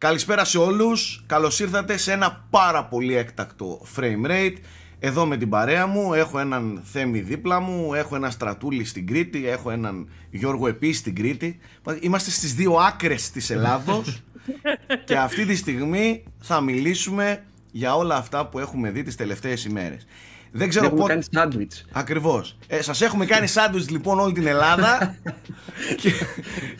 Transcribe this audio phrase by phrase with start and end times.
[0.00, 4.54] Καλησπέρα σε όλους, καλώς ήρθατε σε ένα πάρα πολύ έκτακτο frame rate
[4.98, 9.48] Εδώ με την παρέα μου, έχω έναν Θέμη δίπλα μου, έχω ένα Στρατούλη στην Κρήτη,
[9.48, 11.58] έχω έναν Γιώργο επίσης στην Κρήτη
[12.00, 14.22] Είμαστε στις δύο άκρες της Ελλάδος
[15.04, 20.06] και αυτή τη στιγμή θα μιλήσουμε για όλα αυτά που έχουμε δει τις τελευταίες ημέρες
[20.52, 21.12] δεν ξέρω πότε.
[21.12, 21.84] κάνει σάντουιτς.
[21.92, 22.56] Ακριβώς.
[22.66, 25.16] Ε, σας έχουμε κάνει σάντουιτς λοιπόν όλη την Ελλάδα
[26.00, 26.12] και,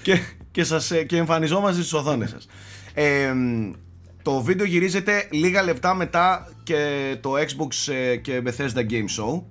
[0.03, 2.49] και, και, σας, και εμφανιζόμαστε στις οθόνες σας.
[3.01, 3.35] Ε,
[4.23, 9.43] το βίντεο γυρίζεται λίγα λεπτά μετά και το Xbox ε, και Bethesda Game Show.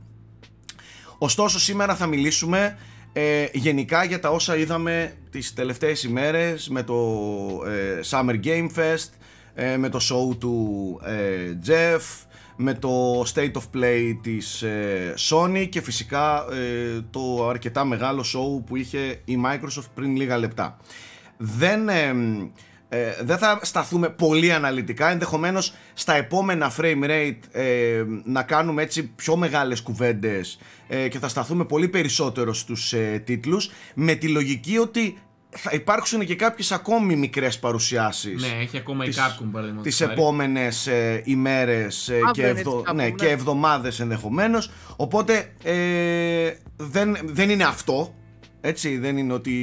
[1.18, 2.78] Ωστόσο σήμερα θα μιλήσουμε
[3.14, 6.96] ε, γενικά για τα όσα είδαμε τις τελευταίες ημέρες με το
[7.68, 9.10] ε, Summer Game Fest,
[9.54, 11.00] ε, με το show του
[11.68, 14.64] Jeff, με το State of Play της
[15.30, 16.46] Sony και φυσικά
[17.10, 20.78] το αρκετά μεγάλο show που είχε η Microsoft πριν λίγα λεπτά.
[21.38, 21.90] Δεν
[22.90, 29.04] ε, δεν θα σταθούμε πολύ αναλυτικά, ενδεχομένως στα επόμενα frame rate ε, να κάνουμε έτσι
[29.04, 34.78] πιο μεγάλες κουβέντες ε, και θα σταθούμε πολύ περισσότερο στους ε, τίτλους με τη λογική
[34.78, 35.18] ότι
[35.50, 40.88] θα υπάρξουν και κάποιες ακόμη μικρές παρουσιάσεις Ναι, έχει ακόμα τις, η Capcom Τις επόμενες
[40.88, 44.72] ε, ημέρες ε, και, ευδο, ναι, ναι, και εβδομάδες ενδεχομένως.
[44.96, 45.54] Οπότε
[46.78, 48.14] δεν, δεν είναι αυτό
[48.68, 49.54] έτσι δεν είναι ότι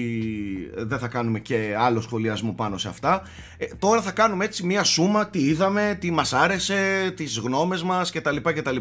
[0.76, 3.22] δεν θα κάνουμε και άλλο σχολιασμό πάνω σε αυτά.
[3.56, 8.10] Ε, Τώρα θα κάνουμε έτσι μια σούμα Τι είδαμε, τι μας άρεσε Τις γνώμες μας
[8.10, 8.76] κτλ κτλ.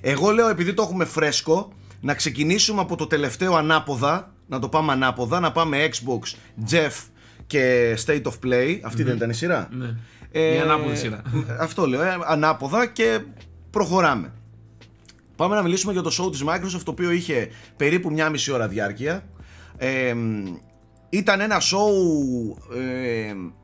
[0.00, 4.92] Εγώ λέω επειδή το έχουμε φρέσκο Να ξεκινήσουμε από το τελευταίο ανάποδα Να το πάμε
[4.92, 6.36] ανάποδα Να πάμε Xbox,
[6.70, 7.08] Jeff
[7.46, 8.78] και State of Play.
[8.82, 9.94] Αυτή δεν ήταν η σειρά; Ναι,
[10.30, 11.22] ε, η ανάποδη σειρά.
[11.60, 13.20] Αυτό λέω, ε, ανάποδα και
[13.70, 14.32] προχωράμε.
[15.36, 18.68] Πάμε να μιλήσουμε για το show της Microsoft το οποίο είχε περίπου μια μισή ώρα
[18.68, 19.22] διάρκεια
[21.08, 21.92] ήταν ένα show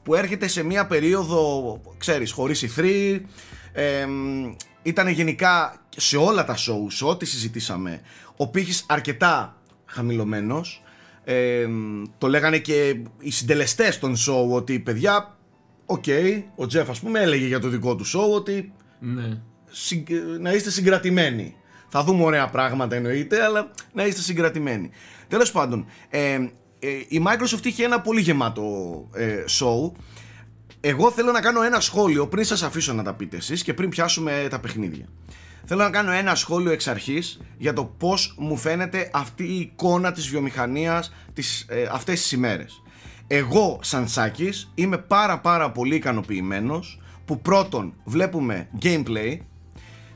[0.03, 3.27] που έρχεται σε μια περίοδο, ξέρεις, χωρίς ηθρή.
[3.73, 4.07] Ε,
[4.83, 8.01] ήταν γενικά σε όλα τα show, σε ό,τι συζητήσαμε,
[8.37, 10.83] ο πύχης αρκετά χαμηλωμένος.
[12.19, 15.39] το λέγανε και οι συντελεστές των show ότι παιδιά,
[15.87, 16.05] οκ,
[16.55, 19.41] ο Τζεφ ας πούμε έλεγε για το δικό του show ότι ναι.
[20.41, 21.55] να είστε συγκρατημένοι.
[21.91, 24.91] Θα δούμε ωραία πράγματα εννοείται, αλλά να είστε συγκρατημένοι.
[25.29, 26.39] Τέλος πάντων, ε,
[26.79, 28.63] ε, η Microsoft είχε ένα πολύ γεμάτο
[29.15, 29.93] ε, show.
[30.81, 33.89] Εγώ θέλω να κάνω ένα σχόλιο πριν σας αφήσω να τα πείτε εσείς και πριν
[33.89, 35.07] πιάσουμε τα παιχνίδια.
[35.65, 40.13] Θέλω να κάνω ένα σχόλιο εξ αρχής για το πώς μου φαίνεται αυτή η εικόνα
[40.13, 42.83] της βιομηχανίας τις, ε, αυτές τις ημέρες.
[43.27, 49.39] Εγώ σαν Σάκης είμαι πάρα πάρα πολύ ικανοποιημένος που πρώτον βλέπουμε gameplay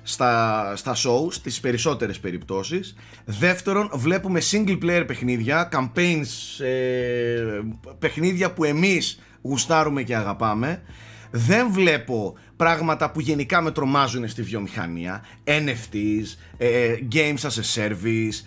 [0.06, 2.94] στα, στα show, στις περισσότερες περιπτώσεις.
[3.24, 7.60] Δεύτερον, βλέπουμε single player παιχνίδια, campaigns, ε,
[7.98, 10.82] παιχνίδια που εμείς γουστάρουμε και αγαπάμε.
[11.30, 18.44] Δεν βλέπω πράγματα που γενικά με τρομάζουν στη βιομηχανία, NFTs, ε, games as a service,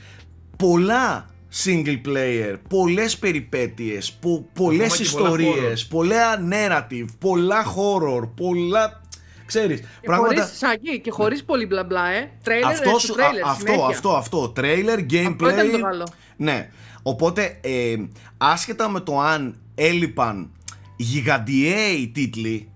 [0.58, 1.30] πολλά
[1.66, 9.02] single player, πολλές περιπέτειες, πο, πολλές ιστορίες, πολλά narrative, πολλά horror, πολλά
[9.48, 10.34] Ξέρεις, και πράγματα...
[10.34, 12.32] χωρίς σαγί και χωρίς πολύ μπλα μπλα, ε.
[12.44, 15.52] Τρέιλερ, αυτός, ε, τρέιλερ, αυτό, αυτό, αυτό, τρέιλερ, gameplay.
[15.52, 16.04] Αυτό το
[16.38, 16.70] Ναι.
[17.04, 17.96] Οπότε, ε,
[18.38, 20.52] άσχετα με το αν έλειπαν
[20.96, 22.72] γιγαντιαίοι τίτλοι,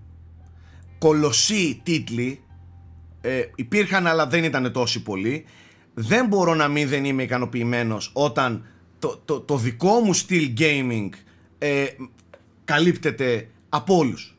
[0.98, 2.42] κολοσσοί τίτλοι,
[3.20, 5.44] ε, υπήρχαν αλλά δεν ήταν τόσοι πολλοί,
[5.94, 8.66] δεν μπορώ να μην δεν είμαι ικανοποιημένος όταν
[8.98, 11.08] το, το, το δικό μου στυλ gaming
[11.58, 11.86] ε,
[12.64, 14.36] καλύπτεται από όλους.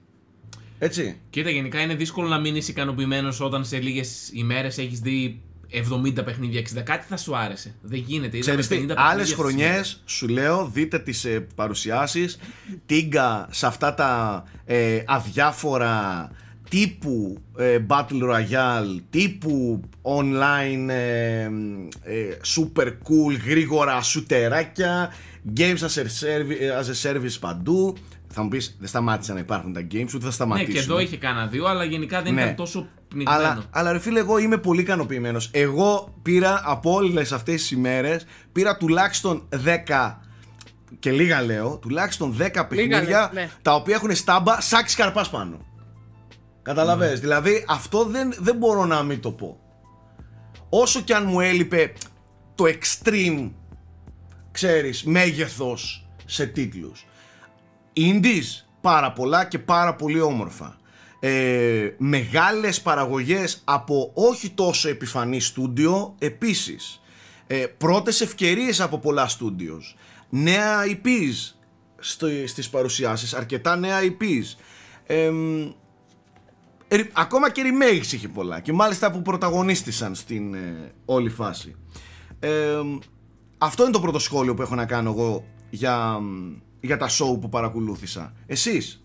[0.83, 1.17] Έτσι.
[1.29, 6.61] Κοίτα, γενικά είναι δύσκολο να μείνει ικανοποιημένος όταν σε λίγες ημέρες έχεις δει 70 παιχνίδια,
[6.61, 6.81] 60.
[6.83, 7.75] Κάτι θα σου άρεσε.
[7.81, 8.39] Δεν γίνεται.
[8.39, 12.39] Ξέρεις τι, άλλες χρονιές σου λέω δείτε τις ε, παρουσιάσεις
[12.85, 16.29] τίγκα σε αυτά τα ε, αδιάφορα
[16.69, 21.43] τύπου ε, Battle Royale, τύπου online ε,
[22.03, 25.13] ε, super cool, γρήγορα σουτεράκια,
[25.57, 27.97] games as a, service, as a service παντού
[28.33, 30.73] θα μου πεις, δεν σταμάτησαν να υπάρχουν τα games, ούτε θα σταματήσουν.
[30.73, 32.41] Ναι, και εδώ είχε κάνα δύο, αλλά γενικά δεν ναι.
[32.41, 33.37] ήταν τόσο πνιγμένο.
[33.37, 35.49] Αλλά, αλλά ρε φίλε, εγώ είμαι πολύ ικανοποιημένος.
[35.53, 39.47] Εγώ πήρα από όλες αυτές τις ημέρες, πήρα τουλάχιστον
[39.87, 40.15] 10
[40.99, 43.49] και λίγα λέω, τουλάχιστον 10 παιχνίδια ναι.
[43.61, 45.65] τα οποία έχουν στάμπα σάκι καρπά πάνω.
[46.61, 47.15] Καταλαβες, ναι.
[47.15, 49.57] δηλαδή αυτό δεν, δεν μπορώ να μην το πω.
[50.69, 51.93] Όσο κι αν μου έλειπε
[52.55, 53.51] το extreme,
[54.53, 57.05] ξέρεις, μέγεθος σε τίτλους.
[57.95, 60.77] Indies πάρα πολλά και πάρα πολύ όμορφα
[61.25, 67.01] ε, μεγάλες παραγωγές από όχι τόσο επιφανή στούντιο επίσης
[67.47, 69.95] ε, πρώτες ευκαιρίες από πολλά στούντιος
[70.29, 71.53] νέα IPs
[71.99, 74.57] στο, στις παρουσιάσεις αρκετά νέα IPs
[75.05, 75.31] Ε,
[77.13, 81.75] ακόμα και remakes είχε πολλά και μάλιστα που πρωταγωνίστησαν στην ε, όλη φάση.
[83.63, 86.19] Ε, αυτό είναι το πρώτο σχόλιο που έχω να κάνω εγώ για,
[86.79, 88.33] για τα show που παρακολούθησα.
[88.45, 89.03] Εσείς,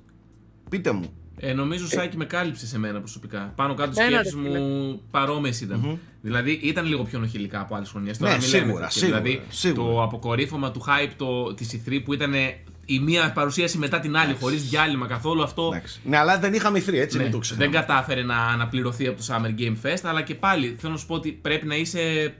[0.70, 1.12] πείτε μου.
[1.40, 3.52] Ε, νομίζω ο Σάκη με κάλυψες σε μένα προσωπικά.
[3.56, 5.98] Πάνω κάτω σκέψεις μου παρόμοιες ήταν.
[6.20, 8.20] Δηλαδή ήταν λίγο πιο νοχηλικά από άλλες χρονιές.
[8.20, 9.92] Ναι, σίγουρα, σίγουρα, Δηλαδή σίγουρα.
[9.92, 12.32] το αποκορύφωμα του hype το, της E3 που ήταν
[12.84, 15.70] η μία παρουσίαση μετά την άλλη, χωρίς διάλειμμα καθόλου αυτό.
[15.72, 16.00] Εντάξει.
[16.04, 17.70] Ναι, αλλά δεν είχαμε E3, έτσι Ναι, μην το ξεχνάμε.
[17.70, 21.06] δεν κατάφερε να αναπληρωθεί από το Summer Game Fest, αλλά και πάλι θέλω να σου
[21.06, 22.34] πω ότι πρέπει να είσαι.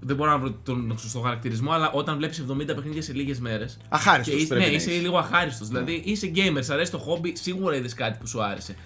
[0.00, 3.78] Δεν μπορώ να βρω τον σωστό χαρακτηρισμό, αλλά όταν βλέπεις 70 παιχνίδια σε λίγες μέρες.
[3.88, 5.00] Αχάριστος Και, πρέπει ναι, να είσαι είσαι.
[5.00, 5.68] λίγο αχάριστος.
[5.68, 8.76] Δηλαδή είσαι gamer, σ' αρέσει το χόμπι, σίγουρα είδες κάτι που σου άρεσε.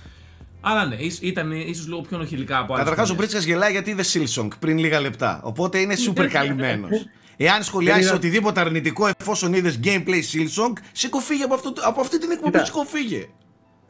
[0.61, 2.85] Αλλά ναι, ίσ- ήταν ίσως λίγο πιο νοχηλικά από άλλες.
[2.85, 5.41] Καταρχάς, ο Πρίτσκα γελάει γιατί είδε Silsong πριν λίγα λεπτά.
[5.45, 6.91] Οπότε είναι super καλυμμένος.
[7.37, 12.19] Εάν σχολιάσεις είδα- οτιδήποτε αρνητικό εφόσον είδες gameplay Silsong, σήκω φύγε από, αυτό, από αυτή
[12.19, 12.59] την εκπομπή.
[12.59, 12.85] Κοίτα.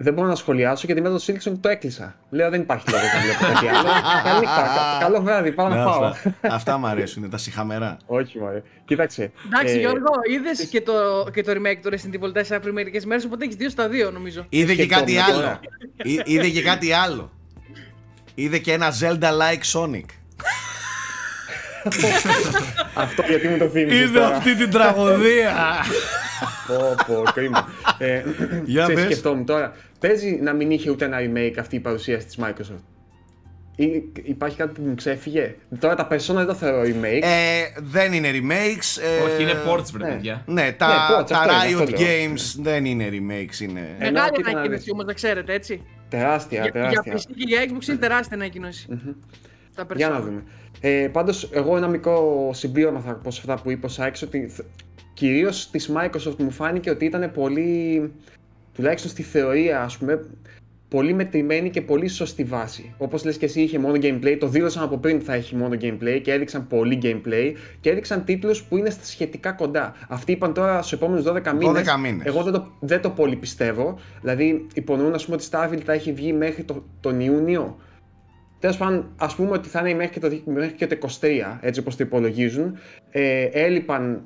[0.00, 0.04] Σήκω φύγε.
[0.04, 2.14] Δεν μπορώ να σχολιάσω γιατί μετά το Silksong το έκλεισα.
[2.30, 3.88] Λέω δεν υπάρχει λόγος να βλέπω κάτι άλλο.
[4.24, 4.62] Καλή νύχτα.
[4.62, 6.04] κα- Καλό βράδυ, πάω να Ναι, φάω.
[6.04, 7.96] αυτά, αυτά μου αρέσουν, τα σιχαμερά.
[8.06, 8.62] Όχι, μωρέ.
[8.84, 9.30] Κοίταξε.
[9.46, 10.92] Εντάξει, ε, Γιώργο, είδες και, το,
[11.32, 14.10] και το remake του Resident Evil 4 πριν μερικές μέρες, οπότε έχεις δύο στα δύο
[14.10, 14.46] νομίζω.
[14.48, 15.42] Είδε και κάτι Σκεφτόμουν άλλο.
[15.42, 15.60] τώρα.
[16.02, 17.30] Εί- Είδε και κάτι άλλο.
[18.34, 20.04] Είδε και ένα Zelda-like Sonic.
[22.94, 24.36] Αυτό γιατί μου το θύμισες Είδε τώρα.
[24.36, 25.52] αυτή την τραγωδία.
[26.66, 27.68] Πω, πω, κρίμα.
[27.98, 28.22] Ε,
[28.64, 29.12] Για ξέρεις, πες.
[29.12, 29.72] σκεφτόμουν τώρα.
[30.00, 32.82] Παίζει να μην είχε ούτε ένα remake αυτή η παρουσίαση της Microsoft.
[33.76, 37.22] Ή, υπάρχει κάτι που μου ξέφυγε; Τώρα τα Persona δεν το θεωρώ remake.
[37.22, 39.02] Ε, δεν είναι remakes.
[39.02, 40.12] ε, Όχι, είναι ports, βρε ναι.
[40.14, 40.42] παιδιά.
[40.46, 42.06] Ναι, τα, Ναι, ports, τα αυτό είναι, Riot αυτό λέω.
[42.08, 43.96] Games δεν είναι remakes, είναι...
[43.98, 44.92] Ε, Μεγάλη κοίτα να ανακοίνωση δεις.
[44.92, 45.82] όμως, να ξέρετε έτσι.
[46.08, 47.32] τεράστια, Για, για τεράστια.
[47.32, 48.86] PC και για Xbox είναι τεράστια ανακοίνωση.
[49.74, 50.22] Τα Για να Persona.
[50.22, 50.42] δούμε.
[50.80, 54.52] Ε, Πάντως, εγώ ένα μικρό συμπλήρωμα θα πω σε αυτά που είπε ο Σάκης, ότι
[55.20, 58.12] κυρίως της Microsoft μου φάνηκε ότι ήταν πολύ,
[58.74, 60.24] τουλάχιστον στη θεωρία, ας πούμε,
[60.88, 62.94] πολύ μετρημένη και πολύ σωστή βάση.
[62.98, 64.36] Όπως λες και εσύ, είχε μόνο gameplay.
[64.40, 68.24] Το δήλωσαν από πριν ότι θα έχει μόνο gameplay και έδειξαν πολύ gameplay και έδειξαν
[68.24, 69.94] τίτλους που είναι σχετικά κοντά.
[70.08, 71.94] Αυτοί είπαν τώρα στους επόμενους 12 μήνες.
[71.94, 72.26] 12 μήνες.
[72.26, 73.98] Εγώ δεν το, δεν το πολύ πιστεύω.
[74.20, 77.76] Δηλαδή, υπονοούν, ας πούμε, ότι Starfield θα έχει βγει μέχρι το, τον Ιούνιο.
[78.58, 81.80] Τέλος πάντων, ας πούμε ότι θα είναι μέχρι και το, μέχρι και το 23, έτσι
[81.80, 82.78] όπως το υπολογίζουν.
[83.10, 84.22] Ε, έλειπαν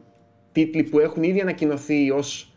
[0.54, 2.54] τίτλοι που έχουν ήδη ανακοινωθεί ως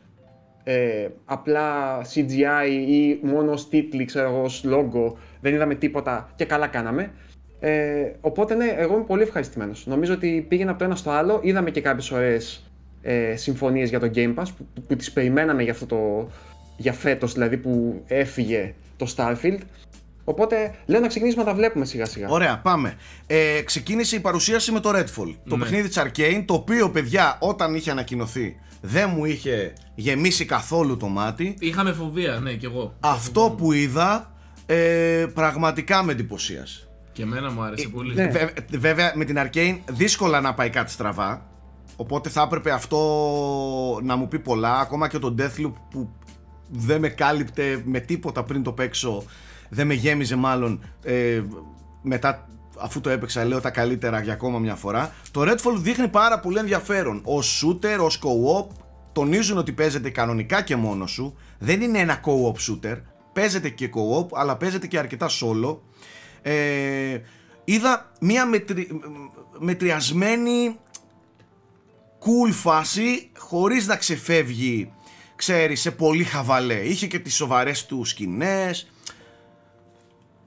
[0.64, 5.14] ε, απλά CGI ή μόνο ως τίτλοι, ξέρω εγώ, ως logo.
[5.42, 7.12] Δεν είδαμε τίποτα και καλά κάναμε.
[7.60, 9.86] Ε, οπότε ναι, εγώ είμαι πολύ ευχαριστημένος.
[9.88, 11.40] Νομίζω ότι πήγαινε από το ένα στο άλλο.
[11.44, 12.72] Είδαμε και κάποιες ωραίες
[13.02, 16.30] ε, συμφωνίες για το Game Pass που, που, που τις περιμέναμε για αυτό το.
[16.78, 19.60] για φέτος δηλαδή που έφυγε το Starfield.
[20.30, 22.28] Οπότε λέω να ξεκινήσουμε να τα βλέπουμε σιγά σιγά.
[22.30, 22.96] Ωραία, πάμε.
[23.28, 25.36] Ε, ξεκίνησε η παρουσίαση με το Redfall.
[25.50, 25.64] Το Ναι.
[25.64, 31.08] παιχνίδι της Arcane, το οποίο παιδιά όταν είχε ανακοινωθεί δεν μου είχε γεμίσει καθόλου το
[31.08, 31.56] μάτι.
[31.60, 32.94] Είχαμε φοβία, ναι, κι εγώ.
[33.00, 34.32] Αυτό που είδα
[34.66, 36.88] ε, πραγματικά με εντυπωσίασε.
[37.12, 38.14] Και εμένα μου Ε, άρεσε πολύ.
[38.16, 38.28] ναι.
[38.28, 41.46] Βε- βέβαια με την Arcane δύσκολα να πάει κάτι στραβά.
[41.96, 42.98] Οπότε θα έπρεπε αυτό
[44.04, 44.80] να μου πει πολλά.
[44.80, 46.10] Ακόμα και το Deathloop που
[46.70, 49.24] δεν με κάλυπτε με τίποτα πριν το παίξω.
[49.70, 51.42] Δεν με γέμιζε μάλλον ε,
[52.02, 52.48] μετά
[52.80, 55.14] αφού το έπαιξα λέω τα καλύτερα για ακόμα μια φορά.
[55.32, 57.22] Το Redfall δείχνει πάρα πολύ ενδιαφέρον.
[57.24, 58.68] Ως shooter, ως co-op
[59.12, 61.38] τονίζουν ότι παίζεται κανονικά και μόνο σου.
[61.60, 63.02] Δεν είναι ένα co-op shooter.
[63.34, 65.78] Παίζεται και co-op αλλά παίζεται και αρκετά solo.
[66.42, 67.20] Ε,
[67.64, 68.88] είδα μια μετρι...
[69.60, 70.80] μετριασμένη
[72.20, 74.92] cool φάση χωρίς να ξεφεύγει
[75.36, 78.88] ξέρεις σε πολύ χαβαλέ είχε και τις σοβαρές του σκηνές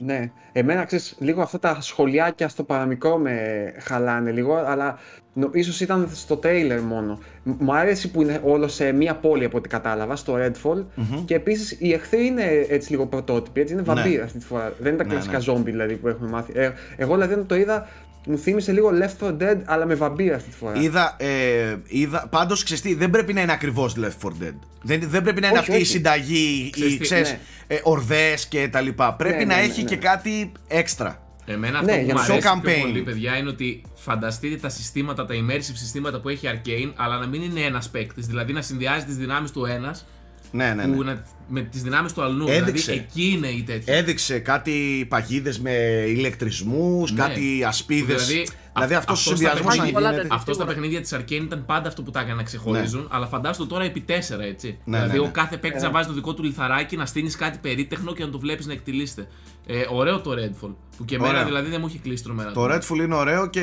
[0.02, 3.36] Ναι, εμένα ξέρεις, λίγο αυτά τα σχολιάκια στο παραμικρό με
[3.78, 4.98] χαλάνε λίγο, αλλά
[5.32, 7.18] νο, ίσως ήταν στο τρέιλερ μόνο.
[7.42, 10.84] Μ- Μου άρεσε που είναι όλο σε μία πόλη από ό,τι κατάλαβα, στο Redfall.
[11.24, 14.72] Και επίσης οι εχθροί είναι έτσι λίγο πρωτότυποι, έτσι είναι βαμπύρ αυτή τη φορά.
[14.78, 15.42] Δεν είναι τα Ναι, κλασικά ναι.
[15.42, 16.52] ζόμπι δηλαδή που έχουμε μάθει.
[16.54, 17.88] Ε, εγώ δηλαδή όταν το είδα,
[18.26, 20.80] μου θύμισε λίγο Left 4 Dead, αλλά με βαμπύρ αυτή τη φορά.
[20.80, 25.00] είδα, ε, είδα πάντως ξέρεις τι, δεν πρέπει να είναι ακριβώς Left 4 Dead δεν,
[25.08, 25.84] δεν πρέπει να είναι Όχι, αυτή η όχι.
[25.90, 27.38] συνταγή Ξέρεις οι τι, ξέρεις, ναι.
[27.66, 29.88] ε, ορδές και τα λοιπά πρέπει Ναι, να ναι, ναι, έχει ναι.
[29.88, 32.80] και κάτι έξτρα Εμένα αυτό Ναι, που για μου να show αρέσει πιο campaign.
[32.80, 37.18] πολύ, παιδιά, είναι ότι φανταστείτε τα συστήματα, τα immersive συστήματα που έχει η Arcane, αλλά
[37.18, 38.26] να μην είναι ένας παίκτης.
[38.26, 40.06] Δηλαδή να συνδυάζει τις δυνάμεις του ένας
[40.52, 40.96] ναι, ναι, ναι.
[40.96, 42.46] που να, με τις δυνάμεις του αλλού.
[42.48, 42.84] Έδειξε.
[42.92, 43.94] Δηλαδή εκεί είναι η τέτοια.
[43.94, 45.70] έδειξε κάτι παγίδες με
[46.06, 47.18] ηλεκτρισμούς Ναι.
[47.20, 50.64] κάτι ασπίδες Δηλαδή, δηλαδή, α- αυτός ο αυτό στα συνδυασμός αν παιχνίδια- γίνεται Αυτός στα
[50.66, 50.66] Σίγουρα.
[50.66, 54.00] παιχνίδια της Arcane ήταν πάντα αυτό που τα έκανε να ξεχωρίζουν, αλλά φαντάστο τώρα επί
[54.00, 54.78] 4 έτσι.
[54.84, 55.28] Ναι, δηλαδή, ναι, ναι.
[55.28, 58.30] ο κάθε παίκτης να βάζει το δικό του λιθαράκι, να στείνεις κάτι περίτεχνο και να
[58.30, 59.26] το βλέπεις να εκτελήσεται.
[59.66, 60.74] Ε, ωραίο το Redfall.
[60.96, 61.44] Που και εμένα Ωραίο.
[61.44, 62.52] δηλαδή δεν μου έχει κλείσει τρομερά.
[62.52, 63.62] το Redfall είναι ωραίο και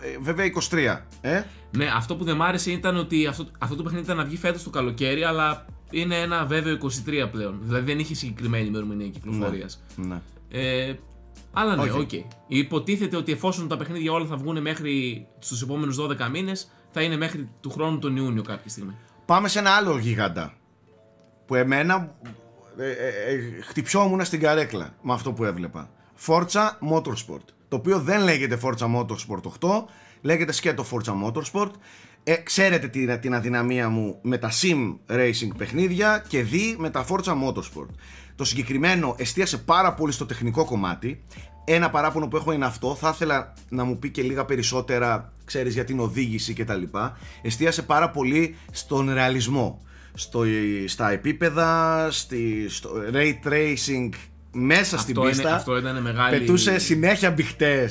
[0.00, 1.42] ε, βέβαια 23 ε;
[1.76, 4.36] Ναι, αυτό που δεν μ' άρεσε ήταν ότι αυτό, αυτό το παιχνίδι ήταν να βγει
[4.36, 7.58] φέτος το καλοκαίρι, αλλά είναι ένα βέβαιο 23 πλέον.
[7.62, 9.82] Δηλαδή δεν είχε συγκεκριμένη ημερομηνία κυκλοφορίας.
[9.96, 10.20] Ναι.
[10.50, 10.94] Ε,
[11.52, 11.98] αλλά ναι, οκ.
[11.98, 12.26] Όχι.
[12.46, 17.16] Υποτίθεται ότι εφόσον τα παιχνίδια όλα θα βγουν μέχρι στους επόμενους 12 μήνες, θα είναι
[17.16, 18.94] μέχρι του χρόνου τον Ιούνιο κάποια στιγμή.
[19.26, 20.54] Πάμε σε ένα άλλο γίγαντα.
[21.46, 22.14] Που εμένα
[22.78, 25.90] ε, ε, ε, χτυπιόμουν στην καρέκλα με αυτό που έβλεπα.
[26.26, 27.44] Forza Motorsport.
[27.68, 29.84] Το οποίο δεν λέγεται Forza Motorsport 8,
[30.20, 31.70] λέγεται σκέτο Forza Motorsport.
[32.24, 37.06] Ε, ξέρετε την, την αδυναμία μου με τα sim racing παιχνίδια και δι με τα
[37.08, 37.88] Forza Motorsport.
[38.34, 41.22] Το συγκεκριμένο εστίασε πάρα πολύ στο τεχνικό κομμάτι.
[41.64, 42.94] Ένα παράπονο που έχω είναι αυτό.
[42.94, 46.82] Θα ήθελα να μου πει και λίγα περισσότερα, ξέρεις, για την οδήγηση κτλ.
[47.42, 49.84] Εστίασε πάρα πολύ στον ρεαλισμό.
[50.14, 50.44] Στο,
[50.86, 54.08] στα επίπεδα, στη, στο ray tracing
[54.52, 55.48] μέσα στην Αυτό, πίστα.
[55.48, 56.38] είναι, αυτό ήταν μεγάλη.
[56.38, 57.90] Πετούσε συνέχεια μπιχτέ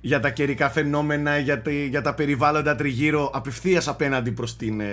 [0.00, 4.86] για τα καιρικά φαινόμενα, για, τη- για τα περιβάλλοντα τριγύρω απευθείας απέναντι προς την ε,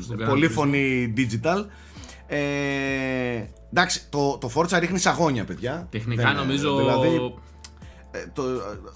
[0.00, 1.66] Στον πολύφωνη digital.
[2.26, 2.38] Ε,
[3.70, 5.86] εντάξει, το, το Forza ρίχνει σαγόνια, παιδιά.
[5.90, 6.76] Τεχνικά Δεν, ε, νομίζω.
[6.76, 7.34] Δηλαδή,
[8.10, 8.42] ε, το,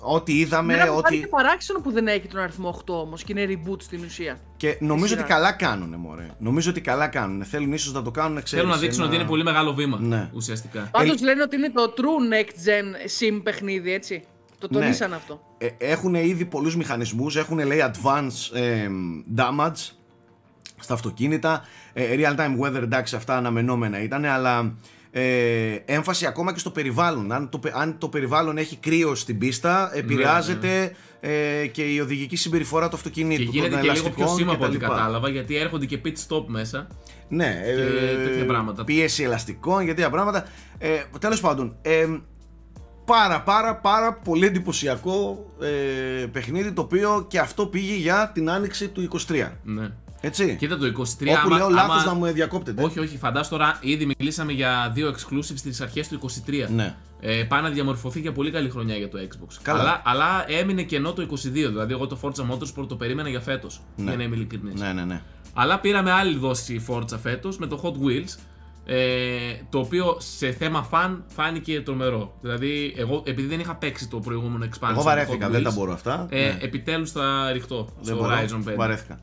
[0.00, 1.02] ό,τι είδαμε, Μένα μου ό,τι...
[1.08, 4.38] φάνηκε παράξενο που δεν έχει τον αριθμό 8 όμως και είναι reboot στην ουσία.
[4.56, 5.20] Και νομίζω σειρά.
[5.20, 6.26] ότι καλά κάνουνε, μωρέ.
[6.38, 7.44] Νομίζω ότι καλά κάνουνε.
[7.44, 9.98] Θέλουν ίσως να το κάνουν, ξέρεις, Θέλουν να δείξουν ένα- ότι είναι πολύ μεγάλο βήμα.
[10.00, 10.30] Ναι.
[10.34, 10.88] Ουσιαστικά.
[10.92, 12.84] Πάντως λένε ότι είναι το true next gen
[13.18, 14.22] sim παιχνίδι, έτσι.
[14.68, 14.84] Το Ναι.
[14.84, 15.40] τονίσαν αυτό.
[15.58, 18.88] ε, έχουν ήδη πολλούς μηχανισμούς, έχουν λέει advanced ε,
[19.36, 19.90] damage
[20.80, 24.74] στα αυτοκίνητα, ε, real time weather εντάξει αυτά αναμενόμενα ήταν, αλλά
[25.10, 27.32] ε, έμφαση ακόμα και στο περιβάλλον.
[27.32, 32.36] Αν το, πε- αν το περιβάλλον έχει κρύο στην πίστα, επηρεάζεται ε, και η οδηγική
[32.36, 33.42] συμπεριφορά του αυτοκινήτου.
[33.42, 34.86] Και γίνεται των και λίγο πιο ελαστικών σήμα από ό,τι κτλ.
[34.86, 36.86] κατάλαβα, γιατί έρχονται και pit stop μέσα.
[37.28, 38.84] Ναι, Και τέτοια πράγματα.
[38.84, 40.46] πίεση ελαστικών και τέτοια πράγματα.
[40.78, 42.06] Ε, τέλος πάντων, ε,
[43.06, 48.88] πάρα πάρα πάρα πολύ εντυπωσιακό ε, παιχνίδι το οποίο και αυτό πήγε για την άνοιξη
[48.88, 49.48] του 23.
[49.64, 49.88] Ναι.
[50.20, 50.56] Έτσι.
[50.58, 50.90] Κοίτα το 23.
[50.90, 52.82] Όπου άμα- λέω λάθος άμα- να μου διακόπτετε.
[52.82, 56.68] Όχι, όχι, φαντάσου τώρα ήδη μιλήσαμε για δύο exclusives στις αρχές του 23.
[56.68, 56.94] Ναι.
[57.20, 59.54] Ε, πάει να διαμορφωθεί για πολύ καλή χρονιά για το Xbox.
[59.62, 59.80] Καλά.
[59.80, 61.68] Αλλά, αλλά έμεινε κενό το 22.
[61.68, 63.80] Δηλαδή, εγώ το Forza Motorsport το περίμενα για φέτος.
[63.96, 64.80] Για να είμαι ειλικρινής.
[64.80, 65.20] Ναι, ναι, ναι.
[65.54, 68.38] Αλλά πήραμε άλλη δόση Forza φέτος με το Hot Wheels.
[68.88, 69.28] Ε,
[69.70, 72.34] το οποίο σε θέμα φαν φάνηκε τρομερό.
[72.40, 74.88] Δηλαδή, εγώ επειδή δεν είχα παίξει το προηγούμενο expansion.
[74.90, 76.26] Εγώ του βαρέθηκα, Hot δεν Wheels, τα μπορώ αυτά.
[76.30, 76.56] Ε, ναι.
[76.60, 78.74] Επιτέλους θα ρηχτώ Δεν στο μπορώ, Horizon 5.
[78.76, 79.20] Βαρέθηκα.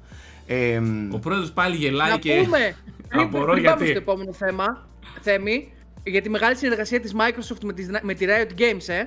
[0.48, 2.41] Ε, Ο πρόεδρος πάλι γελάει Να και.
[2.43, 2.75] πούμε,
[3.10, 3.86] πριν, Απορώ πριν πάμε γιατί.
[3.88, 4.88] στο επόμενο θέμα,
[5.22, 5.72] Θέμη,
[6.03, 9.03] για τη μεγάλη συνεργασία της Microsoft με τη, με τη Riot Games, ε.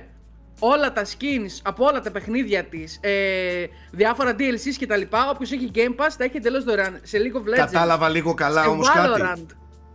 [0.59, 3.11] Όλα τα skins από όλα τα παιχνίδια της, ε,
[3.91, 7.37] διάφορα DLCs και τα λοιπά, όποιος έχει Game Pass τα έχει εντελώς δωρεάν σε League
[7.37, 7.55] of Legends.
[7.55, 9.45] Κατάλαβα λίγο καλά σε όμως κάτι.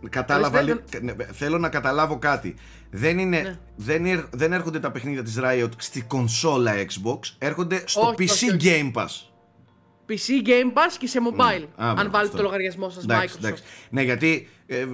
[0.03, 0.09] Valorant.
[0.09, 1.13] Κατάλαβα Ορίστε, λίγο.
[1.17, 2.55] ναι, Θέλω να καταλάβω κάτι.
[2.91, 3.57] Δεν, είναι, Ναι.
[3.75, 8.29] δεν, έρ- δεν έρχονται τα παιχνίδια της Riot στη κονσόλα Xbox, έρχονται στο Όχι, PC
[8.31, 8.91] όχι, όχι.
[8.93, 9.09] Game Pass.
[10.07, 11.35] PC Game Pass και σε mobile,
[11.77, 11.85] Ναι.
[11.85, 12.37] Α, αν μπράβο, βάλετε αυτό.
[12.37, 13.43] το λογαριασμό σας Εντάξει, Microsoft.
[13.45, 13.63] εντάξει.
[13.89, 14.49] Ναι, γιατί.
[14.67, 14.85] Ε,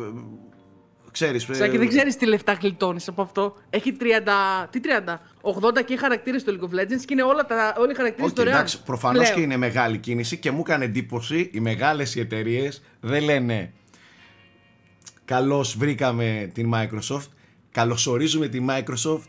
[1.12, 3.56] ξέρεις, ε, Σάκη, δεν ξέρεις τι λεφτά γλιτώνεις από αυτό.
[3.70, 7.76] Έχει 30, τι 30, 80 και χαρακτήρες στο League of Legends και είναι όλα τα,
[7.78, 8.56] όλοι οι χαρακτήρες Όχι, δωρεάν.
[8.56, 9.36] εντάξει, προφανώς πλέον.
[9.36, 13.74] και είναι μεγάλη κίνηση και μου έκανε εντύπωση οι μεγάλες εταιρείες δεν λένε
[15.34, 17.28] Καλώς βρήκαμε την Microsoft.
[17.72, 19.28] Καλωσορίζουμε τη Microsoft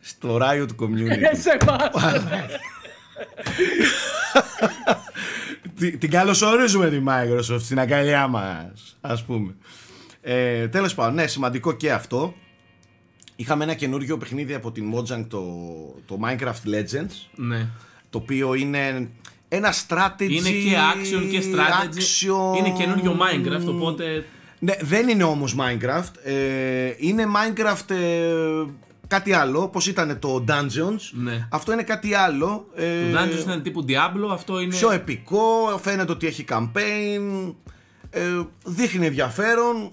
[0.00, 1.18] στο Riot Community.
[1.32, 1.90] Σε εμάς.
[5.78, 9.54] Τη- την καλωσορίζουμε τη Microsoft στην αγκαλιά μας ας πούμε
[10.20, 12.34] ε, τέλος πάντων ναι σημαντικό και αυτό
[13.36, 15.42] είχαμε ένα καινούργιο παιχνίδι από την Mojang το,
[16.06, 17.68] το Minecraft Legends Ναι.
[18.10, 19.08] το οποίο είναι
[19.48, 21.96] ένα strategy Είναι και action και strategy.
[21.98, 22.58] action.
[22.58, 24.24] Είναι καινούριο Minecraft, οπότε.
[24.64, 28.64] Ναι, δεν είναι όμως Minecraft ε, είναι Minecraft ε,
[29.06, 31.46] κάτι άλλο πως ήταν το Dungeons Ναι.
[31.50, 34.74] αυτό είναι κάτι άλλο ε, Το Dungeons ήταν τύπου Diablo, αυτό είναι.
[34.74, 37.52] πιο επικό, φαίνεται ότι έχει campaign,
[38.10, 38.20] ε,
[38.64, 39.92] δείχνει ενδιαφέρον.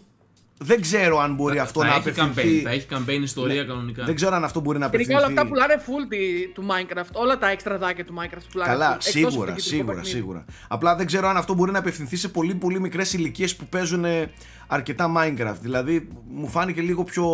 [0.61, 2.59] Δεν ξέρω αν μπορεί αυτό θα να έχει απευθυνθεί.
[2.59, 4.03] campaign, θα έχει campaign ιστορία κανονικά.
[4.05, 5.39] Δεν ξέρω αν αυτό μπορεί να Τελικά απευθυνθεί.
[5.39, 7.11] όλα αυτά πουλάνε full τη- του Minecraft.
[7.21, 9.05] Όλα τα έξτρα δάκια του Minecraft πουλάνε Καλά, full.
[9.05, 10.15] Εκτός από σίγουρα, το κεντρικό σίγουρα, παιχνίδι.
[10.15, 10.45] σίγουρα.
[10.67, 14.05] Απλά δεν ξέρω αν αυτό μπορεί να απευθυνθεί σε πολύ πολύ μικρές ηλικίες που παίζουν
[14.05, 14.31] ε,
[14.67, 15.57] αρκετά Minecraft.
[15.61, 17.25] Δηλαδή μου φάνηκε λίγο πιο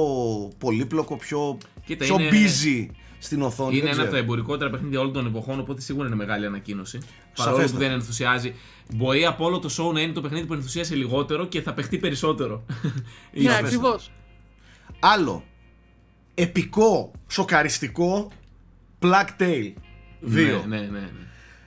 [0.58, 2.90] πολύπλοκο, πιο, Κοίτα, πιο είναι- busy
[3.20, 3.72] στην οθόνη.
[3.78, 4.24] Είναι δεν ένα από τα ξέρω.
[4.24, 6.98] εμπορικότερα παιχνίδια όλων των εποχών, οπότε σίγουρα είναι μεγάλη ανακοίνωση.
[7.36, 7.86] Παρόλο που Σαφέστατα.
[7.86, 8.54] δεν ενθουσιάζει.
[8.94, 11.98] Μπορεί από όλο το show να είναι το παιχνίδι που ενθουσίασε λιγότερο και θα παιχτεί
[11.98, 12.66] περισσότερο.
[12.72, 13.66] Ναι, Σαφέστατα.
[13.66, 14.12] ακριβώς.
[15.00, 15.44] Άλλο.
[16.34, 18.32] Επικό, σοκαριστικό
[19.02, 19.74] Black Tail 2.
[20.26, 21.10] ναι, ναι, ναι, ναι.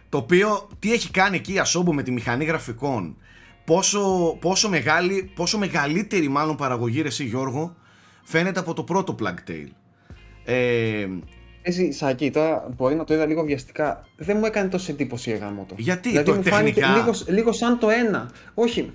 [0.09, 3.17] Το οποίο τι έχει κάνει εκεί η Asobo με τη μηχανή γραφικών;
[3.65, 7.77] Πόσο, πόσο, μεγάλη, πόσο μεγαλύτερη μάλλον παραγωγή ρε εσύ Γιώργο
[8.23, 9.69] φαίνεται από το πρώτο Plague Tale.
[10.45, 11.09] Ε,
[11.62, 14.07] Εσύ, Σάκη, τώρα μπορεί να το είδα λίγο βιαστικά.
[14.17, 15.75] Δεν μου έκανε τόσο εντύπωση η γάμο το.
[15.79, 18.31] Γιατί, δηλαδή, το μου φάνηκε τεχνικά; λίγο, λίγος σαν το ένα.
[18.55, 18.93] Όχι.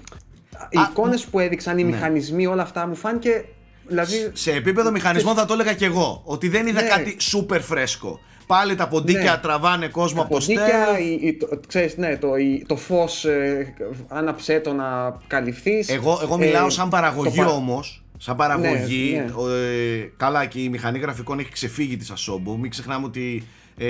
[0.70, 1.90] Οι Α, εικόνες που έδειξαν, οι ναι.
[1.90, 3.46] μηχανισμοί, όλα αυτά μου φάνηκε.
[3.88, 6.22] Δηλαδή, Σε επίπεδο μηχανισμών θα το έλεγα και εγώ.
[6.26, 6.88] Ότι δεν είδα Ναι.
[6.88, 8.20] κάτι super φρέσκο.
[8.48, 9.38] Πάλι τα ποντίκια Ναι.
[9.42, 11.04] τραβάνε κόσμο από το ποντίκια, στέλ.
[11.06, 13.74] η- η- το, ξέρεις, ναι, το, η- το φως ε,
[14.08, 15.90] άναψέ το να καλυφθείς.
[15.90, 18.03] Εγώ, εγώ μιλάω Ε, σαν παραγωγή το πα- όμως.
[18.18, 19.14] Σαν παραγωγή.
[19.16, 19.32] Ναι, ναι.
[19.36, 22.56] ο, ε, καλά, και η μηχανή γραφικών έχει ξεφύγει της Asobo.
[22.60, 23.44] Μην ξεχνάμε ότι
[23.78, 23.88] ε,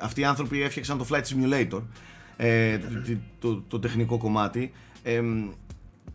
[0.00, 1.82] αυτοί οι άνθρωποι έφτιαξαν το Flight Simulator.
[2.36, 4.72] Ε, το, το, το τεχνικό κομμάτι.
[5.02, 5.20] Ε,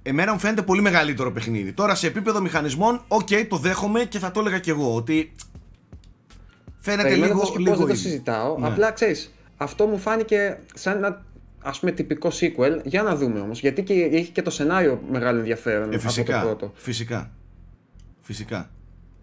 [0.04, 1.74] εμένα μου φαίνεται πολύ μεγαλύτερο παιχνίδι.
[1.74, 4.96] Τώρα σε επίπεδο μηχανισμών, οκ, το δέχομαι και θα το έλεγα κι εγώ.
[4.96, 5.32] Ότι
[6.80, 8.10] φαίνεται Περιμένω λίγο, πώς και λίγο πώς δεν το ίδιο.
[8.10, 8.58] συζητάω.
[8.60, 8.68] Ναι.
[8.68, 11.26] Απλά ξέρεις, αυτό μου φάνηκε σαν ένα
[11.64, 12.80] ας πούμε τυπικό sequel.
[12.84, 13.60] Για να δούμε όμως.
[13.60, 16.72] Γιατί και έχει και το σενάριο μεγάλο ενδιαφέρον Ε, από το φυσικά, πρώτο.
[16.76, 17.32] φυσικά.
[18.24, 18.70] Φυσικά.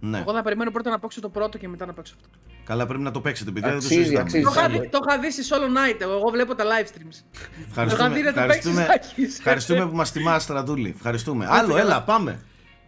[0.00, 0.18] Ναι.
[0.18, 2.28] Εγώ θα περιμένω πρώτα να παίξω το πρώτο και μετά να παίξω αυτό.
[2.64, 3.68] Καλά, πρέπει να το παίξετε, παιδιά.
[3.70, 4.22] δεν το Αξίζει, συζητάμε.
[4.24, 4.42] αξίζει.
[4.44, 4.78] Το είχα, Ναι.
[4.78, 5.54] δει, το είχα δει στη Solo
[5.94, 7.24] Night, εγώ, εγώ βλέπω τα live streams.
[7.68, 9.38] Ευχαριστούμε, Το είχα δει να το ευχαριστούμε, παίξεις, Άκης.
[9.38, 10.92] ευχαριστούμε που μας τιμάς Στρατούλη.
[10.96, 11.46] Ευχαριστούμε.
[11.50, 11.80] Άλλο, καλά.
[11.80, 12.40] έλα, πάμε.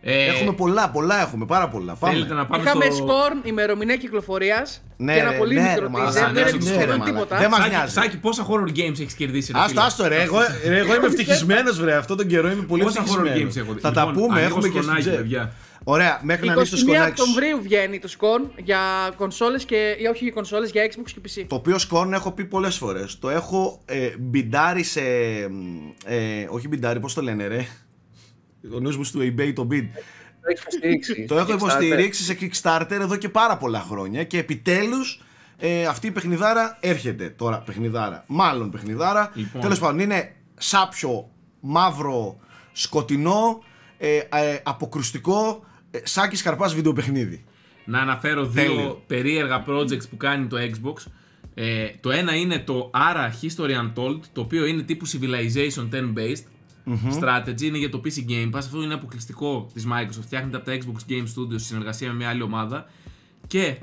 [0.04, 1.94] Ε, Έχουμε πολλά, πολλά έχουμε, πάρα πολλά.
[1.94, 2.12] Πάμε.
[2.14, 2.94] Θέλετε να πάμε Είχαμε στο...
[2.94, 6.26] σκορ, ημερομηνία κυκλοφορίας Ναι, και ένα ρε, πολύ ναι, μικρό ρε, μαλάκα, teaser.
[6.26, 7.04] ναι, Δεν ρε, έχει ναι, σκορ ρε, μαλάκα.
[7.10, 7.38] τίποτα.
[7.38, 7.92] Δεν μας Σάκη, νοιάζει.
[7.92, 10.38] Σάκη, πόσα horror games έχεις κερδίσει, ρε Άστα, φίλε; άστο ρε, εγώ,
[10.68, 13.54] ρε, εγώ είμαι ευτυχισμένος βρε, αυτόν τον καιρό είμαι πολύ Πόσα horror ευτυχισμένος.
[13.54, 13.80] games έχω δει.
[13.80, 15.16] Θα τα Λοιπόν, πούμε, ανοίγω έχουμε και στο σκονάκι, τζεπ.
[15.16, 15.52] παιδιά.
[15.84, 17.24] Ωραία, μέχρι να ανοίξει το 21 σκονάκι σου.
[17.28, 19.96] Οκτωβρίου βγαίνει το σκορ για κονσόλες και.
[20.00, 21.44] ή όχι για κονσόλες, για Xbox και PC.
[21.48, 23.18] Το οποίο σκόρν έχω πει πολλές φορές.
[23.18, 25.00] Το έχω ε, μπιντάρει σε...
[26.04, 27.66] Ε, όχι μπιντάρει, πώς το λένε ρε;
[28.74, 29.88] Ο νους μου στο eBay το bid.
[30.42, 31.24] Το έχεις υποστηρίξει.
[31.24, 31.54] Το έχω Kickstarter.
[31.54, 35.20] υποστηρίξει σε Kickstarter εδώ και πάρα πολλά χρόνια και επιτέλους
[35.64, 38.24] ε, αυτή η παιχνιδάρα έρχεται τώρα παιχνιδάρα.
[38.26, 39.32] Μάλλον παιχνιδάρα.
[39.34, 39.60] Λοιπόν.
[39.60, 42.36] Τέλος πάντων είναι σάπιο, μαύρο,
[42.72, 43.62] σκοτεινό,
[43.98, 47.44] ε, ε, αποκρουστικό, ε, σάκι σκαρπάς βιντεοπαιχνίδι.
[47.84, 49.02] Να αναφέρω δύο Τέλειο.
[49.06, 51.10] περίεργα projects που κάνει το Xbox.
[51.54, 56.44] Ε, το ένα είναι το ARA History Untold, το οποίο είναι τύπου Civilization 10 based.
[57.20, 58.58] Strategy είναι για το PC Game Pass.
[58.58, 60.22] Αυτό είναι αποκλειστικό της Microsoft.
[60.22, 62.86] Φτιάχνεται από τα Xbox Game Studios σε συνεργασία με μια άλλη ομάδα.
[63.46, 63.76] Και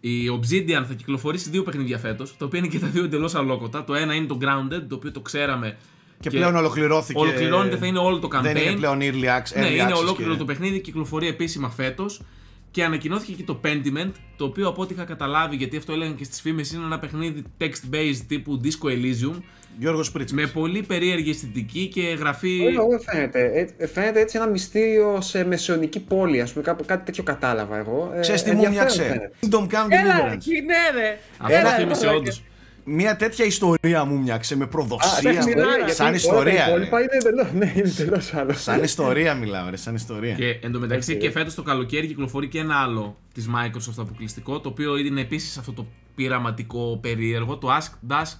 [0.00, 3.84] η Obsidian θα κυκλοφορήσει δύο παιχνίδια φέτος, τα οποία είναι και τα δύο εντελώς αλόκοτα.
[3.84, 5.76] Το ένα είναι το Grounded, το οποίο το ξέραμε.
[6.20, 7.18] Και, πλέον ολοκληρώθηκε.
[7.18, 8.42] Ολοκληρώνεται, θα είναι όλο το campaign.
[8.42, 9.04] Δεν είναι πλέον early
[9.38, 9.56] access.
[9.60, 12.22] Ναι, early είναι access ολόκληρο και- το παιχνίδι, κυκλοφορεί επίσημα φέτος.
[12.70, 16.24] Και ανακοινώθηκε και το Pentiment, το οποίο από ό,τι είχα καταλάβει, γιατί αυτό έλεγαν και
[16.24, 19.42] στις φήμες, είναι ένα παιχνίδι text-based τύπου Disco Elysium.
[19.78, 20.44] Γιώργος Πρίτσικας.
[20.44, 22.60] Με πολύ περίεργη αισθητική και γραφή.
[22.66, 23.68] Όχι, όχι, φαίνεται.
[23.78, 28.12] Ε, φαίνεται έτσι ένα μυστήριο σε μεσαιωνική πόλη, ας πούμε, κάπου, κάτι τέτοιο κατάλαβα εγώ.
[28.16, 29.02] Ε, Ξέρεις τι μου ενδιαφέρον μοιάξε.
[29.02, 29.30] φαίνεται.
[29.40, 30.32] Kingdom Come Έλα, Deliverance.
[30.32, 31.18] εκεί, ναι, ρε.
[31.38, 32.42] Αυτό Έλα, θύμισε ρε, όντως.
[32.88, 35.30] Μια τέτοια ιστορία μου μοιάξε με Α, προδοσία.
[35.30, 36.54] εντάξει, ιστορία, γιατί σαν όλα ιστορία.
[36.58, 36.70] Τα ρε.
[36.70, 38.52] υπόλοιπα είναι εντελώς, ναι, είναι εντελώς άλλο.
[38.52, 40.34] Σαν ιστορία μιλάω, ρε, σαν ιστορία.
[40.34, 41.18] Και εντωμεταξύ Οκ.
[41.18, 45.56] και φέτος το καλοκαίρι κυκλοφορεί και ένα άλλο της Microsoft αποκλειστικό, το οποίο είναι επίσης
[45.58, 48.32] αυτό το πειραματικό περίεργο, το As Dusk,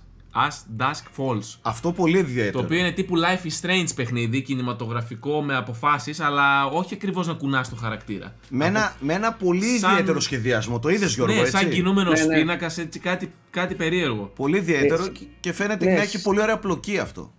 [0.49, 1.59] As Dusk Falls.
[1.63, 2.59] Αυτό πολύ ιδιαίτερο.
[2.59, 7.33] Το οποίο είναι τύπου Life is Strange παιχνίδι, κινηματογραφικό με αποφάσεις, αλλά όχι ακριβώς να
[7.35, 8.35] κουνάς το χαρακτήρα.
[8.49, 10.79] Με ένα, με ένα πολύ Σαν- ιδιαίτερο σχεδιασμό.
[10.79, 12.39] Το είδες Γιώργο, ναι, έτσι; σαν κινούμενος Ναι, ναι.
[12.39, 14.33] πίνακας, έτσι κάτι, κάτι περίεργο.
[14.37, 17.33] Πολύ ιδιαίτερο Ε, και φαίνεται ναι, να έχει πολύ ωραία πλοκή αυτό.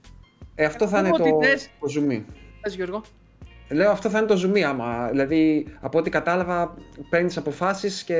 [0.55, 2.23] Ε, αυτό θα είναι Πούμε το, ότι δες- το zoom.
[2.62, 3.01] Πες, Γιώργο.
[3.69, 5.08] Λέω αυτό θα είναι το zoom άμα.
[5.12, 6.73] Δηλαδή, από ό,τι κατάλαβα,
[7.10, 8.15] παίρνεις αποφάσεις και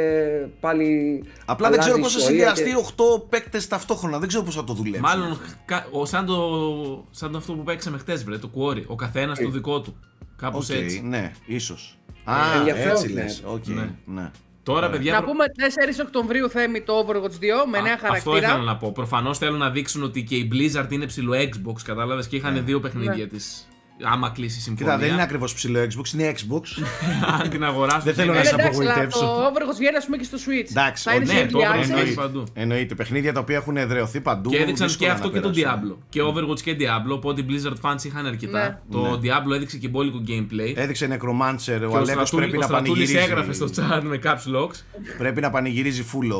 [0.60, 1.23] πάλι.
[1.45, 4.19] Απλά δεν ξέρω αλλάζεις πώς θα ιστορία συνδυαστεί και- 8 παίκτες ταυτόχρονα.
[4.19, 5.01] Δεν ξέρω πώς θα το δουλέψεις.
[5.01, 8.83] Μάλλον κα- ο, σαν, το, σαν το αυτό που παίξαμε χτες, βρε, το Quarry.
[8.88, 9.95] Ο καθένας το δικό του.
[10.38, 11.01] Κάπως Οκ, έτσι.
[11.01, 11.97] ναι, ίσως.
[12.23, 13.21] Α, ενδιαφέρον έτσι είναι.
[13.21, 13.43] λες.
[13.45, 13.89] Οκ, Ναι.
[14.05, 14.31] ναι.
[14.63, 15.12] Τώρα, παιδιά.
[15.13, 18.57] Να προ- πούμε 4 Οκτωβρίου θέμη το Overwatch 2 με Α, νέα Αυτό ήθελα χαρακτήρα.
[18.57, 18.91] να πω.
[18.91, 22.79] Προφανώς θέλουν να δείξουν ότι και η Blizzard είναι ψιλο Xbox, κατάλαβες και είχαν δύο
[22.79, 23.67] παιχνίδια της.
[24.03, 24.93] Άμα κλείσει η συμφωνία.
[24.93, 26.62] Κοίτα, δεν είναι ακριβώς ψιλο Xbox, είναι Xbox.
[27.41, 28.01] Αν την αγοράσουν.
[28.03, 29.19] Δεν θέλω είναι- να Ε, σε εντάξει, αλλά απογοητεύσω.
[29.19, 30.69] το Overwatch βγαίνει ας πούμε και στο Switch.
[30.69, 31.29] Εντάξει, θα είναι οκ.
[31.31, 31.81] σε Ναι, το early Overwatch access.
[31.81, 31.99] εννοείται.
[31.99, 32.21] Εννοείται.
[32.21, 32.43] παντού.
[32.53, 32.95] Εννοείται.
[32.95, 34.49] Παιχνίδια τα οποία έχουν εδραιωθεί παντού.
[34.49, 35.97] Και έδειξαν και δύσκολα αυτό να και το περάσουν.
[35.99, 36.03] Diablo.
[36.10, 37.12] Και Overwatch και Diablo.
[37.12, 38.60] Οπότε οι Blizzard fans είχαν αρκετά.
[38.60, 38.79] Ναι.
[38.91, 39.10] Το Ναι.
[39.33, 40.73] Diablo έδειξε και μπόλικο gameplay.
[40.75, 43.17] Έδειξε Necromancer, ο Και ο Αλέκος Στρατούλη- πρέπει ο να Στρατούλης πανηγυρίζει.
[43.17, 44.75] έγραφε στο chat με caps locks.
[45.17, 46.38] Πρέπει να πανηγυρίζει φουλ.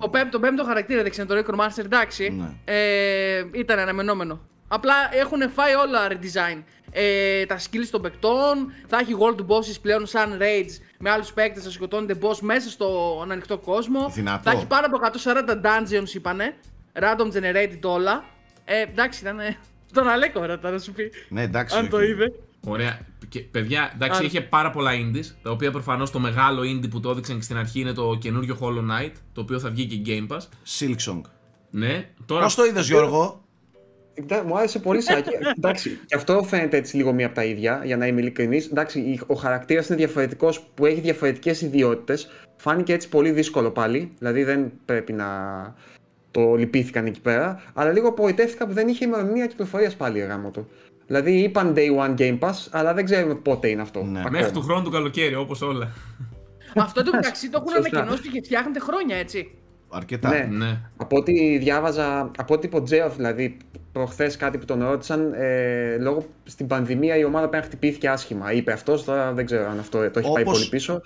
[0.00, 2.30] Το πέμπτο, το πέμπτο χαρακτήρα έδειξε το Necromancer, εντάξει.
[2.38, 2.48] Ναι.
[2.64, 4.40] Ε, ήταν αναμενόμενο.
[4.68, 6.62] Απλά έχουν φάει όλα redesign.
[6.90, 11.64] Ε, τα skills των παικτών, θα έχει world bosses πλέον σαν raids με άλλους παίκτες
[11.64, 14.08] να σκοτώνετε boss μέσα στον ανοιχτό κόσμο.
[14.14, 14.50] Δυνατό.
[14.50, 16.54] Θα έχει πάνω από 140 dungeons είπανε,
[16.92, 18.24] random generated όλα.
[18.64, 19.56] Ε, εντάξει ήταν, ε,
[19.92, 21.76] τον Αλέκο ρωτά να σου πει, Ναι, εντάξει.
[21.76, 21.90] αν οκ.
[21.90, 22.32] το είδε.
[22.66, 22.98] Ωραία.
[23.28, 24.26] Και, παιδιά, εντάξει, Άρα.
[24.26, 25.24] είχε πάρα πολλά indies.
[25.42, 28.58] Τα οποία προφανώς το μεγάλο indie που το έδειξαν και στην αρχή είναι το καινούριο
[28.60, 29.12] Hollow Knight.
[29.32, 30.40] Το οποίο θα βγει και Game Pass.
[30.78, 31.20] Silksong.
[31.70, 32.08] Ναι.
[32.26, 33.44] Τώρα, Πώς το είδες, Γιώργο;
[34.18, 35.30] Εντά- Μου άρεσε πολύ σάκι.
[35.58, 38.66] Εντάξει, και αυτό φαίνεται έτσι λίγο μία από τα ίδια, για να είμαι ειλικρινής.
[38.66, 42.28] Εντάξει, η- ο χαρακτήρας είναι διαφορετικός που έχει διαφορετικές ιδιότητες.
[42.56, 44.12] Φάνηκε έτσι πολύ δύσκολο πάλι.
[44.18, 45.26] Δηλαδή δεν πρέπει να
[46.30, 47.62] το λυπήθηκαν εκεί πέρα.
[47.74, 50.68] Αλλά λίγο απογοητεύτηκα που δεν είχε ημερομηνία κυκλοφορίας πάλι γάμο του.
[51.06, 54.02] Δηλαδή είπαν Day One Game Pass, αλλά δεν ξέρουμε πότε είναι αυτό.
[54.02, 54.18] Ναι.
[54.20, 54.38] ακόμα.
[54.38, 55.92] Μέχρι του χρόνου το καλοκαίρι, όπως όλα.
[56.76, 57.98] Αυτό το μεταξύ το έχουν Σωστά.
[57.98, 59.50] ανακοινώσει και φτιάχνετε χρόνια, έτσι.
[59.88, 60.28] Αρκετά.
[60.28, 60.48] Ναι.
[60.50, 60.78] ναι.
[60.96, 63.56] Από ό,τι διάβαζα, από ό,τι είπε ο Τζέοφ, δηλαδή
[63.92, 68.52] προχθές κάτι που τον ρώτησαν, ε, λόγω στην πανδημία η ομάδα πέρα χτυπήθηκε άσχημα.
[68.52, 71.00] Είπε αυτός, τώρα δεν ξέρω αν αυτό το έχει πάει Όπως- πολύ πίσω.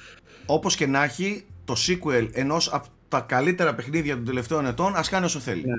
[0.47, 5.09] Όπως και να έχει, το sequel ενός από τα καλύτερα παιχνίδια των τελευταίων ετών, ας
[5.09, 5.65] κάνει όσο θέλει.
[5.67, 5.75] Ναι.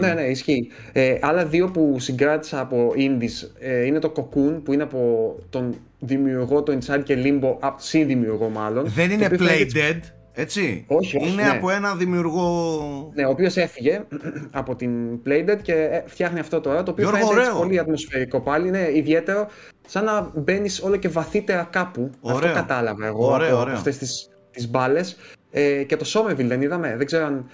[0.00, 0.68] Ναι, ναι, ισχύει.
[0.92, 5.74] Ε, άλλα δύο που συγκράτησα από indies ε, είναι το Cocoon που είναι από τον
[6.00, 8.84] δημιουργό το Inside και Limbo, από συνδημιουργό μάλλον.
[8.86, 10.84] Δεν είναι το οποίο Play φαίνεται- Dead, έτσι.
[10.88, 11.48] Όχι, όχι, Είναι ναι.
[11.48, 13.10] από ένα δημιουργό...
[13.14, 14.04] Ναι, ο οποίος έφυγε
[14.50, 16.82] από την Playdead και ε, φτιάχνει αυτό τώρα.
[16.82, 17.62] Το οποίο Γιώργο, φαίνεται έτσι ωραίο.
[17.62, 18.68] πολύ ατμοσφαιρικό πάλι.
[18.68, 19.46] Είναι ιδιαίτερο,
[19.86, 22.10] σαν να μπαίνεις όλο και βαθύτερα κάπου.
[22.20, 22.36] Ωραίο.
[22.38, 23.74] Αυτό κατάλαβα εγώ Ωραίο, από, ωραίο.
[23.74, 25.16] αυτές τις τις μπάλες.
[25.50, 26.94] Ε, και το Somerville δεν είδαμε.
[26.96, 27.50] Δεν ξέρω αν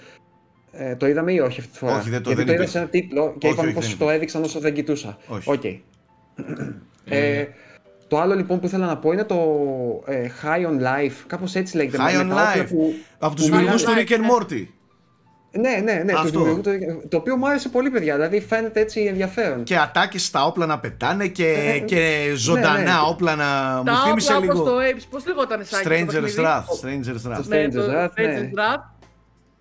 [0.71, 1.97] ε, το είδαμε ή όχι αυτή τη φορά.
[1.97, 2.71] Όχι, δεν το- Γιατί δεν το είδα υπήρχε.
[2.71, 5.17] σε ένα τίτλο και Όχι, είπαμε όχι, πως δεν το έδειξαν όσο δεν κοιτούσα.
[5.27, 5.49] Όχι.
[5.49, 5.63] Οκ.
[7.05, 7.45] Ε,
[8.11, 9.35] το άλλο λοιπόν που ήθελα να πω είναι το
[10.05, 11.13] ε, High on Life.
[11.27, 11.97] Κάπως έτσι λέγεται.
[11.97, 12.67] High με on τα όπλα Life.
[12.69, 14.05] που- Από τους που δημιουργούς του μιλάνε.
[14.09, 14.67] Rick and Morty.
[15.59, 16.13] ναι, ναι, ναι.
[16.13, 16.31] Αυτό.
[16.31, 16.63] Το, δημιουργούς
[17.01, 18.13] του- το οποίο μου άρεσε πολύ, παιδιά.
[18.15, 19.63] Δηλαδή φαίνεται έτσι ενδιαφέρον.
[19.63, 22.91] Και ατάκες στα όπλα να πετάνε και, Ε, και ζωντανά ναι, ναι.
[23.09, 23.77] όπλα να...
[23.77, 24.59] Μου Τα θύμισε όπλα λίγο...
[24.61, 26.63] όπως το Abe's, πώς λεγόταν Σάκη, το Stranger's παιχνίδι; Wrath.
[26.85, 27.41] Stranger's Wrath.
[27.43, 28.49] Το Ναι, το Stranger's Wrath, ναι.
[28.51, 28.83] Stranger's Wrath.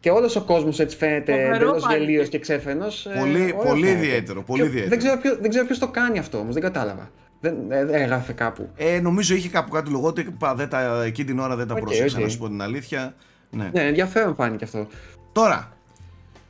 [0.00, 1.98] Και όλος ο κόσμος έτσι φαίνεται Φοβερό εντελώς πάλι.
[2.04, 2.86] γελοίος και ξέφρενο.
[3.18, 4.88] Πολύ- πολύ ιδιαίτερο, πολύ ιδιαίτερο.
[4.88, 7.10] Δεν ξέρω, ποιο, δεν ξέρω ποιος το κάνει αυτό όμως, δεν κατάλαβα.
[7.40, 8.70] Δεν ε, δεν έγραφε κάπου.
[8.76, 12.16] Ε, νομίζω είχε κάπου κάτι λογότυπα, δεν τα, εκεί την ώρα δεν τα Οκ, πρόσεξα
[12.16, 12.22] οκ.
[12.22, 13.14] να σου πω την αλήθεια.
[13.50, 13.70] Ναι.
[13.72, 14.87] Ναι, ενδιαφέρον φάνηκε αυτό.
[15.33, 15.72] Τώρα,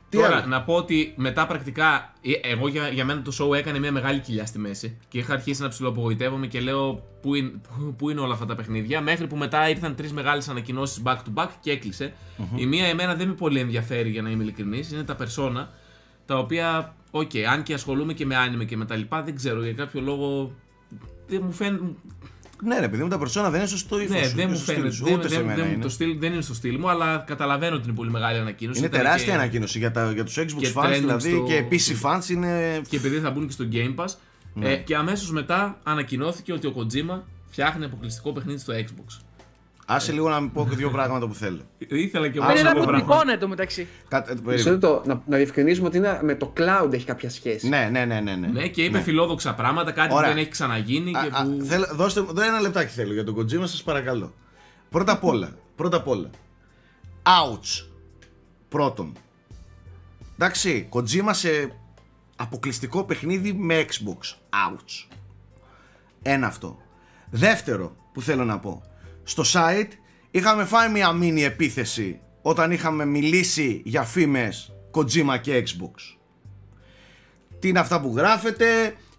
[0.09, 3.55] τι Τώρα, άλλο; να πω ότι μετά πρακτικά, ε, εγώ για, για μένα το show
[3.57, 7.49] έκανε μια μεγάλη κοιλιά στη μέση και είχα αρχίσει να ψιλοαπογοητεύομαι και λέω πού είναι,
[7.49, 11.15] πού, πού είναι όλα αυτά τα παιχνίδια; Μέχρι που μετά ήρθαν τρεις μεγάλες ανακοινώσεις back
[11.15, 12.13] to back και έκλεισε.
[12.55, 15.67] Η μία εμένα δεν με πολύ ενδιαφέρει για να είμαι ειλικρινής, είναι τα persona.
[16.25, 19.63] Τα οποία, οκ, αν και ασχολούμαι και με άνιμε και με τα λοιπά, δεν ξέρω
[19.63, 20.51] για κάποιο λόγο.
[21.31, 21.83] Δεν μου φαίνεται.
[22.63, 24.47] Ναι, ρε παιδί μου, τα persona δεν είναι στο στο ύφο Ναι, σου, δεν ούτε
[24.47, 24.93] μου στο στυλ φαίνεται.
[24.95, 25.81] σου, Δεν, ούτε σε δεν, μένα δεν, είναι.
[25.83, 28.77] το στυλ, δεν είναι στο στυλ μου, αλλά καταλαβαίνω ότι είναι πολύ μεγάλη ανακοίνωση.
[28.79, 31.43] Είναι Ήταν τεράστια και- ανακοίνωση για, τα, για τους Xbox και fans, trending δηλαδή στο-
[31.47, 32.81] και PC fans είναι...
[32.89, 34.07] και επειδή θα μπουν και στο Game Pass.
[34.53, 34.69] Ναι.
[34.71, 39.19] Ε, και αμέσως μετά ανακοινώθηκε ότι ο Kojima φτιάχνει αποκλειστικό παιχνίδι στο Xbox.
[39.95, 41.61] Άσε λίγο να μην πω και δύο πράγματα που θέλω.
[41.77, 43.13] Ήθελα και εγώ Άσε να Πέρα πω λίγο από την πράγματα.
[43.15, 43.87] εικόνα το μεταξύ.
[44.07, 44.71] Κάτι- ε, Μισό περίμενε.
[44.71, 47.67] λεπτό, να, να διευκρινίσουμε ότι είναι, με το cloud έχει κάποια σχέση.
[47.69, 48.35] Ναι, ναι, ναι, ναι.
[48.35, 48.47] ναι.
[48.47, 50.27] Ναι, και είπε φιλόδοξα πράγματα, κάτι Ωραία.
[50.29, 51.63] που δεν έχει ξαναγίνει Α, και α, που.
[51.65, 54.33] θέλω- δώστε μου, δω ένα λεπτάκι θέλω για τον Kojima, σας παρακαλώ.
[54.89, 56.29] Πρώτα απ' όλα, πρώτα απ' όλα.
[57.23, 57.85] Ouch.
[58.69, 59.13] Πρώτον.
[60.35, 61.71] Εντάξει, Kojima σε
[62.35, 64.35] αποκλειστικό παιχνίδι με Xbox.
[64.49, 65.07] Ouch.
[66.21, 66.77] Ένα αυτό.
[67.29, 68.83] Δεύτερο που θέλω να πω.
[69.23, 69.87] Στο site
[70.31, 76.17] είχαμε φάει μια μίνι επίθεση όταν είχαμε μιλήσει για φήμες Kojima και Xbox.
[77.59, 78.65] Τι είναι αυτά που γράφετε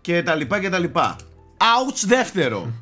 [0.00, 1.16] και τα λοιπά και τα λοιπά.
[1.58, 2.66] Ouch δεύτερο.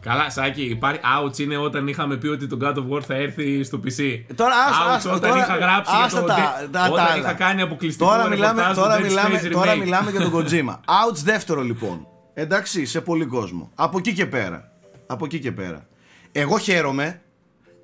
[0.00, 3.62] Καλά, Σάκη, υπάρχει ouch είναι όταν είχαμε πει ότι το God of War θα έρθει
[3.62, 4.20] στο PC.
[4.28, 6.26] Ε, Τώρα, άστα, ouch άστα, όταν τώρα- είχα γράψει άστα για το.
[6.26, 7.16] τα- Dead- τα- τα όταν άλλα.
[7.16, 9.78] είχα κάνει αποκλειστικό Τώρα μιλάμε, ρεπορτάζ τώρα, του Dead μιλάμε, Space τώρα Remake.
[9.78, 10.72] μιλάμε για τον Kojima.
[10.74, 12.06] Ouch δεύτερο λοιπόν.
[12.34, 13.70] Εντάξει, σε πολύ κόσμο.
[13.74, 14.72] Από εκεί και πέρα.
[15.06, 15.86] Από εκεί και πέρα.
[16.32, 17.20] Εγώ χαίρομαι,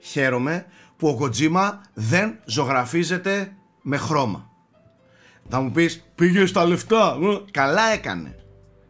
[0.01, 3.53] χαίρομαι που ο Kojima δεν ζωγραφίζεται
[3.83, 4.51] με χρώμα.
[5.49, 7.19] Θα μου πεις, πήγες στα λεφτά.
[7.23, 8.37] Ε, Καλά έκανε.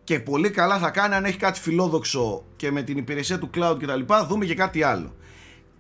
[0.05, 3.77] Και πολύ καλά θα κάνει αν έχει κάτι φιλόδοξο και με την υπηρεσία του cloud
[3.79, 5.15] και τα λοιπά, δούμε και κάτι άλλο.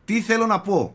[0.04, 0.94] Τι θέλω να πω.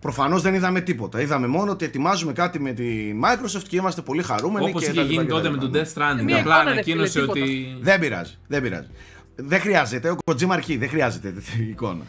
[0.00, 1.20] Προφανώς δεν είδαμε τίποτα.
[1.20, 4.68] Είδαμε μόνο ότι ετοιμάζουμε κάτι με τη Microsoft και είμαστε πολύ χαρούμενοι.
[4.68, 5.70] Όπως και είχε τα λοιπά γίνει και τα τότε με λοιπά.
[5.70, 6.24] τον Death Stranding.
[6.24, 7.40] Μία Απλά εικόνα, ρε ανακοίνωσε φίλε, τίποτα.
[7.40, 7.76] ότι.
[7.80, 8.86] Δεν πειράζει, δεν πειράζει.
[9.34, 10.10] Δεν χρειάζεται.
[10.10, 12.04] Ο Kojima αρχή, δεν χρειάζεται τέτοια εικόνα.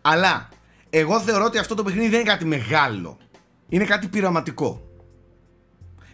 [0.00, 0.48] Αλλά
[0.90, 3.18] εγώ θεωρώ ότι αυτό το παιχνίδι δεν είναι κάτι μεγάλο.
[3.68, 4.82] Είναι κάτι πειραματικό.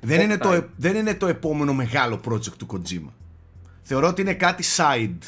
[0.00, 3.12] Δεν είναι, το, ε- δεν είναι το επόμενο μεγάλο project του Kojima.
[3.82, 5.18] Θεωρώ ότι είναι κάτι side.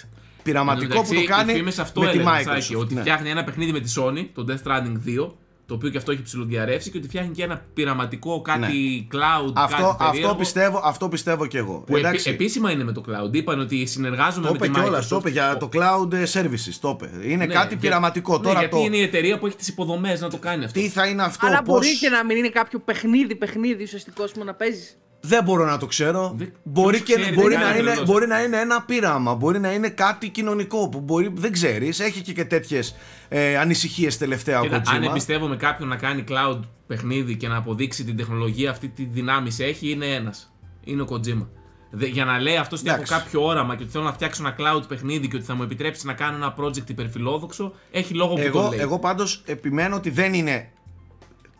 [0.43, 2.61] Πειραματικό που το κάνει Οι φήμες αυτό με τη έλεγαν, Microsoft.
[2.61, 3.01] Σάκη, ότι ναι.
[3.01, 5.33] φτιάχνει ένα παιχνίδι με τη Sony, το Death Stranding 2,
[5.67, 9.53] το οποίο και αυτό έχει ψηλοδιαρρεύσει και ότι φτιάχνει και ένα πειραματικό κάτι cloud.
[9.53, 9.53] Ναι.
[9.55, 11.73] Αυτό, κάτι αυτό, περίεργο, πιστεύω, αυτό πιστεύω και εγώ.
[11.87, 13.35] Που επί- Εντάξει, επίσημα είναι με το cloud.
[13.35, 15.09] Είπαν ότι συνεργάζομαι το με τη είπε κιόλας, Microsoft.
[15.09, 16.75] το είπε για το cloud services.
[16.81, 17.11] Το είπε.
[17.29, 18.37] Είναι Ναι, κάτι για- πειραματικό.
[18.37, 20.81] ναι, Τώρα γιατί το είναι η εταιρεία που έχει τις υποδομές να το κάνει αυτό.
[20.81, 21.75] τι θα είναι αυτό, Αλλά πώς...
[21.79, 24.97] μπορεί και να μην είναι κάποιο παιχνίδι, παιχνίδι ουσιαστικό που να παίζεις.
[25.27, 26.35] Δεν μπορώ να το ξέρω.
[26.37, 28.07] Δεν- Μπορεί, ποιος και, ξέρει, μπορεί, δεν να κάνει είναι, τρελός.
[28.11, 32.01] μπορεί να είναι ένα πείραμα, μπορεί να είναι κάτι κοινωνικό που μπορεί, δεν ξέρεις.
[32.01, 32.95] Έχει και, και τέτοιες
[33.29, 35.09] ε, ανησυχίες τελευταία ο Κοίτα, αν Kojima.
[35.09, 39.91] εμπιστεύομαι κάποιον να κάνει cloud παιχνίδι και να αποδείξει την τεχνολογία αυτή τη δυνάμεις έχει,
[39.91, 40.53] είναι ένας.
[40.85, 41.47] Είναι ο Kojima.
[41.91, 43.15] Δε- για να λέει αυτός ότι έχω Εντάξει.
[43.15, 46.07] κάποιο όραμα και ότι θέλω να φτιάξω ένα cloud παιχνίδι και ότι θα μου επιτρέψει
[46.07, 48.79] να κάνω ένα project υπερφιλόδοξο, έχει λόγο που το Εγώ, λέει.
[48.81, 50.69] εγώ πάντως επιμένω ότι δεν είναι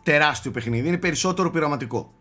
[0.03, 2.13] τεράστιο παιχνίδι, είναι περισσότερο πειραματικό.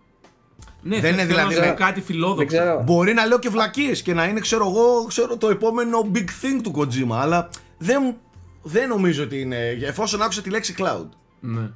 [0.89, 1.55] Ναι, δεν θε- είναι θέλω δηλαδή.
[1.55, 1.73] να ναι.
[1.73, 2.37] πω κάτι φιλόδοξο.
[2.37, 2.83] Δεν ξέρω.
[2.85, 6.61] Μπορεί να λέω και βλακίες και να είναι, ξέρω εγώ, ξέρω, το επόμενο big thing
[6.63, 8.17] του Kojima, αλλά δεν,
[8.63, 9.57] δεν νομίζω ότι είναι.
[9.87, 11.07] Εφόσον άκουσα τη λέξη cloud.
[11.41, 11.71] Ναι.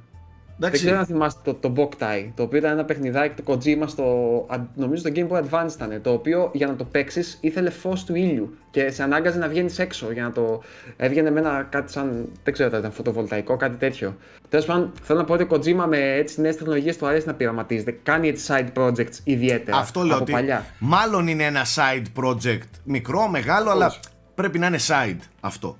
[0.57, 0.85] Δεν Εντάξει.
[0.85, 4.03] ξέρω αν θυμάστε το, το Boktai, το οποίο ήταν ένα παιχνιδάκι του Kojima στο.
[4.49, 6.01] α, νομίζω το Game Boy Advance ήταν.
[6.01, 9.79] Το οποίο για να το παίξεις ήθελε φως του ήλιου και σε ανάγκαζε να βγαίνεις
[9.79, 10.61] έξω για να το.
[10.97, 12.29] Έβγαινε με ένα κάτι σαν.
[12.43, 14.15] Δεν ξέρω, ήταν φωτοβολταϊκό, κάτι τέτοιο.
[14.49, 17.33] Τέλος πάντων, θέλω να πω ότι ο Kojima με έτσι νέες τεχνολογίες του αρέσει να
[17.33, 17.97] πειραματίζεται.
[18.03, 19.77] Κάνει έτσι side projects ιδιαίτερα.
[19.77, 20.65] Αυτό λέω από ότι παλιά.
[20.79, 23.93] μάλλον είναι ένα side project μικρό, μεγάλο, αλλά
[24.35, 25.77] πρέπει να είναι side αυτό.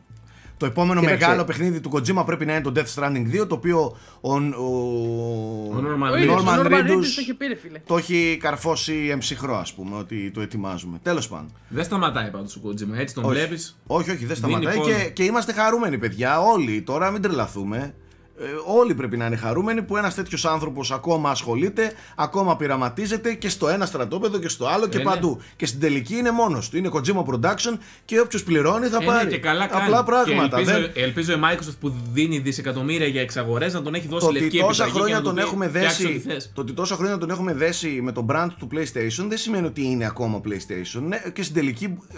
[0.62, 1.26] Το επόμενο Κοίταξε.
[1.26, 4.36] μεγάλο παιχνίδι του Kojima πρέπει να είναι το Death Stranding 2, το οποίο ο, ο,
[4.36, 6.18] Ο Norman Ο Reedus.
[6.18, 7.80] ίδιος, ο Norman Norman Reedus Reedus το είχε πει, ρε φίλε.
[7.86, 11.00] το έχει καρφώσει εμψυχρό, ας πούμε, ότι το ετοιμάζουμε.
[11.04, 11.52] Τέλος πάντων.
[11.70, 12.98] Δεν σταματάει πάντως ο Kojima.
[12.98, 13.34] Έτσι τον Όχι.
[13.34, 13.80] βλέπεις.
[13.88, 14.88] Όχι, όχι, δεν Δίνει σταματάει πόνο.
[14.90, 16.40] και, και είμαστε χαρούμενοι, παιδιά.
[16.42, 17.94] Όλοι τώρα, μην τρελαθούμε.
[18.44, 18.46] Ε,
[18.80, 23.68] όλοι πρέπει να είναι χαρούμενοι που ένας τέτοιος άνθρωπος ακόμα ασχολείται, ακόμα πειραματίζεται και στο
[23.70, 25.10] ένα στρατόπεδο και στο άλλο και Ε, ναι.
[25.10, 25.42] παντού.
[25.56, 26.78] Και στην τελική είναι μόνος του.
[26.78, 29.26] Είναι Kojima Production και όποιος πληρώνει θα Ε, πάρει.
[29.26, 29.84] ναι, και καλά κάνει.
[29.84, 30.48] Απλά πράγματα.
[30.62, 31.04] Και ελπίζω, δεν...
[31.04, 34.60] ελπίζω η Microsoft που δίνει δισεκατομμύρια για εξαγορές να τον έχει δώσει Το ότι λευκή
[34.60, 36.28] τόσα επιταγή και χρόνια να του τον πει, έχουμε «Φτιάξε ό,τι δέσει.
[36.28, 36.52] θες».
[36.54, 39.82] Το ότι τόσα χρόνια τον έχουμε δέσει με το brand του PlayStation δεν σημαίνει ότι
[39.84, 41.02] είναι ακόμα PlayStation.
[41.08, 42.18] Ναι, και στην τελική ε,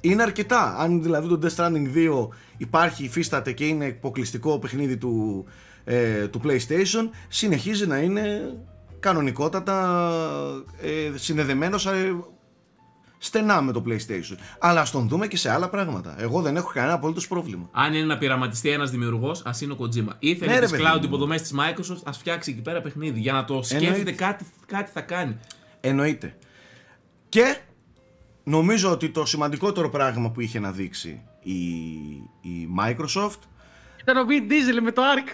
[0.00, 0.76] είναι αρκετά.
[0.78, 5.44] Αν δηλαδή το Death Stranding 2 υπάρχει, υφίσταται και είναι υποκλειστικό παιχνίδι του,
[5.84, 8.56] ε, του PlayStation, συνεχίζει να είναι
[9.00, 10.08] κανονικότατα
[10.82, 12.16] ε, συνδεδεμένος ε,
[13.18, 14.36] στενά με το PlayStation.
[14.58, 16.14] Αλλά ας τον δούμε και σε άλλα πράγματα.
[16.18, 17.68] Εγώ δεν έχω κανένα απολύτως πρόβλημα.
[17.72, 20.12] Αν είναι να πειραματιστεί ένας δημιουργός, ας είναι ο Kojima.
[20.18, 21.04] Ήθελε Ναι, ρε τις παιδί cloud μου.
[21.04, 23.20] υποδομές της Microsoft, ας φτιάξει εκεί πέρα παιχνίδι.
[23.20, 24.12] Για να το σκέφτεται Εννοείται.
[24.12, 25.36] κάτι, κάτι θα κάνει.
[25.80, 26.36] Εννοείται.
[27.28, 27.56] Και
[28.48, 31.52] νομίζω ότι το σημαντικότερο πράγμα που είχε να δείξει η,
[32.40, 33.38] η Microsoft
[34.00, 35.28] Ήταν ο Vin Diesel με το Ark.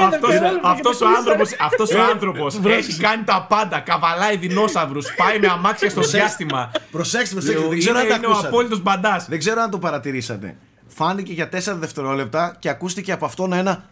[0.00, 4.36] Αυτός, δευτερόλεπτα αυτός και ο το άνθρωπος, αυτός ο άνθρωπος έχει κάνει τα πάντα, καβαλάει
[4.36, 6.70] δεινόσαυρους, πάει με αμάξια στο διάστημα.
[6.90, 8.48] Προσέξτε, προσέξτε, Είναι, δεν ξέρω αν τα είναι ο ακούσατε.
[8.48, 9.28] απόλυτος μπαντάς.
[9.28, 10.56] Δεν ξέρω αν το παρατηρήσατε.
[10.86, 13.90] Φάνηκε για 4 δευτερόλεπτα και ακούστηκε από αυτόν ένα.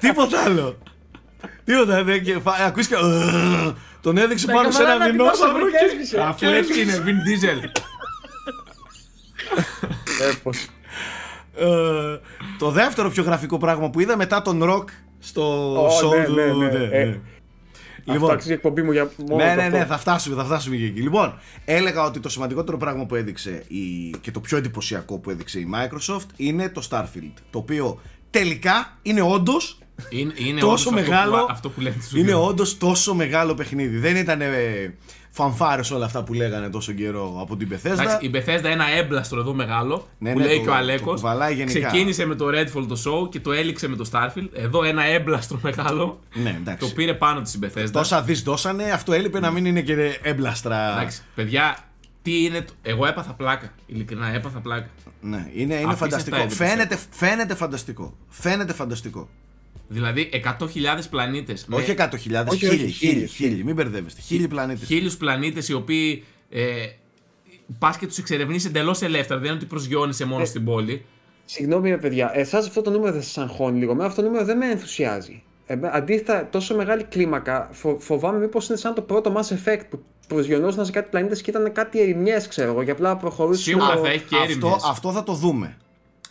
[0.00, 0.78] Τίποτα άλλο.
[1.68, 2.04] Τίποτα.
[2.04, 3.00] δεν- και φα- Ακούστηκε.
[4.00, 5.84] Τον έδειξε Τα πάνω σε ένα καβαλάνε δεινόσαυρο δεινόσαυρο και και.
[5.92, 6.20] έσβησε.
[6.20, 7.68] Αφού έτσι είναι, Vin Diesel.
[10.20, 10.66] Ε, πως-
[11.60, 12.18] Ε,
[12.58, 14.84] το δεύτερο πιο γραφικό πράγμα που είδα μετά τον Rock
[15.18, 15.42] στο
[15.82, 16.34] Ω, show ναι, του.
[16.34, 16.68] ναι, ναι.
[16.78, 18.14] ναι, Ε, ναι.
[18.14, 19.76] Αυτό αξίζει εκπομπή μου για μόνο Ναι, το ναι, αυτό.
[19.78, 21.00] ναι, θα φτάσουμε, θα φτάσουμε και εκεί.
[21.00, 24.10] Λοιπόν, έλεγα ότι το σημαντικότερο πράγμα που έδειξε η...
[24.20, 27.32] και το πιο εντυπωσιακό που έδειξε η Microsoft είναι το Starfield.
[27.50, 28.00] Το οποίο
[28.30, 29.78] τελικά είναι όντως
[30.10, 31.34] Είναι, είναι τόσο όντως μεγάλο.
[31.34, 32.48] Αυτό που, αυτό που λένε στους είναι βιβλίους.
[32.48, 33.98] όντως τόσο μεγάλο παιχνίδι.
[33.98, 34.40] Δεν ήταν
[35.30, 37.90] φανφάρες όλα αυτά που λέγανε τόσο καιρό από την Bethesda.
[37.90, 40.78] Εντάξει, η Bethesda ένα έμπλαστρο εδώ μεγάλο Ναι, που ναι, λέει το- και ο το
[40.78, 41.14] Αλέκος.
[41.20, 41.86] κουβαλάει γενικά.
[41.86, 44.48] Ξεκίνησε με το Redfall το show και το έληξε με το Starfield.
[44.52, 46.20] Εδώ ένα έμπλαστρο μεγάλο.
[46.34, 46.88] Ναι, εντάξει.
[46.88, 47.88] Το πήρε πάνω της η Bethesda.
[47.92, 50.92] Τόσα δις δώσανε, αυτό έλειπε να μην είναι και έμπλαστρα.
[50.92, 51.78] Εντάξει, παιδιά,
[52.22, 52.62] τι είναι.
[52.62, 53.72] το- Εγώ έπαθα πλάκα.
[53.86, 54.88] Ειλικρινά, έπαθα πλάκα.
[55.20, 56.36] Ναι, είναι, είναι Αφήστε φανταστικό.
[56.36, 56.70] τα εντυπωσιακά.
[56.72, 58.14] Φαίνεται, φαίνεται φανταστικό.
[58.28, 59.28] Φαίνεται φανταστικό.
[59.88, 61.66] Δηλαδή 100.000 πλανήτες.
[61.70, 64.20] Όχι 100.000, Όχι, χίλιοι, όχι, χίλιοι, χίλιοι, χίλιοι, μην μπερδεύεστε.
[64.20, 64.86] Χίλιοι πλανήτες.
[64.88, 66.24] Χίλιους πλανήτες οι οποίοι.
[66.50, 66.62] Ε,
[67.78, 69.40] Πας και τους εξερευνείς εντελώς ελεύθερα.
[69.40, 71.04] Δεν είναι ότι προσγειώνεσαι μόνο Ε, στην πόλη.
[71.44, 73.94] Συγγνώμη, ρε παιδιά, εσάς αυτό το νούμερο δεν σας αγχώνει λίγο.
[73.94, 75.42] Με αυτό το νούμερο δεν με ενθουσιάζει.
[75.66, 80.02] Ε, αντίθετα, τόσο μεγάλη κλίμακα, φο- φοβάμαι μήπως είναι σαν το πρώτο Mass Effect που
[80.28, 83.64] προσγειωνόταν σε κάτι πλανήτες και ήταν κάτι ερημιές, ξέρω εγώ, και απλά προχωρούσες.
[83.64, 84.84] Σίγουρα το- θα έχει και Αυτό, έρημες.
[84.84, 85.76] αυτό θα το δούμε.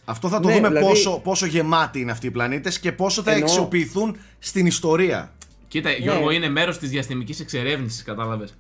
[0.10, 3.22] Αυτό θα το Ναι, δούμε δηλαδή- πόσο, πόσο γεμάτοι είναι αυτοί οι πλανήτες και πόσο
[3.24, 5.32] θα Εννοώ- αξιοποιηθούν στην ιστορία.
[5.68, 8.54] Κοίτα, Γιώργο, είναι μέρος της διαστημικής εξερεύνησης, κατάλαβες.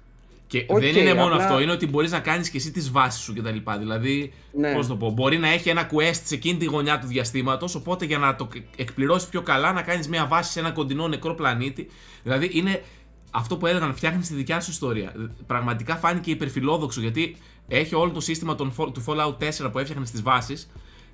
[0.48, 2.92] Και Οκ, δεν είναι μόνο απλά- αυτό, είναι ότι μπορείς να κάνεις και εσύ τις
[2.92, 3.58] βάσεις σου κτλ.
[3.80, 4.74] Δηλαδή, Ναι.
[4.74, 8.06] πώς το πω, μπορεί να έχει ένα quest σε εκείνη τη γωνιά του διαστήματος, οπότε
[8.06, 11.88] για να το εκπληρώσεις πιο καλά, να κάνεις μια βάση σε ένα κοντινό νεκρό πλανήτη.
[12.24, 12.82] Δηλαδή, είναι
[13.32, 15.14] αυτό που έλεγαν, φτιάχνεις τη δικιά σου ιστορία.
[15.48, 17.36] Πραγματικά φάνηκε υπερφιλόδοξο γιατί
[17.68, 20.70] έχει όλο το σύστημα των, Fall- του Fallout 4 που έφτιαχνες τις βάσεις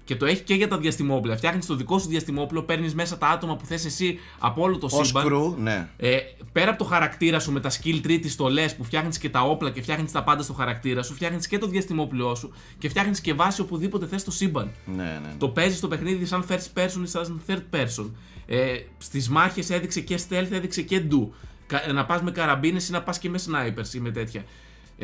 [0.05, 1.37] και το έχει και για τα διαστημόπλοια.
[1.37, 4.87] Φτιάχνεις το δικό σου διαστημόπλοιο, παίρνεις μέσα τα άτομα που θες εσύ από όλο το
[4.91, 5.25] Ω σύμπαν.
[5.25, 5.89] crew, ναι.
[5.97, 6.17] Ε,
[6.51, 9.41] πέρα από το χαρακτήρα σου με τα skill tree, τις στολές που φτιάχνεις και τα
[9.41, 13.21] όπλα και φτιάχνεις τα πάντα στο χαρακτήρα σου, φτιάχνεις και το διαστημόπλαιό σου και φτιάχνεις
[13.21, 14.71] και βάση οπουδήποτε θες στο σύμπαν.
[14.85, 15.33] ναι, ναι.
[15.37, 18.09] Το παίζεις το παιχνίδι σαν first person ή σαν third person.
[18.45, 21.27] Ε, Στις μάχες έδειξε και stealth, έδειξε και do.
[21.67, 24.43] Κα- Να πας με καραμπίνες ή να πας και με snipers ή με τέτοια.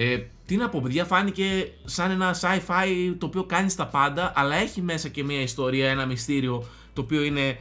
[0.01, 4.55] Ε, τι να πω, παιδιά, φάνηκε σαν ένα sci-fi το οποίο κάνει τα πάντα, αλλά
[4.55, 7.59] έχει μέσα και μια ιστορία, ένα μυστήριο το οποίο είναι,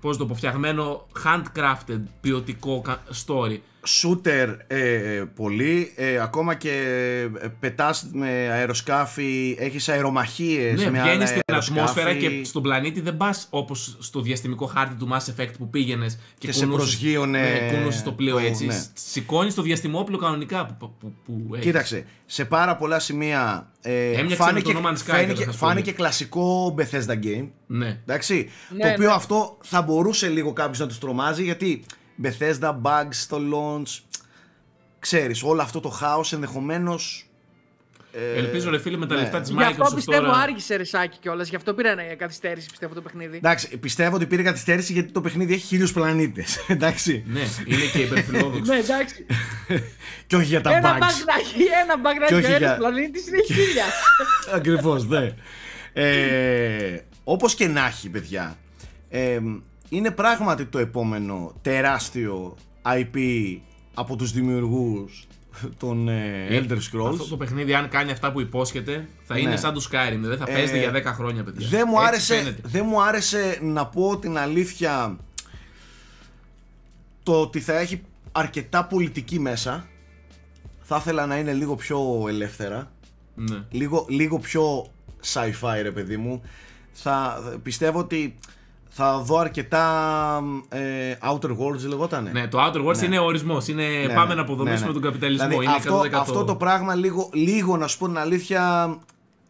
[0.00, 3.58] πώς το πω, φτιαγμένο handcrafted, ποιοτικό κα- story.
[3.86, 6.70] Shooter ε, πολύ, ε, ακόμα και
[7.42, 12.62] ε, πετάς με αεροσκάφη, έχεις αερομαχίες Ναι, με βγαίνεις άλλα στην αεροσκάφη ατμόσφαιρα και στον
[12.62, 16.66] πλανήτη δεν πας όπως στο διαστημικό χάρτη του Mass Effect που πήγαινες και, Και σε
[16.66, 18.66] κουνούσες- προσγείωνε Ναι, κουνούσες το πλοίο το- έτσι.
[18.66, 18.82] ναι.
[18.94, 21.64] Σηκώνεις το διαστημόπλο κανονικά που, που, που έχεις.
[21.66, 25.50] Κοίταξε, σε πάρα πολλά σημεία ε, Έμοιαξε φάνηκε, με το No Man's Sky, φάνηκε, κατά
[25.50, 25.92] τα φάνηκε σχόλια.
[25.92, 27.48] κλασικό Bethesda game.
[27.66, 27.98] Ναι.
[28.02, 29.14] Εντάξει, Ναι, το οποίο ναι.
[29.14, 31.84] αυτό θα μπορούσε λίγο κάποιος να τους τρομάζει γιατί
[32.22, 34.00] Bethesda bugs στο launch,
[34.98, 37.20] ξέρεις, όλο αυτό το χάος ενδεχομένως
[38.12, 39.20] ε, Ελπίζω ρε φίλε με τα ναι.
[39.20, 40.38] λεφτά της Γι' αυτό Microsoft πιστεύω τώρα.
[40.38, 41.48] άργησε ρεσάκι κιόλας.
[41.48, 43.36] Γι' αυτό πήρα ένα καθυστέρηση πιστεύω το παιχνίδι.
[43.36, 47.98] Εντάξει, πιστεύω ότι πήρε καθυστέρηση γιατί το παιχνίδι έχει χίλιους πλανήτες, εντάξει, Ναι, είναι και
[47.98, 48.72] υπερφιλόδοξο.
[48.72, 49.26] ναι, εντάξει.
[50.26, 50.98] και όχι για τα ένα bugs.
[51.00, 53.84] μπαγνάκι, ένα μπαγνάκι όχι ο ένας για- πλανήτης είναι χίλια.
[54.54, 55.34] Ακριβώς, ναι.
[55.92, 58.56] Ε, όπως και να έχει, παιδιά,
[59.08, 59.38] ε,
[59.88, 63.16] είναι πράγματι το επόμενο τεράστιο IP
[63.94, 65.26] από τους δημιουργούς
[65.78, 67.10] των ε, Elder Scrolls.
[67.10, 69.56] Αυτό το παιχνίδι, αν κάνει αυτά που υπόσχεται, θα είναι Ναι.
[69.56, 70.18] σαν το Skyrim.
[70.20, 71.68] Δεν θα Ε, παίζεται για 10 χρόνια, παιδιά.
[71.68, 72.60] Δεν μου, Έτσι άρεσε, φαίνεται.
[72.68, 75.16] δεν μου άρεσε να πω την αλήθεια
[77.22, 79.86] το ότι θα έχει αρκετά πολιτική μέσα.
[80.82, 82.90] Θα ήθελα να είναι λίγο πιο ελεύθερα.
[83.34, 83.62] Ναι.
[83.70, 84.86] λίγο, λίγο πιο
[85.32, 86.42] sci-fi ρε παιδί μου
[86.92, 88.34] θα πιστεύω ότι
[88.98, 93.06] θα δω αρκετά ε, Outer Worlds λεγότανε Ναι, το Outer Worlds Ναι.
[93.06, 93.68] είναι ο ορισμός.
[93.68, 94.92] Είναι Ναι, πάμε ναι, να αποδομήσουμε ναι, ναι.
[94.92, 95.48] τον καπιταλισμό.
[95.48, 96.12] Δηλαδή, είναι αυτό, 100%.
[96.12, 98.94] αυτό το πράγμα λίγο, λίγο να σου πω την αλήθεια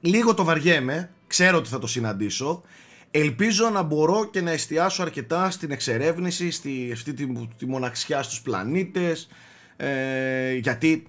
[0.00, 2.62] λίγο το βαριέμαι ξέρω ότι θα το συναντήσω
[3.10, 8.40] ελπίζω να μπορώ και να εστιάσω αρκετά στην εξερεύνηση στη αυτή τη, τη μοναξιά στους
[8.40, 9.28] πλανήτες
[9.76, 11.06] ε, γιατί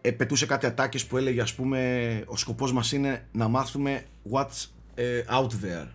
[0.00, 4.66] ε, πετούσε κάτι ατάκες που έλεγε ας πούμε ο σκοπός μας είναι να μάθουμε what's
[4.94, 5.86] ε, out there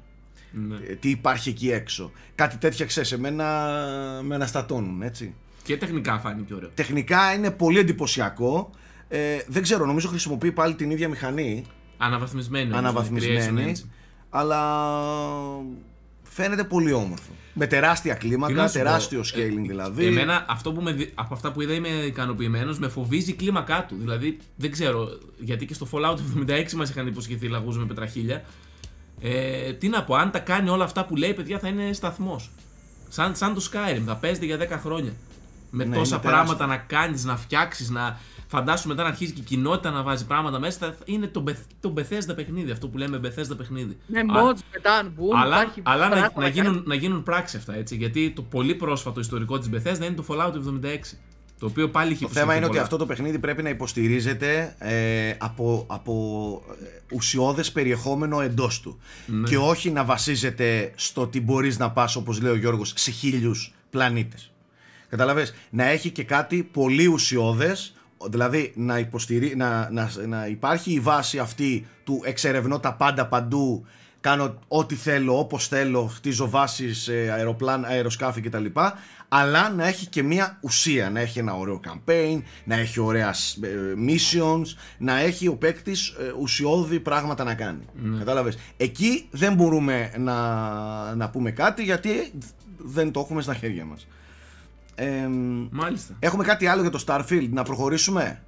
[0.52, 0.76] Ναι.
[0.76, 3.46] Ε, τι υπάρχει εκεί έξω κάτι τέτοια ξέρεις εμένα
[4.24, 5.34] με αναστατώνουν έτσι
[5.64, 6.70] Και τεχνικά φάνηκε ωραίο.
[6.74, 8.70] Τεχνικά είναι πολύ εντυπωσιακό.
[9.08, 11.64] Ε, δεν ξέρω, νομίζω χρησιμοποιεί πάλι την ίδια μηχανή.
[11.98, 12.66] Αναβαθμισμένη.
[12.66, 13.74] όμως, αναβαθμισμένη.
[13.76, 13.90] Creation Engine.
[14.30, 14.62] Αλλά
[16.24, 17.32] φαίνεται πολύ όμορφο.
[17.54, 20.06] Με τεράστια Τι κλίμακα, να σου πω, τεράστιο ε, scaling δηλαδή.
[20.06, 23.86] Εμένα αυτό που με, δι- από αυτά που είδα είμαι ικανοποιημένος, με φοβίζει η κλίμακά
[23.86, 23.96] του.
[24.00, 25.08] Δηλαδή δεν ξέρω,
[25.40, 26.18] γιατί και στο Fallout
[26.50, 28.44] 76 μας είχαν υποσχεθεί λαγούς με πετραχίλια.
[29.22, 32.52] Ε, τι να πω, αν τα κάνει όλα αυτά που λέει, παιδιά, θα είναι σταθμός.
[33.10, 35.12] Σαν, σαν το Skyrim, θα παίζεται για 10 χρόνια.
[35.72, 39.42] Με Ναι, τόσα είναι πράγματα να κάνεις, να φτιάξεις, να φαντάσου μετά να αρχίζει και
[39.42, 40.78] η κοινότητα να βάζει πράγματα μέσα.
[40.80, 43.98] Θα- Είναι το, Beth- το Bethesda παιχνίδι, αυτό που λέμε Bethesda παιχνίδι.
[44.08, 46.84] Ναι, Α- mods πετάνε, boom, αλλά, υπάρχει αλλά να, πράγματα να, γίνουν, κάνει.
[46.88, 47.96] να γίνουν πράξη αυτά έτσι.
[47.96, 51.18] Γιατί το πολύ πρόσφατο ιστορικό της Bethesda είναι το Fallout 76.
[51.60, 55.34] Το οποίο πάλι έχει Το θέμα είναι ότι αυτό το παιχνίδι πρέπει να υποστηρίζεται ε,
[55.38, 56.13] από, από
[56.82, 59.00] ε, ουσιώδες περιεχόμενο εντός του.
[59.26, 59.48] Ναι.
[59.48, 63.74] Και όχι να βασίζεται στο ότι μπορείς να πας, όπως λέει ο Γιώργος, σε χίλιους
[63.89, 64.52] πλανήτες.
[65.10, 67.93] Καταλαβες, να έχει και κάτι πολύ ουσιώδες,
[68.30, 69.56] δηλαδή να, υποστηρί...
[69.56, 73.86] να, να, να υπάρχει η βάση αυτή του εξερευνώ τα πάντα παντού,
[74.22, 78.65] κάνω ό,τι θέλω, όπως θέλω, χτίζω βάσεις, ε, αεροπλάν, αεροσκάφη κτλ.
[79.30, 83.94] Αλλά να έχει και μια ουσία, να έχει ένα ωραίο campaign, να έχει ωραία ε,
[84.08, 84.66] missions,
[84.98, 87.86] να έχει ο παίκτης ουσιώδη πράγματα να κάνει.
[88.18, 88.58] Κατάλαβες.
[88.78, 92.32] Εκεί δεν μπορούμε να, να πούμε κάτι γιατί
[92.78, 94.08] δεν το έχουμε στα χέρια μας.
[94.96, 95.28] Ε,
[95.72, 96.16] Μάλιστα.
[96.20, 98.44] έχουμε κάτι άλλο για το Starfield, να προχωρήσουμε;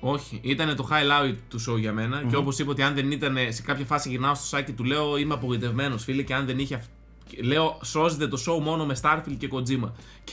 [0.00, 3.36] Όχι, ήταν το highlight του show για μενα Και όπως είπα ότι αν δεν ήταν
[3.48, 6.58] σε κάποια φάση γυρνάω στο site και του λέω είμαι απογοητευμένος, φίλε, και αν δεν
[6.58, 6.82] είχε.
[7.26, 9.90] Αυ- Λέω, σώζεται το show μόνο με Starfield και Kojima.
[10.24, 10.32] Και,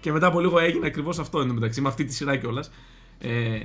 [0.00, 2.70] και μετά από λίγο έγινε ακριβώς αυτό εντωμεταξύ, με αυτή τη σειρά κιόλας.
[3.20, 3.58] Ε,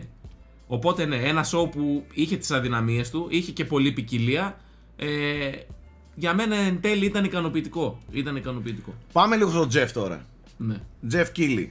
[0.68, 4.58] οπότε ναι, ένα show που είχε τις αδυναμίες του, είχε και πολλή ποικιλία.
[4.96, 5.08] Ε,
[6.16, 8.00] για μένα εν τέλει ήταν ικανοποιητικό.
[8.12, 8.94] Ήταν ικανοποιητικό.
[9.12, 10.26] Πάμε λίγο στο Jeff τώρα.
[10.58, 10.76] Ναι.
[11.12, 11.68] Jeff Keighley.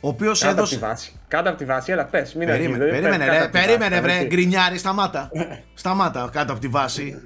[0.00, 0.86] Ο οποίος Κάτω από τη έδωσε.
[0.86, 1.12] βάση.
[1.28, 3.66] Κάτω από τη βάση, έλα πες, μην Περίμενε, αρχίζεις, περίμενε, κάτω ρε, από τη βάση,
[3.66, 5.30] περίμενε, κάτω βρε, από τη- γκρινιάρη, σταμάτα.
[5.74, 7.22] σταμάτα κάτω από τη βάση.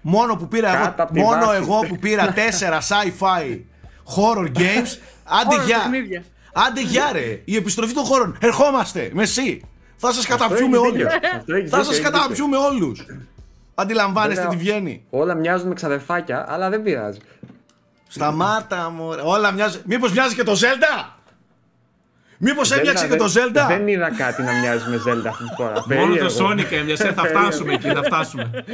[0.00, 1.56] Μόνο που πήρα Κάτω εγώ, απ' τη μόνο βάση.
[1.62, 3.58] εγώ που πήρα 4 sci-fi
[4.16, 4.98] horror games.
[5.24, 5.78] Άντε Horror γεια.
[5.78, 6.22] παιχνίδια.
[6.52, 7.40] Άντε γεια ρε.
[7.44, 8.36] Η επιστροφή των χώρων.
[8.40, 9.60] Ερχόμαστε με εσύ.
[9.96, 10.92] Θα σας καταπιούμε έχεις όλους.
[11.02, 11.08] δίκιο.
[11.36, 13.06] Αυτό έχεις Θα δίκιο, σας έχεις καταπιούμε όλους.
[13.74, 15.04] Αντιλαμβάνεστε τι Βέβαια, βγαίνει.
[15.10, 17.18] Όλα μοιάζουν με ξαδερφάκια, αλλά δεν πειράζει.
[18.08, 19.20] Σταμάτα μωρέ.
[19.24, 19.80] Όλα μοιάζει.
[19.84, 21.17] Μήπως μοιάζει και το Zelda;
[22.40, 25.44] Μήπως έπιαξε Zelda, και το δεν- Zelda; Δεν είδα κάτι να μοιάζει με Zelda αυτή
[25.44, 25.72] τη φορά.
[25.72, 26.28] Μόνο Περίεργο.
[26.28, 28.64] το Sonic έμοιασε, θα φτάσουμε εκεί, θα φτάσουμε.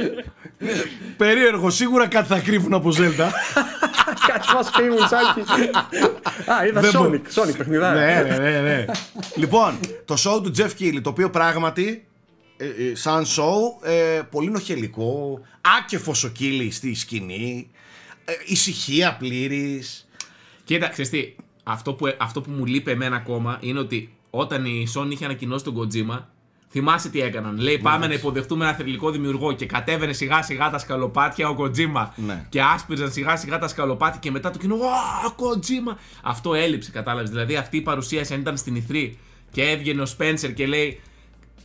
[1.17, 3.27] Περίεργο, σίγουρα κάτι θα κρύβουν από Zelda.
[4.27, 5.39] Κάτι μας κρύβουν, Σάκη.
[6.51, 7.09] Α, είδα Δεν Sonic.
[7.09, 7.99] μπο- Sonic παιχνιδάρα.
[7.99, 8.85] ναι, ναι, ναι, ναι.
[9.35, 12.05] λοιπόν, το show του Jeff Keighley, το οποίο πράγματι,
[12.57, 15.39] ε, ε, σαν show, ε, πολύ νοχελικό,
[15.79, 17.69] άκεφος ο Keighley στη σκηνή,
[18.25, 20.07] ε, ησυχία πλήρης.
[20.63, 21.35] Κοίτα, ξέρεις τι,
[21.67, 25.63] αυτό που, αυτό που μου λείπει εμένα ακόμα είναι ότι όταν η Sony είχε ανακοινώσει
[25.63, 26.19] τον Kojima,
[26.69, 27.57] θυμάσαι τι έκαναν.
[27.59, 32.07] Λέει πάμε να υποδεχτούμε ένα θρηλυκό δημιουργό και κατέβαινε σιγά σιγά τα σκαλοπάτια ο Kojima
[32.15, 32.45] Ναι.
[32.49, 34.79] και άσπριζαν σιγά σιγά τα σκαλοπάτια και μετά το κοινό «Ω,
[35.37, 35.95] Kojima!
[36.23, 37.29] Αυτό έλειψε, κατάλαβες.
[37.29, 39.17] Δηλαδή αυτή η παρουσίαση αν ήταν στην Ιθρή
[39.51, 41.01] και έβγαινε ο Spencer και λέει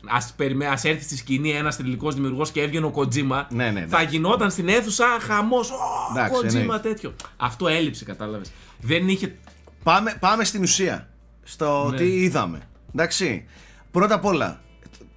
[0.06, 3.70] Ας, περιμέ, ας έρθει στη σκηνή ένας θρηλυκός δημιουργός και έβγαινε ο Kojima Ναι, ναι,
[3.70, 3.86] ναι.
[3.88, 5.74] θα γινόταν στην αίθουσα χαμός «Ω,
[6.12, 6.88] Εντάξει, Kojima εννοείται.
[6.88, 9.36] τέτοιο αυτό έλειψε κατάλαβες δεν είχε
[9.82, 11.08] Πάμε, πάμε στην ουσία.
[11.42, 11.96] Στο Ναι.
[11.96, 12.58] τι είδαμε.
[12.94, 13.44] Εντάξει.
[13.90, 14.60] Πρώτα απ' όλα,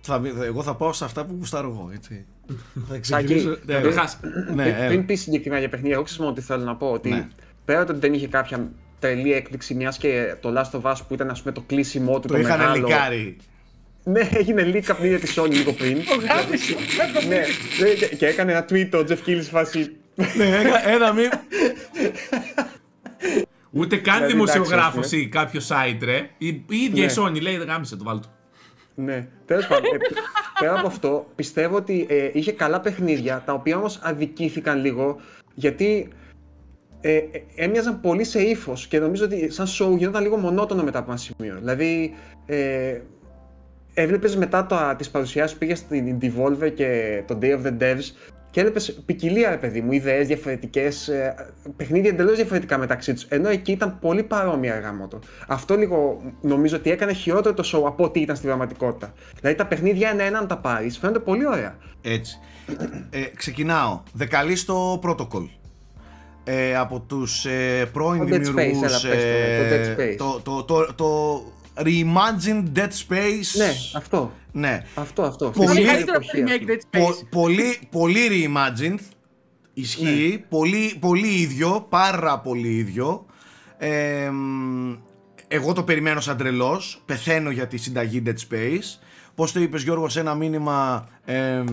[0.02, 2.26] θα, εγώ θα πάω σε αυτά που γουστάρω εγώ, έτσι.
[2.90, 3.50] θα ξεκινήσω.
[3.50, 4.20] Σάκη, ναι, Καταρχάς,
[4.54, 4.88] ναι, πριν, έλα.
[4.88, 6.92] πριν πεις συγκεκριμένα για παιχνίδια, εγώ ξέρω μόνο τι θέλω να πω.
[6.92, 7.28] Ότι Ναι.
[7.66, 10.96] πέρα από το ότι δεν είχε κάποια τρελή έκπληξη, μιας και το Last of Us
[11.08, 12.28] που ήταν ας πούμε, το κλείσιμό του.
[12.28, 13.38] το είχαν μεγάλο, λικάρει.
[14.04, 15.98] Ναι, έγινε leak παιχνίδια τη Sony λίγο πριν.
[16.28, 16.76] Γάμισε.
[17.28, 17.42] ναι,
[17.80, 19.96] ναι, και, και έκανε ένα tweet ο Jeff Keighley φάση.
[20.38, 21.22] ναι, ένα, ένα μη.
[23.76, 26.30] Ούτε καν Δηλαδή, δημοσιογράφος εντάξει, ή κάποιο site, ρε.
[26.38, 27.12] Η, η ίδια Ναι.
[27.12, 28.28] η Sony λέει: Γάμισε το, βάλτο.
[28.96, 29.86] Ναι, τέλος πάντων.
[29.96, 29.98] ε,
[30.60, 35.16] πέρα από αυτό, πιστεύω ότι ε, είχε καλά παιχνίδια, τα οποία όμως αδικήθηκαν λίγο
[35.54, 36.08] γιατί
[37.02, 37.24] ε, ε,
[37.56, 41.20] έμοιαζαν πολύ σε ύφος και νομίζω ότι σαν show γινόταν λίγο μονότονο μετά από ένα
[41.20, 41.56] σημείο.
[41.60, 42.14] Δηλαδή,
[42.46, 43.00] ε,
[43.94, 48.04] έβλεπες μετά τις παρουσιάσεις που πήγε στην Devolver και το Day of the Devs
[48.54, 51.10] και έβλεπε ποικιλία, ρε παιδί μου, ιδέες διαφορετικές,
[51.78, 53.24] παιχνίδια εντελώς διαφορετικά μεταξύ τους.
[53.24, 55.08] Ενώ εκεί ήταν πολύ παρόμοια γάμο
[55.48, 59.14] Αυτό λίγο νομίζω ότι έκανε χειρότερο το show από ό,τι ήταν στην πραγματικότητα.
[59.40, 61.78] Δηλαδή τα παιχνίδια ένα-ένα, αν τα πάρεις, φαίνονται πολύ ωραία.
[62.02, 62.40] Έτσι.
[63.10, 64.02] Ε, ξεκινάω.
[64.14, 65.50] Δεκαλίστο protocol.
[66.44, 70.16] Ε, από τους ε, πρώην Το Dead Space, δημιουργούς έλα, πες το, το Dead Space.
[70.18, 71.42] το, το, το, το
[71.76, 74.32] reimagined Dead Space Ναι, αυτό.
[74.52, 74.84] ναι.
[74.96, 75.50] Αυτό, αυτό.
[75.50, 76.88] Πολύ- Είναι Αυτή η καλύτερο εποχή remake αυτή.
[76.92, 77.28] Dead Πο- Space.
[77.30, 79.00] πολύ, πολύ reimagined
[79.74, 80.38] ισχύει, Ναι.
[80.50, 83.26] πολύ, πολύ ίδιο, πάρα πολύ ίδιο
[83.78, 84.94] Ε, μ,
[85.48, 89.00] εγώ το περιμένω σαν τρελός, πεθαίνω για τη συνταγή Dead Space
[89.36, 91.64] Πώς το είπες Γιώργο σε ένα μήνυμα ε,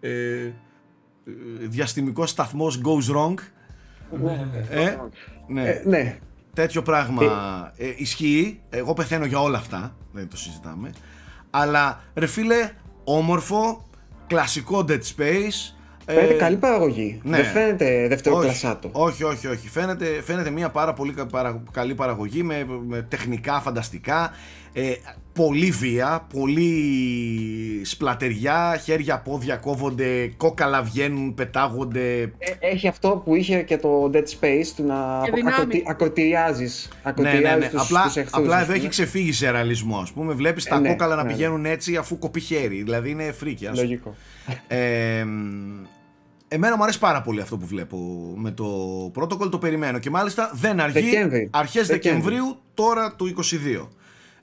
[0.00, 0.52] ε, ε,
[1.60, 3.34] Διαστημικός σταθμός goes wrong;
[4.70, 4.96] Ε,
[5.48, 5.62] ναι.
[5.68, 6.18] Ε, ναι.
[6.56, 7.22] Τέτοιο πράγμα
[7.76, 8.60] ε, ισχύει.
[8.70, 9.96] Εγώ πεθαίνω για όλα αυτά.
[10.12, 10.90] Δεν το συζητάμε.
[11.50, 12.70] Αλλά ρε φίλε,
[13.04, 13.88] όμορφο,
[14.26, 15.74] κλασικό Dead Space.
[16.04, 17.20] ε, Φαίνεται καλή παραγωγή.
[17.24, 17.36] ναι.
[17.36, 18.88] Δεν φαίνεται δεύτερο όχι, κλασάτο.
[18.92, 19.68] όχι, όχι, όχι.
[19.68, 24.30] Φαίνεται, φαίνεται μια πάρα πολύ κα- παρα- καλή παραγωγή με, με τεχνικά φανταστικά.
[24.72, 24.92] Ε,
[25.36, 26.70] πολύ βία, πολύ
[27.84, 32.20] σπλατεριά, χέρια, πόδια κόβονται, κόκαλα βγαίνουν, πετάγονται.
[32.20, 32.30] Ε,
[32.60, 35.82] Έχει αυτό που είχε και το Dead Space του να Και δυνάμει.
[35.86, 37.28] ακροτηριάζεις, Ναι, ναι, ναι.
[37.28, 38.78] ακροτηριάζεις τους, Απλά, τους εχθρούς, απλά ας εδώ πούμε.
[38.78, 39.98] έχει ξεφύγει σε ρεαλισμό.
[39.98, 41.34] Α πούμε, βλέπεις τα Ε, ναι, κόκαλα να ναι, ναι.
[41.34, 42.82] πηγαίνουν έτσι αφού κοπεί χέρι.
[42.82, 43.66] Δηλαδή είναι φρίκι.
[43.66, 43.76] ας.
[43.78, 44.14] Λογικό.
[44.68, 45.84] Ε, μ,
[46.48, 47.96] εμένα μου αρέσει πάρα πολύ αυτό που βλέπω
[48.36, 48.66] με το
[49.20, 49.98] protocol, το περιμένω.
[49.98, 51.00] Και μάλιστα δεν αργεί.
[51.00, 51.48] Δεκέμβρη.
[51.52, 52.22] Αρχές Δεκέμβρη.
[52.22, 53.88] Δεκεμβρίου, τώρα του 22.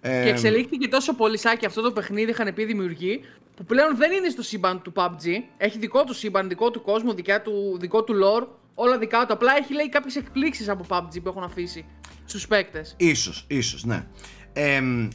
[0.05, 3.19] Ε, Και εξελίχθηκε τόσο πολύ σάκι αυτό το παιχνίδι, είχαν πει δημιουργοί,
[3.55, 5.25] που πλέον δεν είναι στο σύμπαν του PUBG.
[5.57, 9.33] Έχει δικό του σύμπαν, δικό του κόσμο, δικιά του, δικό του lore, όλα δικά του.
[9.33, 11.85] Απλά έχει λέει κάποιες εκπλήξεις από PUBG που έχουν αφήσει
[12.25, 12.93] στους παίκτες.
[12.97, 14.05] Ίσως, ίσως, ναι.
[14.53, 15.07] Ε, μ,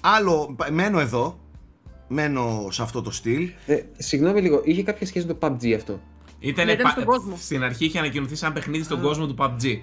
[0.00, 1.40] άλλο, πα- μένω εδώ.
[2.12, 3.50] Μένω σε αυτό το στυλ.
[3.66, 6.00] Ε, συγγνώμη λίγο, είχε κάποια σχέση με το PUBG αυτό;
[6.38, 7.36] Ήτανε Ναι, ήταν πα- στον κόσμο.
[7.36, 9.78] Στην αρχή είχε ανακοινωθεί σαν παιχνίδι στον κόσμο του PUBG.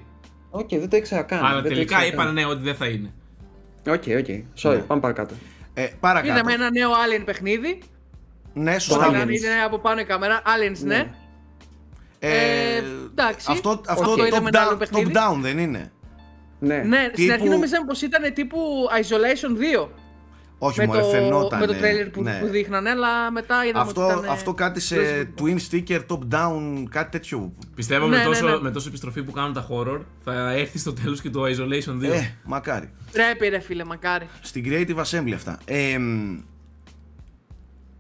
[0.50, 1.40] Οκ, δεν το ήξερα καν.
[1.46, 2.34] Αλλά δεν το τελικά ήξερα είπαν καν.
[2.34, 3.14] ναι ότι δεν θα είναι.
[3.88, 4.26] Οκ, οκ.
[4.62, 4.82] Sorry, Ναι.
[4.82, 5.34] πάμε παρακάτω.
[5.74, 6.34] Ε, παρακάτω.
[6.34, 7.80] Είδαμε ένα νέο Alien παιχνίδι.
[8.54, 9.08] Ναι, Το σωστά.
[9.10, 9.14] Aliens.
[9.14, 10.42] Είναι, είναι από πάνω η κάμερα.
[10.46, 10.96] Aliens, ναι.
[10.96, 11.08] Ναι.
[12.20, 12.78] Ε,
[13.12, 13.48] εντάξει.
[13.50, 15.12] Αυτό, αυτό Αυτό top, είδαμε ένα άλλο down, παιχνίδι.
[15.16, 15.92] top down δεν είναι.
[16.60, 16.76] Ναι.
[16.78, 18.58] Ναι, στην Τύπου- αρχή νομίζαμε πως ήταν τύπου
[19.02, 19.90] Isolation 2.
[20.60, 21.60] Όχι, με, μωρέ, το, φαινόταν.
[21.60, 22.40] με το τρέλερ που, ναι.
[22.42, 24.32] που δείχνανε, αλλά μετά είδαμε Αυτό, ότι ήταν.
[24.32, 25.44] αυτό κάτι σε Resident Evil.
[25.44, 27.54] twin sticker top down, κάτι τέτοιο.
[27.76, 28.60] Πιστεύω Ναι, με, ναι, τόσο, ναι.
[28.62, 32.10] με τόσο επιστροφή που κάνουν τα horror θα έρθει στο τέλος και το Isolation 2.
[32.12, 32.90] Ε, μακάρι.
[33.12, 34.28] Πρέπει, ρε φίλε, μακάρι.
[34.42, 35.60] Στην Creative Assembly αυτά.
[35.66, 36.38] Ε, μ,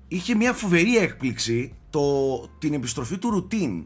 [0.07, 2.01] είχε μια φοβερή έκπληξη το,
[2.59, 3.83] την επιστροφή του Routine.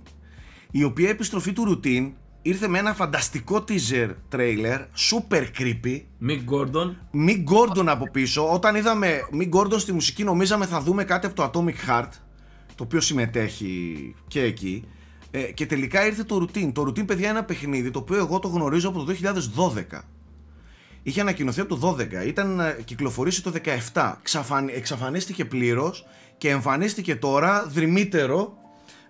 [0.71, 2.11] Η οποία επιστροφή του Routine
[2.41, 4.79] ήρθε με ένα φανταστικό teaser trailer,
[5.09, 6.01] super creepy.
[6.27, 6.95] Mick Gordon.
[7.27, 8.53] Mick Gordon από πίσω.
[8.53, 12.09] Όταν είδαμε Mick Gordon στη μουσική, νομίζαμε θα δούμε κάτι από το Atomic Heart,
[12.75, 14.83] το οποίο συμμετέχει και εκεί.
[15.31, 16.71] Ε, και τελικά ήρθε το Routine.
[16.73, 19.13] Το Routine, παιδιά, είναι ένα παιχνίδι το οποίο εγώ το γνωρίζω από το
[19.93, 19.99] 2012.
[21.03, 23.51] Είχε ανακοινωθεί από το 12, ήταν να κυκλοφορήσει το
[23.93, 24.13] 17.
[24.21, 24.69] Ξαφαν...
[24.73, 26.05] Εξαφανίστηκε πλήρως
[26.37, 28.60] και εμφανίστηκε τώρα δρυμύτερο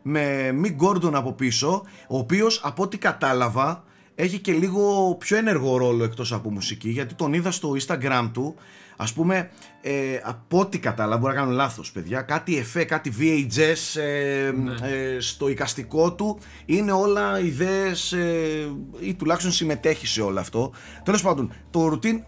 [0.02, 3.84] με Mick Gordon από πίσω, ο οποίος από ό,τι κατάλαβα
[4.16, 8.56] έχει και λίγο πιο ενεργό ρόλο εκτός από μουσική γιατί τον είδα στο Instagram του.
[8.97, 9.49] Ας πούμε
[9.82, 15.20] ε, από ό,τι κατάλαβα μπορεί να κάνω λάθος παιδιά κάτι εφέ, κάτι VHS ε, ε,
[15.20, 20.74] στο οικαστικό του είναι όλα ιδέες ε, ή τουλάχιστον συμμετέχει σε όλο αυτό.
[21.04, 22.20] Τέλος πάντων το routine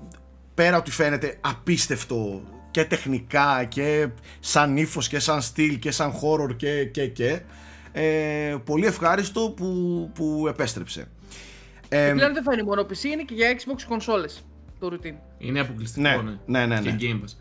[0.54, 4.08] πέρα ότι φαίνεται απίστευτο και τεχνικά και
[4.40, 7.42] σαν ύφος και σαν στυλ και σαν horror και και και
[7.94, 11.08] ε, πολύ ευχάριστο που, που επέστρεψε
[11.90, 14.44] Ε, πλέον δεν φαίνει μόνο PC, είναι και για Xbox κονσόλες
[14.80, 15.16] το routine.
[15.38, 16.66] Είναι αποκλειστικό, Ναι, ναι.
[16.66, 16.92] ναι, ναι, ναι.
[16.92, 17.34] Και Game Pass.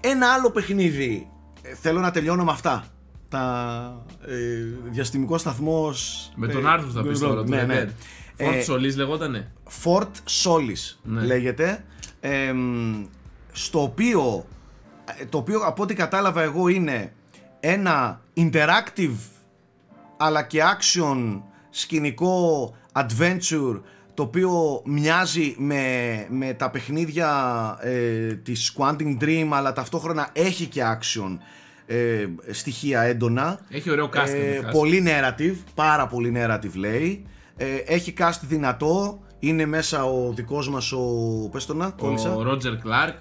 [0.00, 1.28] Ένα άλλο παιχνίδι.
[1.62, 2.84] ε, Θέλω να τελειώνω με αυτά.
[3.28, 4.34] Τα ε,
[4.90, 7.84] διαστημικό σταθμός Με ε, τον Άρθρο θα πεις ναι, τώρα, του ναι, Red ναι.
[7.84, 7.88] Dead.
[8.44, 9.52] Fort Ε, Solis λεγότανε.
[9.84, 10.10] Fort
[10.44, 11.20] Solis Ναι.
[11.24, 11.84] λέγεται
[12.20, 12.52] ε,
[13.52, 14.46] στο οποίο
[15.20, 17.12] ε, το οποίο από ό,τι κατάλαβα εγώ είναι
[17.60, 19.16] ένα interactive
[20.18, 21.40] αλλά και action
[21.70, 23.80] σκηνικό adventure
[24.14, 27.30] το οποίο μοιάζει με, με τα παιχνίδια
[27.80, 31.36] ε, της Quantum Dream αλλά ταυτόχρονα έχει και action
[31.86, 34.28] ε, στοιχεία έντονα Έχει ωραίο cast.
[34.28, 34.72] ε, καταρχάς.
[34.72, 37.26] πολύ narrative, πάρα πολύ narrative λέει.
[37.56, 39.22] Ε, έχει cast δυνατό.
[39.40, 40.98] Είναι μέσα ο δικός μας ο.
[41.52, 42.34] Πες το να, κόλλησα.
[42.34, 43.14] Ο Roger Clark,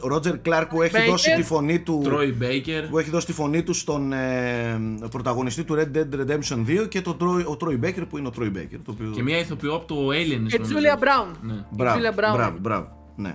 [0.00, 1.10] Ο Ρότζερ Κλάρκ που έχει Baker.
[1.10, 2.02] δώσει τη φωνή του.
[2.04, 2.86] Troy Baker.
[2.90, 7.00] Που έχει δώσει τη φωνή του στον ε, πρωταγωνιστή του Red Dead Redemption 2 και
[7.00, 8.78] το Troy, ο Troy Baker που είναι ο Troy Baker.
[8.84, 9.10] Το οποίο...
[9.10, 10.46] Και μια ηθοποιό από το Alien.
[10.46, 11.36] Και Julia Brown.
[11.42, 11.64] Ναι.
[11.70, 12.34] Μπράβο, Julia Brown.
[12.34, 13.12] μπράβο, μπράβο.
[13.16, 13.34] Ναι.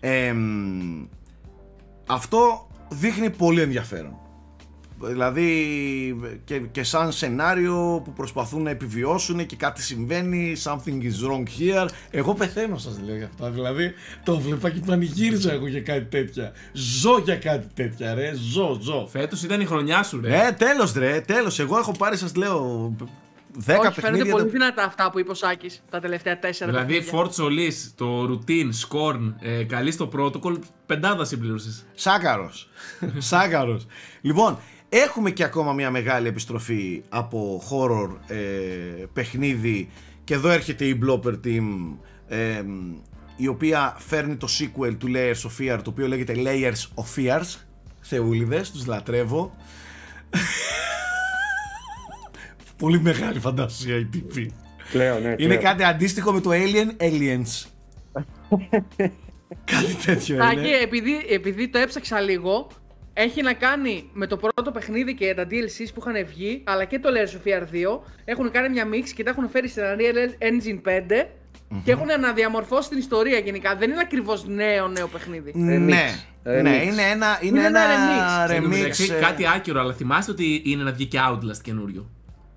[0.00, 1.04] Ε, μ,
[2.06, 4.16] αυτό δείχνει πολύ ενδιαφέρον.
[5.00, 11.42] Δηλαδή και, και σαν σενάριο που προσπαθούν να επιβιώσουν και κάτι συμβαίνει, something is wrong
[11.60, 11.88] here.
[12.10, 13.92] Εγώ πεθαίνω σας λέω για αυτά, δηλαδή
[14.24, 16.52] το βλέπα και πανηγύριζα εγώ για κάτι τέτοια.
[16.72, 19.06] Ζω για κάτι τέτοια ρε, ζω, ζω.
[19.10, 20.46] Φέτος ήταν η χρονιά σου, ρε.
[20.46, 21.58] Ε, τέλος ρε, τέλος.
[21.58, 24.32] Εγώ έχω πάρει σας λέω 10 Όχι, φαίνονται παιχνίδια.
[24.32, 27.18] πολύ τα- δυνατά αυτά που είπε ο Σάκης τα τελευταία τέσσερα Δηλαδή, παιχνίδια.
[27.18, 31.70] Fort Solis, το Routine, Scorn, ε, καλή στο Protocol, πεντάδα συμπλήρωσε.
[31.94, 32.68] Σάκαρος.
[33.18, 33.86] Σάκαρος.
[34.20, 34.58] Λοιπόν,
[34.88, 38.36] έχουμε και ακόμα μια μεγάλη επιστροφή από horror ε,
[39.12, 39.88] παιχνίδι.
[40.24, 41.66] Και εδώ έρχεται η Blopper Team
[42.28, 42.62] ε,
[43.36, 47.56] η οποία φέρνει το sequel του Layers of Fear το οποίο λέγεται Layers of Fears.
[48.00, 49.56] Θεούλιδες, τους λατρεύω.
[52.76, 54.52] Πολύ μεγάλη φαντασία η τύπη
[54.92, 55.28] Πλέον, ναι.
[55.28, 55.60] Είναι πλέον.
[55.62, 57.66] κάτι αντίστοιχο με το Alien Aliens.
[59.64, 60.68] Κάτι τέτοιο Τάκη, είναι.
[60.68, 62.66] επειδή, επειδή το έψαξα λίγο,
[63.20, 66.98] έχει να κάνει με το πρώτο παιχνίδι και τα DLCs που είχαν βγει, αλλά και
[66.98, 68.00] το Layers of Fear 2.
[68.24, 71.26] Έχουν κάνει μια mix και τα έχουν φέρει στην Unreal Engine 5
[71.84, 73.76] και έχουν αναδιαμορφώσει την ιστορία γενικά.
[73.76, 75.52] Δεν είναι ακριβώς νέο νέο παιχνίδι.
[75.54, 76.62] Ναι, Remix.
[76.62, 78.50] ναι, είναι ένα, είναι Είναι ένα ένα remix.
[78.50, 78.70] Εν τω remix.
[78.70, 82.10] μεταξύ, ε, κάτι άκυρο, αλλά θυμάστε ότι είναι να βγει και Outlast καινούριο.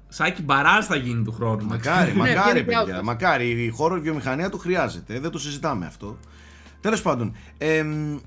[0.08, 1.66] Σάκη Μπαράς θα γίνει του χρόνου.
[1.66, 3.00] Μακάρι, Ναι, μακάρι, βγαίνει και παιδιά.
[3.00, 3.04] Outlast.
[3.04, 3.50] Μακάρι.
[3.50, 5.20] Η χώρο βιομηχανία του χρειάζεται.
[5.20, 6.18] Δεν το συζητάμε αυτό.
[6.82, 7.36] Τέλος πάντων.
[7.58, 8.18] εμ,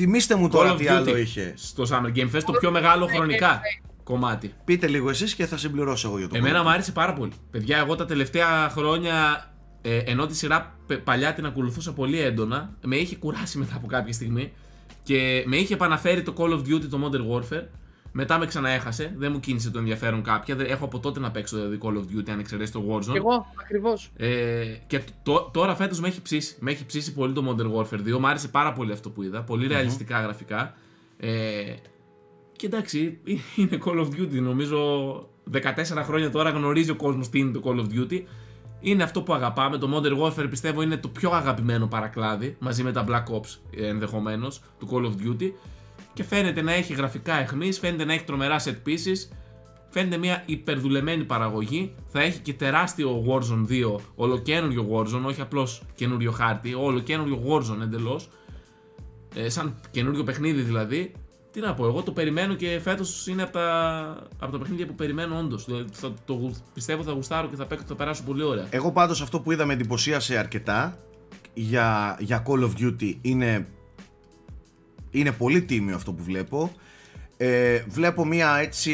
[0.00, 1.52] θυμήστε μου Call τώρα of τι Duty άλλο είχε.
[1.56, 3.60] Στο Summer Game Fest, το πιο μεγάλο χρονικά
[4.04, 4.54] κομμάτι.
[4.64, 7.12] Πείτε λίγο εσείς και θα συμπληρώσω εγώ για το Εμένα Call of μου άρεσε πάρα
[7.12, 7.32] πολύ.
[7.50, 9.44] Παιδιά, εγώ τα τελευταία χρόνια,
[9.82, 13.86] ε, ενώ τη σειρά πε- παλιά την ακολουθούσα πολύ έντονα, με είχε κουράσει μετά από
[13.86, 14.52] κάποια στιγμή
[15.02, 17.64] και με είχε επαναφέρει το Call of Duty, το Modern Warfare.
[18.12, 20.56] Μετά με ξαναέχασε, δεν μου κίνησε το ενδιαφέρον κάποια.
[20.56, 23.10] Δεν- Έχω από τότε να παίξω δηλαδή Call of Duty, αν εξαιρέσει το Warzone.
[23.10, 24.10] Κι εγώ, ακριβώς.
[24.16, 26.56] Ε, και τ- τώρα φέτος με έχει ψήσει.
[26.60, 28.18] Με έχει ψήσει πολύ το Modern Warfare 2.
[28.18, 29.42] Μ' άρεσε πάρα πολύ αυτό που είδα.
[29.42, 30.74] Πολύ ρεαλιστικά γραφικά.
[31.16, 31.62] Ε,
[32.56, 33.18] και εντάξει,
[33.56, 34.40] είναι Call of Duty.
[34.40, 34.78] Νομίζω
[35.52, 38.22] 14 χρόνια τώρα γνωρίζει ο κόσμος τι είναι το Call of Duty.
[38.80, 39.78] Είναι αυτό που αγαπάμε.
[39.78, 44.62] Το Modern Warfare πιστεύω είναι το πιο αγαπημένο παρακλάδι μαζί με τα Black Ops ενδεχομένως
[44.78, 45.52] του Call of Duty.
[46.12, 49.36] Και φαίνεται να έχει γραφικά εχμής, φαίνεται να έχει τρομερά set pieces,
[49.92, 51.94] Φαίνεται μια υπερδουλεμένη παραγωγή.
[52.06, 58.28] Θα έχει και τεράστιο Warzone 2, ολοκένουργιο Warzone, όχι απλώς καινούριο χάρτη, ολοκένουργιο Warzone εντελώς.
[59.34, 61.12] Ε, σαν καινούριο παιχνίδι δηλαδή.
[61.50, 64.94] Τι να πω, εγώ το περιμένω και φέτος είναι από τα, από τα παιχνίδια που
[64.94, 65.64] περιμένω όντως.
[65.64, 68.66] Το, το, πιστεύω θα γουστάρω και θα, παίξω, θα περάσω πολύ ωραία.
[68.70, 70.98] Εγώ πάντως αυτό που είδα με εντυπωσίασε αρκετά
[71.54, 73.66] για, για Call of Duty είναι,
[75.10, 76.72] είναι πολύ τίμιο αυτό που βλέπω.
[77.36, 78.92] Ε, βλέπω μια έτσι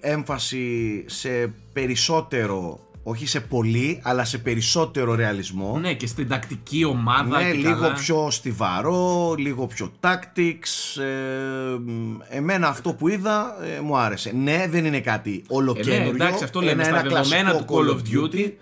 [0.00, 5.78] έμφαση σε περισσότερο, όχι σε πολύ, αλλά σε περισσότερο ρεαλισμό.
[5.78, 7.42] Ναι, και στην τακτική ομάδα.
[7.42, 7.92] Ναι, και λίγο καλά.
[7.92, 11.00] πιο στιβαρό, λίγο πιο tactics.
[11.00, 14.32] Ε, μ, εμένα αυτό που είδα ε, μου άρεσε.
[14.34, 16.02] Ναι, δεν είναι κάτι ολοκένουργιο.
[16.02, 18.52] Ε, ναι, εντάξει, αυτό λέμε, ένα, στα ένα δεδομένα κλασικό του Call of Duty.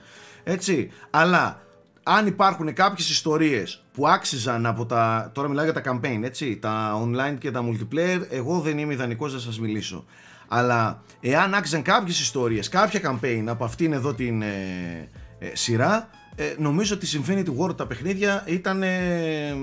[0.44, 1.63] Έτσι, αλλά
[2.06, 7.02] αν υπάρχουν κάποιες ιστορίες που άξιζαν από τα, τώρα μιλάω για τα campaign έτσι, τα
[7.04, 10.04] online και τα multiplayer, εγώ δεν είμαι ιδανικός να σας μιλήσω.
[10.48, 16.54] Αλλά εάν άξιζαν κάποιες ιστορίες, κάποια campaign από αυτήν εδώ την ε, ε, σειρά, ε,
[16.58, 19.54] νομίζω ότι η Infinity War τα παιχνίδια ήταν ε,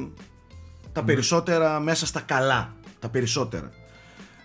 [0.91, 2.73] τα περισσότερα μέσα στα καλά.
[2.99, 3.71] Τα περισσότερα.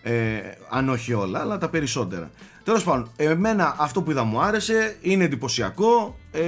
[0.03, 0.41] Ε,
[0.71, 2.31] αν όχι όλα, αλλά τα περισσότερα.
[2.65, 6.19] Τέλος πάντων, εμένα αυτό που είδα μου άρεσε, είναι εντυπωσιακό.
[6.33, 6.43] Ε,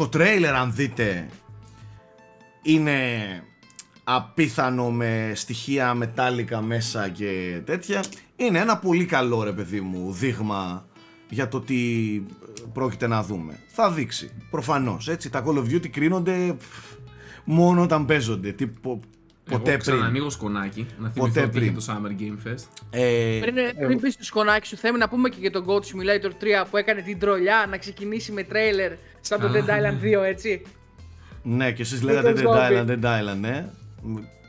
[0.00, 1.28] το τρέιλερ αν δείτε
[2.62, 2.98] είναι
[4.04, 8.04] απίθανο με στοιχεία μετάλλικα μέσα και τέτοια.
[8.36, 10.86] Είναι ένα πολύ καλό ρε παιδί μου δείγμα
[11.28, 11.76] για το τι
[12.72, 13.58] πρόκειται να δούμε.
[13.66, 15.30] Θα δείξει, προφανώς, έτσι.
[15.30, 16.56] Τα Call of Duty κρίνονται
[17.44, 18.52] μόνο όταν παίζονται.
[18.52, 19.00] Τι, πο,
[19.50, 19.94] ποτέ Εγώ πριν.
[19.96, 21.74] ξανανοίγω σκονάκι, να Ποτέ θυμηθώ ότι είχε πριν.
[21.74, 22.64] το Summer Game Fest.
[22.90, 23.54] Ε, Πριν,
[23.86, 26.30] πριν πεις στο σκονάκι σου, θέλουμε να πούμε και για τον Goat Simulator
[26.62, 30.24] 3 που έκανε την τρολιά να ξεκινήσει με τρέιλερ σαν το Α, Dead Island 2,
[30.26, 30.62] έτσι.
[31.42, 32.72] ναι, και εσείς λέγατε τον Dead Zombie.
[32.84, 33.68] Island, Dead Island, ναι.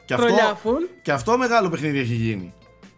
[0.06, 0.90] Και αυτό, Τρολιά full.
[1.02, 2.54] και αυτό μεγάλο παιχνίδι έχει γίνει.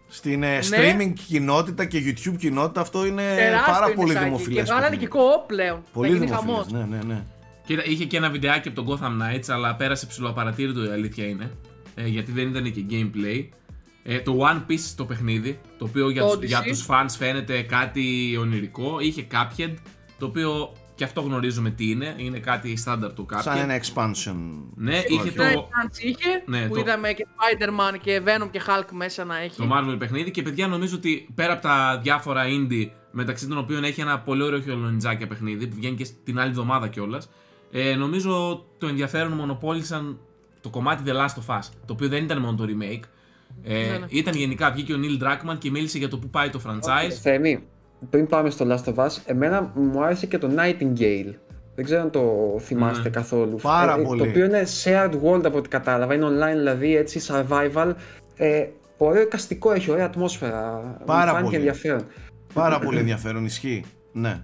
[0.08, 4.24] Στην ε, streaming κοινότητα και YouTube κοινότητα αυτό είναι Τεράστιο πάρα είναι πολύ σάκι.
[4.24, 5.26] δημοφιλές Και βάλανε και παιχνίδι.
[5.40, 5.82] co πλέον.
[5.92, 6.72] Πολύ θα γίνει δημοφιλές, χαμός.
[6.88, 7.24] ναι, ναι, ναι.
[7.66, 11.50] Κοίτα, είχε και ένα βιντεάκι από τον Gotham Knights, αλλά πέρασε ψηλοαπαρατήρητο η αλήθεια είναι.
[11.94, 13.48] Ε, γιατί δεν ήταν και gameplay.
[14.02, 16.46] Ε, το One Piece το παιχνίδι, το οποίο για, Το τους, Odyssey.
[16.46, 19.00] για τους fans φαίνεται κάτι ονειρικό.
[19.00, 19.74] Είχε Cuphead,
[20.18, 22.14] το οποίο και αυτό γνωρίζουμε τι είναι.
[22.16, 23.40] Είναι κάτι στάνταρ του Cuphead.
[23.42, 24.36] Σαν ένα expansion.
[24.74, 25.10] Ναι, story.
[25.10, 28.88] είχε το- Giant Dance είχε, Ναι, που το- είδαμε και Spider-Man και Venom και Hulk
[28.92, 29.56] μέσα να έχει.
[29.56, 33.84] το Marvel παιχνίδι και παιδιά νομίζω ότι πέρα από τα διάφορα indie μεταξύ των οποίων
[33.84, 37.30] έχει ένα πολύ ωραίο χιολονιτζάκια παιχνίδι που βγαίνει και την άλλη εβδομάδα κιόλας.
[37.70, 40.18] Ε, νομίζω το ενδιαφέρον μονοπόλησαν
[40.64, 43.00] το κομμάτι The Last of Us, το οποίο δεν ήταν μόνο το remake.
[43.62, 44.06] Ε, Ναι, ναι.
[44.08, 47.12] Ήταν γενικά, βγήκε ο Neil Druckmann και μίλησε για το που πάει το franchise.
[47.22, 47.64] Θέμη,
[48.10, 51.34] πριν πάμε στο Last of Us, εμένα μου άρεσε και το Nightingale.
[51.74, 53.08] Δεν ξέρω αν το θυμάστε Ναι.
[53.08, 53.56] καθόλου.
[53.62, 54.20] Πάρα Ε, πολύ.
[54.22, 56.14] Το οποίο είναι shared world από ό,τι κατάλαβα.
[56.14, 57.92] Είναι online δηλαδή, έτσι, survival.
[58.36, 58.66] Ε,
[58.98, 60.96] ωραίο εικαστικό έχει, ωραία ατμόσφαιρα.
[61.06, 61.56] Πάρα μου φάνηκε πολύ.
[61.56, 62.06] ενδιαφέρον.
[62.54, 63.84] Πάρα πολύ ενδιαφέρον, ισχύει.
[64.12, 64.42] Ναι.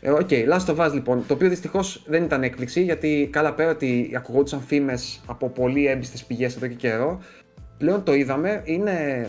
[0.00, 3.70] Ε, Οκ, Last of Us λοιπόν, το οποίο δυστυχώς δεν ήταν έκπληξη γιατί καλά πέρα
[3.70, 7.20] ότι ακουγόντουσαν φήμες από πολύ έμπιστες πηγές εδώ και καιρό.
[7.78, 9.28] Πλέον το είδαμε, είναι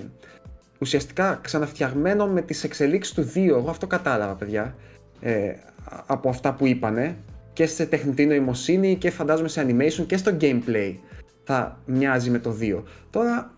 [0.80, 3.48] ουσιαστικά ξαναφτιαγμένο με τις εξελίξεις του 2.
[3.48, 4.76] Εγώ αυτό κατάλαβα, παιδιά.
[5.22, 5.54] Ε,
[6.06, 7.18] από αυτά που είπανε
[7.54, 10.96] και σε τεχνητή νοημοσύνη και φαντάζομαι σε animation και στο gameplay
[11.44, 12.84] θα μοιάζει με το 2.
[13.10, 13.52] Τώρα,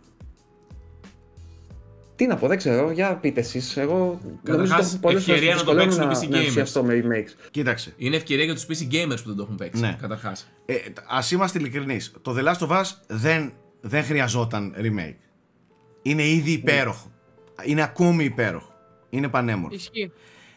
[2.21, 3.77] τι να πω, δεν ξέρω, για πείτε εσείς.
[3.77, 6.37] Εγώ νομίζω Καταρχάς, ότι πολλές φορές ευκαιρία να το δυσκολεύομαι παίξουν οι PC να, να
[6.37, 6.39] gamers.
[6.39, 7.49] ενθουσιαστώ με remakes.
[7.51, 7.93] Κοίταξε.
[7.97, 9.81] Είναι ευκαιρία για τους PC gamers που δεν το έχουν παίξει.
[9.81, 9.97] Ναι.
[10.01, 10.51] Καταρχάς.
[10.65, 10.73] Ε,
[11.07, 12.11] Α είμαστε ειλικρινείς.
[12.21, 15.15] Το The Last of Us δεν, δεν χρειαζόταν remake.
[16.01, 17.11] Είναι ήδη υπέροχο.
[17.65, 18.73] Είναι ακόμη υπέροχο.
[19.09, 19.75] Είναι πανέμορφο.
[19.75, 20.11] Ισχύει.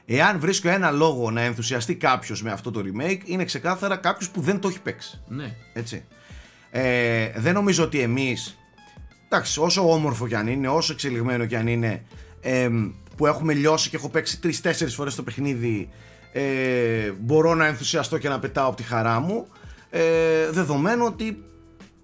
[0.04, 4.40] Εάν βρίσκω ένα λόγο να ενθουσιαστεί κάποιος με αυτό το remake, είναι ξεκάθαρα κάποιος που
[4.40, 5.22] δεν το έχει παίξει.
[5.28, 5.54] Ναι.
[5.72, 6.04] Έτσι.
[6.70, 8.58] Ε, δεν νομίζω ότι εμείς.
[9.34, 12.04] Εντάξει, όσο όμορφο κι αν είναι, όσο εξελιγμένο κι αν είναι,
[12.40, 15.88] εμ, που έχουμε λιώσει και έχω παίξει τρει-τέσσερι φορές το παιχνίδι,
[16.32, 16.42] ε,
[17.20, 19.46] μπορώ να ενθουσιαστώ και να πετάω από τη χαρά μου.
[19.90, 20.00] Ε,
[20.50, 21.44] δεδομένου ότι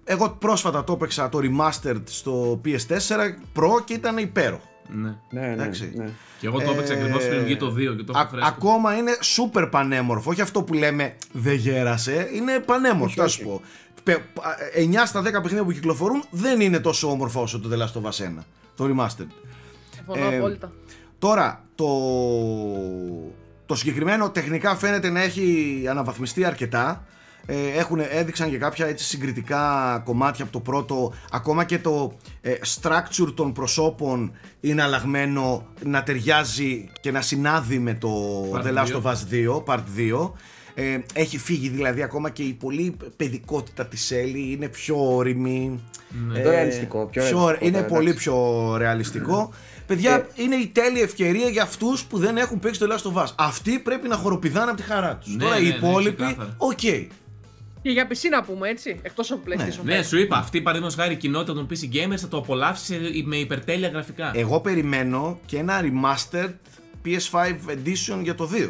[0.03, 3.17] εγώ πρόσφατα το έπαιξα το Remastered στο PS4
[3.55, 4.69] Pro και ήταν υπέροχο.
[4.89, 5.15] ναι.
[5.29, 5.91] Ναι, ναι, Εντάξει.
[5.95, 6.09] ναι.
[6.39, 8.47] Και εγώ το έπαιξα Ε, ακριβώς πριν βγει το 2 και το έχω Α- φρέσκο.
[8.47, 10.29] ακόμα είναι super πανέμορφο.
[10.29, 12.29] Όχι αυτό που λέμε δεν γέρασε.
[12.35, 13.39] Είναι πανέμορφο, Όχι, θα όχι.
[13.39, 13.61] σου πω.
[14.03, 17.77] Πε- πα- 9 στα 10 παιχνίδια που κυκλοφορούν δεν είναι τόσο όμορφο όσο το The
[17.77, 18.43] Last of Us 1.
[18.75, 19.27] Το Remastered.
[19.95, 20.71] Συμφωνώ Ε, απόλυτα.
[21.19, 21.87] Τώρα, το,
[23.65, 27.05] το συγκεκριμένο τεχνικά φαίνεται να έχει αναβαθμιστεί αρκετά.
[27.45, 31.13] Ε, έχουν, έδειξαν και κάποια έτσι συγκριτικά κομμάτια από το πρώτο.
[31.31, 34.31] Ακόμα και το ε, structure των προσώπων
[34.61, 38.09] είναι αλλαγμένο να ταιριάζει και να συνάδει με το
[38.53, 39.01] Part The Last 2.
[39.01, 40.31] of Us 2, Part 2.
[40.73, 45.79] Ε, έχει φύγει δηλαδή ακόμα και η πολύ παιδικότητα της Ellie είναι πιο ώριμη.
[46.27, 46.39] Ναι.
[46.39, 47.95] Πιο ρεαλιστικό, πιο πιο- ρεαλιστικό, είναι εντάξει.
[47.95, 49.53] πολύ πιο ρεαλιστικό.
[49.87, 53.27] Παιδιά, είναι η τέλεια ευκαιρία για αυτούς που δεν έχουν παίξει το Last of Us.
[53.35, 55.35] Αυτοί πρέπει να χοροπηδάνε από τη χαρά τους.
[55.35, 56.55] Ναι, Τώρα ναι, οι ναι, υπόλοιποι, ξεκάθαρα.
[56.57, 56.79] οκ.
[57.83, 60.03] Και για PC να πούμε έτσι, εκτός από PlayStation Ναι, 5.
[60.07, 63.35] σου είπα, αυτή παραδείγματος χάρη η κοινότητα των PC gamers θα το απολαύσει σε- με
[63.35, 64.31] υπερτέλεια γραφικά.
[64.35, 66.53] Εγώ περιμένω και ένα remastered
[67.05, 68.69] PS5 edition για το 2.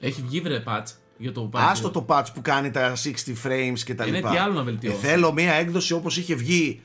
[0.00, 0.84] Έχει βγει βρε patch
[1.16, 1.58] για το patch.
[1.70, 3.08] Άστο το patch που κάνει τα 60
[3.46, 4.30] frames και τα Είναι λοιπά.
[4.30, 4.96] τι άλλο να Ε, βελτιώσει.
[4.96, 6.80] θέλω μια έκδοση όπως είχε βγει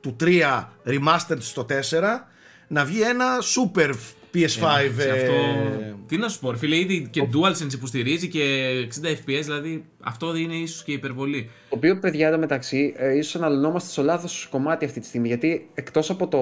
[0.00, 2.28] του 3 remastered στο 4
[2.68, 3.90] να βγει ένα super
[4.34, 5.32] PS5 Σε αυτό.
[5.32, 8.70] ε, Τι να σου πω, ρε φίλε, ήδη και DualSense υποστηρίζει και
[9.02, 11.50] 60 FPS, δηλαδή αυτό είναι ίσως και υπερβολή.
[11.68, 15.26] Το οποίος, παιδιά, εδώ μεταξύ, ε, ίσως αναλυνόμαστε στο λάθος κομμάτι αυτή τη στιγμή.
[15.28, 16.38] Γιατί εκτός από το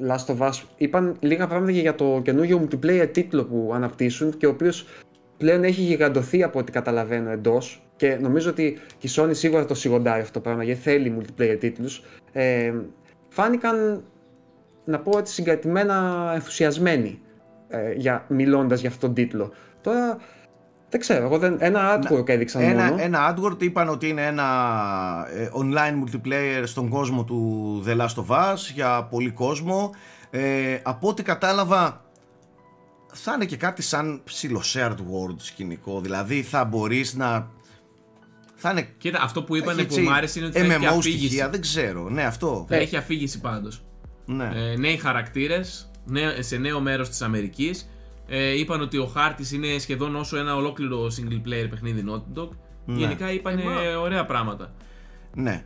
[0.00, 4.46] Last of Us, είπαν λίγα πράγματα και για το καινούργιο multiplayer τίτλο που αναπτύσσουν και
[4.46, 4.86] ο οποίος
[5.36, 9.74] πλέον έχει γιγαντωθεί από ό,τι καταλαβαίνω εντός και νομίζω ότι η Sony σίγουρα θα το
[9.74, 12.04] σιγοντάρει αυτό το πράγμα γιατί θέλει multiplayer τίτλους.
[12.32, 12.74] Ε,
[13.28, 14.04] φάνηκαν,
[14.84, 17.20] να πω έτσι, συγκρατημένα ενθουσιασμένοι
[17.68, 19.52] ε, για, μιλώντας για αυτόν τον τίτλο.
[19.80, 20.18] Τώρα,
[20.92, 23.02] δεν ξέρω, εγώ δεν, ένα artwork έδειξαν ένα, μόνο.
[23.02, 24.46] ένα AdWord είπαν ότι είναι ένα
[25.32, 29.90] ε, online multiplayer στον κόσμο του The Last of Us για πολύ κόσμο.
[30.30, 32.04] Ε, από ό,τι κατάλαβα
[33.12, 36.00] θα είναι και κάτι σαν ψηλό shared world σκηνικό.
[36.00, 37.50] Δηλαδή θα μπορείς να...
[38.54, 40.78] Θα είναι Κοίτα, αυτό που είπανε έχει που έτσι μου άρεσε είναι ότι θα έχει
[40.78, 41.26] και MMO αφήγηση.
[41.26, 42.08] στοιχεία, δεν ξέρω.
[42.08, 42.66] Ναι, αυτό.
[42.68, 43.84] Θα έχει αφήγηση πάντως.
[44.24, 44.50] Ναι.
[44.54, 45.90] Ε, νέοι χαρακτήρες,
[46.38, 47.88] σε νέο μέρος της Αμερικής.
[48.34, 52.48] Ε, είπαν ότι ο χάρτης είναι σχεδόν όσο ένα ολόκληρο single player παιχνίδι Naughty Dog.
[52.84, 52.98] Ναι.
[52.98, 53.60] Γενικά είπαν
[54.02, 54.74] ωραία πράγματα.
[55.34, 55.64] Ναι.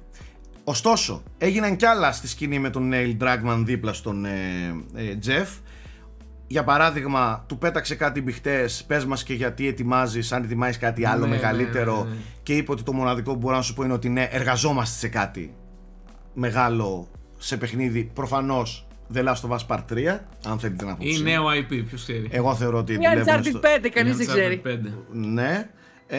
[0.64, 4.30] Ωστόσο, έγιναν κι άλλα στη σκηνή με τον Neil Dragman δίπλα στον ε,
[4.94, 5.60] ε, Jeff.
[6.46, 11.26] Για παράδειγμα, του πέταξε κάτι μπιχτές, πες μας και γιατί ετοιμάζεις, αν ετοιμάζεις κάτι άλλο
[11.26, 12.20] Ναι, μεγαλύτερο ναι, ναι, ναι.
[12.42, 15.08] και είπε ότι το μοναδικό που μπορώ να σου πω είναι ότι ναι, εργαζόμαστε σε
[15.08, 15.54] κάτι
[16.34, 17.08] μεγάλο
[17.38, 21.84] σε παιχνίδι, προφανώς The Last of Us Part 3, αν θέλετε να Ή νέο IP,
[21.86, 22.28] ποιος ξέρει.
[22.30, 23.60] Εγώ θεωρώ ότι Μια δουλεύουν Uncharted στο...
[23.84, 24.62] 5, κανεί δεν Uncharted ξέρει.
[24.64, 24.78] 5.
[25.12, 25.70] Ναι.
[26.08, 26.18] Ε,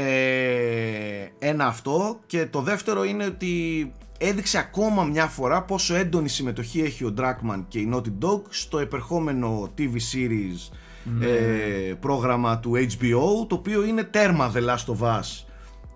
[1.39, 7.03] ένα αυτό και το δεύτερο είναι ότι έδειξε ακόμα μια φορά πόσο έντονη συμμετοχή έχει
[7.03, 10.77] ο Dragman και η Naughty Dog στο επερχόμενο TV series
[11.21, 15.45] ε, πρόγραμμα του HBO το οποίο είναι τέρμα The Last of Us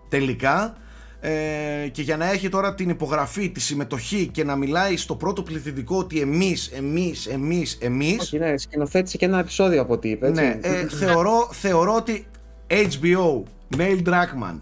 [0.09, 0.75] τελικά
[1.23, 5.43] ε, και για να έχει τώρα την υπογραφή, τη συμμετοχή και να μιλάει στο πρώτο
[5.43, 10.27] πληθυντικό ότι εμείς, εμείς, εμείς, εμείς Όχι, ναι, σκηνοθέτησε και ένα επεισόδιο από ό,τι είπε.
[10.27, 10.41] Έτσι.
[10.41, 12.25] ναι, ε, θεωρώ, θεωρώ ότι
[12.67, 13.43] HBO,
[13.77, 14.59] Neil Druckmann,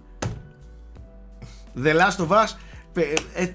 [1.83, 2.68] The Last of Us ε, ε,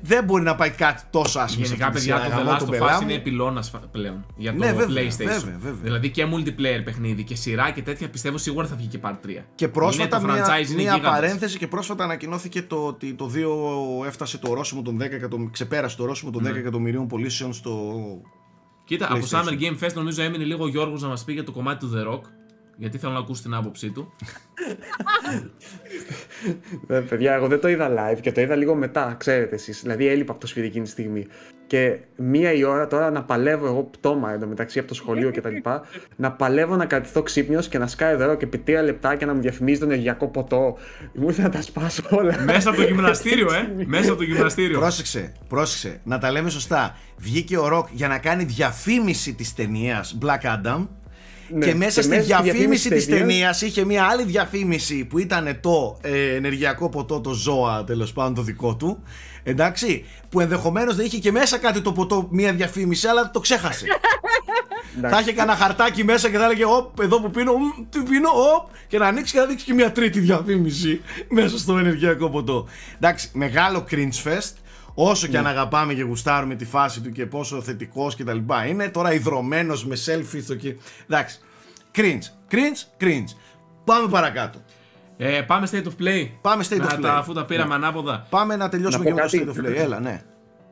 [0.03, 1.65] δεν μπορεί να πάει κάτι τόσο άσχημο.
[1.65, 3.11] σε Γενικά, αυτή τη παιδιά, σειρά, το The γαμώ Last τον of πελά Us μου.
[3.11, 5.17] είναι πυλώνα πλέον για το Ναι, βέβαια, PlayStation.
[5.17, 5.81] βέβαια, βέβαια.
[5.83, 9.45] Δηλαδή και multiplayer παιχνίδι και σειρά και τέτοια πιστεύω σίγουρα θα βγει και Part 3.
[9.55, 11.11] Και πρόσφατα Είναι το μια, franchise, είναι μια γίγαντας.
[11.21, 13.31] παρένθεση και πρόσφατα ανακοινώθηκε το ότι το
[14.03, 17.93] 2 έφτασε το ορόσημο των 10 εκατομμυρίων, ξεπέρασε το ορόσημο των 10 εκατομμυρίων πωλήσεων στο...
[18.85, 19.45] Κοίτα, από PlayStation.
[19.45, 21.93] Summer Game Fest νομίζω έμεινε λίγο ο Γιώργος να μας πει για το κομμάτι του
[21.95, 22.21] The Rock.
[22.77, 24.13] Γιατί θέλω να ακούσει την άποψή του.
[26.89, 29.83] Ε, παιδιά, εγώ δεν το είδα live και το είδα λίγο μετά, ξέρετε εσείς.
[29.83, 31.27] Δηλαδή έλειπα από το σπίτι εκείνη τη στιγμή.
[31.67, 35.57] Και μία η ώρα τώρα να παλεύω εγώ πτώμα εντωμεταξύ από το σχολείο κτλ.
[36.17, 39.35] να παλεύω να κρατηθώ ξύπνιος και να σκάει εδώ και επί τρία λεπτά και να
[39.35, 40.77] μου διαφημίζει το ενεργειακό ποτό.
[41.15, 42.41] Μου ήρθε να τα σπάσω όλα.
[42.45, 43.75] Μέσα από το γυμναστήριο, ε!
[43.87, 44.79] Μέσα από το γυμναστήριο.
[44.79, 46.97] Πρόσεξε, πρόσεξε, να τα λέμε σωστά.
[47.17, 50.87] Βγήκε ο Ροκ για να κάνει διαφήμιση της ταινίας Black Adam
[51.49, 55.59] Ναι, και μέσα στη στη διαφήμιση της ταινίας- ταινίας είχε μια άλλη διαφήμιση που ήταν
[55.61, 59.03] το ε, ενεργειακό ποτό, το ζώα τέλος πάντων το δικό του.
[59.43, 63.87] Εντάξει, που ενδεχομένως δεν είχε και μέσα κάτι το ποτό, μια διαφήμιση, αλλά το ξέχασε.
[65.11, 68.29] θα είχε κανένα χαρτάκι μέσα και θα έλεγε Οπ, εδώ που πίνω, μ, τι πίνω,
[68.29, 72.69] οπ, και να ανοίξει και να δείξει και μια τρίτη διαφήμιση μέσα στο ενεργειακό ποτό.
[72.97, 74.53] Εντάξει, μεγάλο cringe fest.
[74.95, 78.67] Όσο και αν αγαπάμε και γουστάρουμε τη φάση του και πόσο θετικός και τα λοιπά
[78.67, 80.77] είναι, τώρα υδρωμένο με selfie στο και.
[81.09, 81.39] Εντάξει.
[81.97, 83.37] Cringe, cringe, cringe.
[83.85, 84.59] Πάμε παρακάτω.
[85.17, 86.29] Ε, πάμε State of Play.
[86.41, 87.01] Πάμε State Να of Play.
[87.01, 88.27] τα- αφού τα πήραμε ανάποδα.
[88.31, 89.63] Πάμε να τελειώσουμε Να και πω με το κάτι.
[89.63, 89.83] State of Play.
[89.85, 90.23] Έλα, ναι.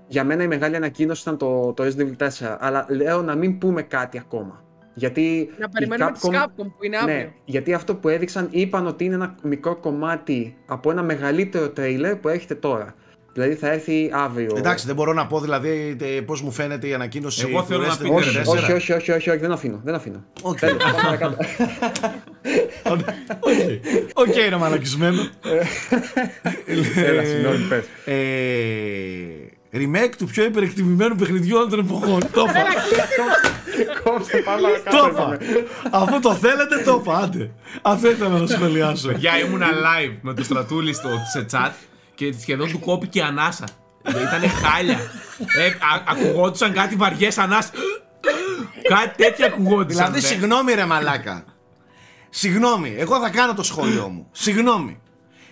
[0.08, 2.56] Για μένα η μεγάλη ανακοίνωση ήταν το, το Resident Evil 4.
[2.60, 4.62] Αλλά λέω να μην πούμε κάτι ακόμα.
[4.94, 5.50] Γιατί.
[5.58, 7.14] Να η περιμένουμε τη Capcom που είναι αύριο.
[7.16, 12.16] Ναι, γιατί αυτό που έδειξαν είπαν ότι είναι ένα μικρό κομμάτι από ένα μεγαλύτερο τρέιλερ
[12.16, 12.94] που έρχεται τώρα.
[13.34, 14.54] Δηλαδή θα έρθει αύριο.
[14.56, 17.94] Εντάξει, δεν μπορώ να πω δηλαδή πώς μου φαίνεται η ανακοίνωση Εγώ του θέλω να
[17.94, 18.46] Resident πείτε, Evil όχι, ρε, 4.
[18.46, 19.80] όχι, όχι, όχι, όχι, όχι, δεν αφήνω.
[19.84, 20.24] Δεν αφήνω.
[20.42, 20.58] Οκ.
[20.58, 21.36] Τέλος, πάμε παρακάτω.
[24.14, 25.22] Οκ, είναι μαλακισμένο.
[26.96, 27.84] Έλα, συγγνώμη, πες.
[28.04, 28.16] Ε,
[29.72, 32.20] remake του πιο υπερεκτιμημένου παιχνιδιού όλων των εποχών.
[32.32, 32.62] Το είπα.
[34.04, 34.60] Κόψε, πάμε
[34.90, 35.34] Το παρακάτω.
[35.34, 35.98] είπα.
[35.98, 37.18] Αφού το θέλετε, το είπα.
[37.18, 37.50] Άντε.
[37.82, 39.10] Αυτό ήθελα να σχολιάσω.
[39.10, 41.70] Για ήμουνα live με το στρατούλη στο σε chat
[42.14, 43.64] και σχεδόν του κόπηκε η ανάσα.
[44.08, 44.98] Ήταν χάλια.
[45.58, 47.70] Ε, α, ακουγόντουσαν κάτι βαριές ανάσα.
[48.88, 50.06] κάτι τέτοια ακουγόντουσαν.
[50.06, 50.26] Δηλαδή, ρε.
[50.26, 51.44] συγγνώμη ρε μαλάκα.
[52.30, 54.28] Συγγνώμη, εγώ θα κάνω το σχόλιο μου.
[54.32, 55.00] Συγγνώμη.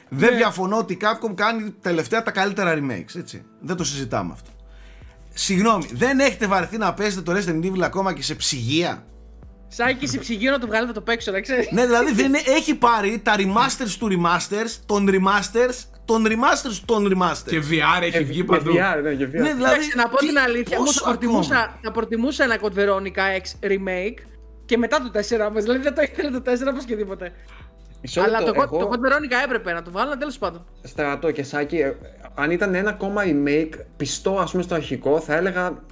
[0.08, 3.42] Δεν διαφωνώ ότι η Capcom κάνει τελευταία τα καλύτερα remakes, έτσι.
[3.60, 4.50] Δεν το συζητάμε αυτό.
[5.34, 9.04] Συγγνώμη, δεν έχετε βαρεθεί να παίζετε το Resident Evil ακόμα και σε ψυγεία;
[9.68, 11.70] Σάκη σε ψυγείο να το βγάλετε το παίξω, να ξέρεις.
[11.70, 15.74] Ναι, δηλαδή δεν είναι- έχει πάρει τα remasters του remasters, των remasters,
[16.12, 17.46] των remasters των remasters.
[17.50, 18.70] Και VR έχει βγει Και παντού.
[18.72, 19.30] VR, ναι, και VR.
[19.30, 19.62] Ναι, δηλαδή.
[19.62, 22.78] Εντάξει, να πω τι- την αλήθεια, εγώ πόσο θα προτιμούσα, ακόμα; θα προτιμούσα ένα Code
[22.78, 24.18] Veronica X remake
[24.64, 27.32] και μετά το 4 όμως, δηλαδή δεν το ήθελα το 4 όπως και τίποτε.
[28.02, 30.64] Μισό Αλλά το, λεπτό, Code- εγώ- το Code Veronica έπρεπε να το βάλω, τέλος πάντων.
[30.82, 31.92] Στρατό και Σάκη, ε,
[32.34, 35.82] αν ήταν ένα ακόμα remake πιστό ας πούμε στο αρχικό, θα έλεγα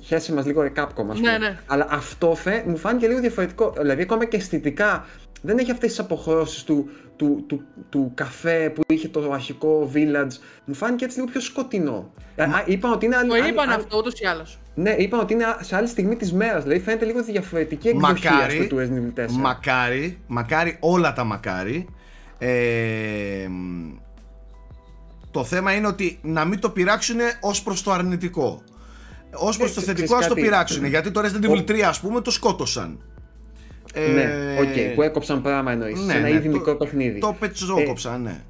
[0.00, 1.30] χέσε μας λίγο ρε Capcom ας πούμε.
[1.30, 1.58] Ναι, ναι.
[1.66, 3.72] Αλλά αυτό φε, μου φάνηκε λίγο διαφορετικό.
[3.80, 5.06] Δηλαδή ακόμα και αισθητικά
[5.42, 6.90] δεν έχει αυτές τις αποχρώσεις του,
[7.22, 10.32] του, του, του καφέ που είχε το αρχικό Village.
[10.64, 12.10] Μου φάνηκε έτσι λίγο πιο σκοτεινό.
[12.36, 14.58] Α, είπαν ότι είναι άλλη, Το άλλη- είπαν άλλη- αυτό ούτως ή άλλως.
[14.74, 16.62] Ναι, είπαν ότι είναι σε άλλη στιγμή της μέρας.
[16.62, 19.32] Δηλαδή φαίνεται λίγο διαφορετική εκδοχή ας Μακάρι, πούμε, του Resident Evil 4.
[19.38, 21.86] μακάρι, μακάρι όλα τα μακάρι.
[22.38, 23.92] Ε, μ,
[25.30, 28.62] το θέμα είναι ότι να μην το πειράξουν ως προς το αρνητικό.
[29.34, 30.40] Ως προς Ε, το ξέρεις θετικό ας το κάτι.
[30.40, 30.84] πειράξουν.
[30.84, 33.00] Γιατί το Resident Evil 3 ας πούμε το σκότωσαν.
[33.92, 36.00] Ε, Ναι, οκ, που έκοψαν πράγμα εννοείς.
[36.00, 37.18] ναι, σε ένα ναι, ήδη το- μικρό παιχνίδι.
[37.20, 38.40] Το πετσόκοψαν, ναι.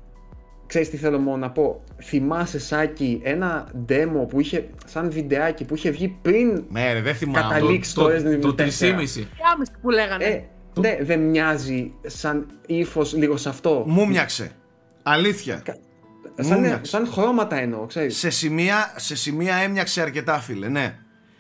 [0.67, 1.85] Ξέρεις τι θέλω μόνο να πω.
[2.03, 7.15] Θυμάσαι Σάκη ένα demo που είχε σαν βιντεάκι που είχε βγει πριν Ναι, ρε, δεν
[7.15, 7.55] θυμάμαι.
[7.55, 7.95] Καταλήξει.
[7.95, 8.61] Το, το Resident Evil το 4.
[8.81, 9.27] 3,5.
[9.55, 10.25] Άμεση που λέγανε.
[10.25, 10.43] Ε,
[10.81, 13.85] ναι, δεν μοιάζει σαν ύφος λίγο σε αυτό.
[13.87, 14.51] Μου μοιάξε.
[15.03, 15.63] Αλήθεια.
[16.41, 16.91] Σαν, μου μοιάξε.
[16.91, 18.17] σαν χρώματα εννοώ, ξέρεις.
[18.19, 20.95] Σε σημεία, σε σημεία έμοιαξε αρκετά, φίλε, ναι.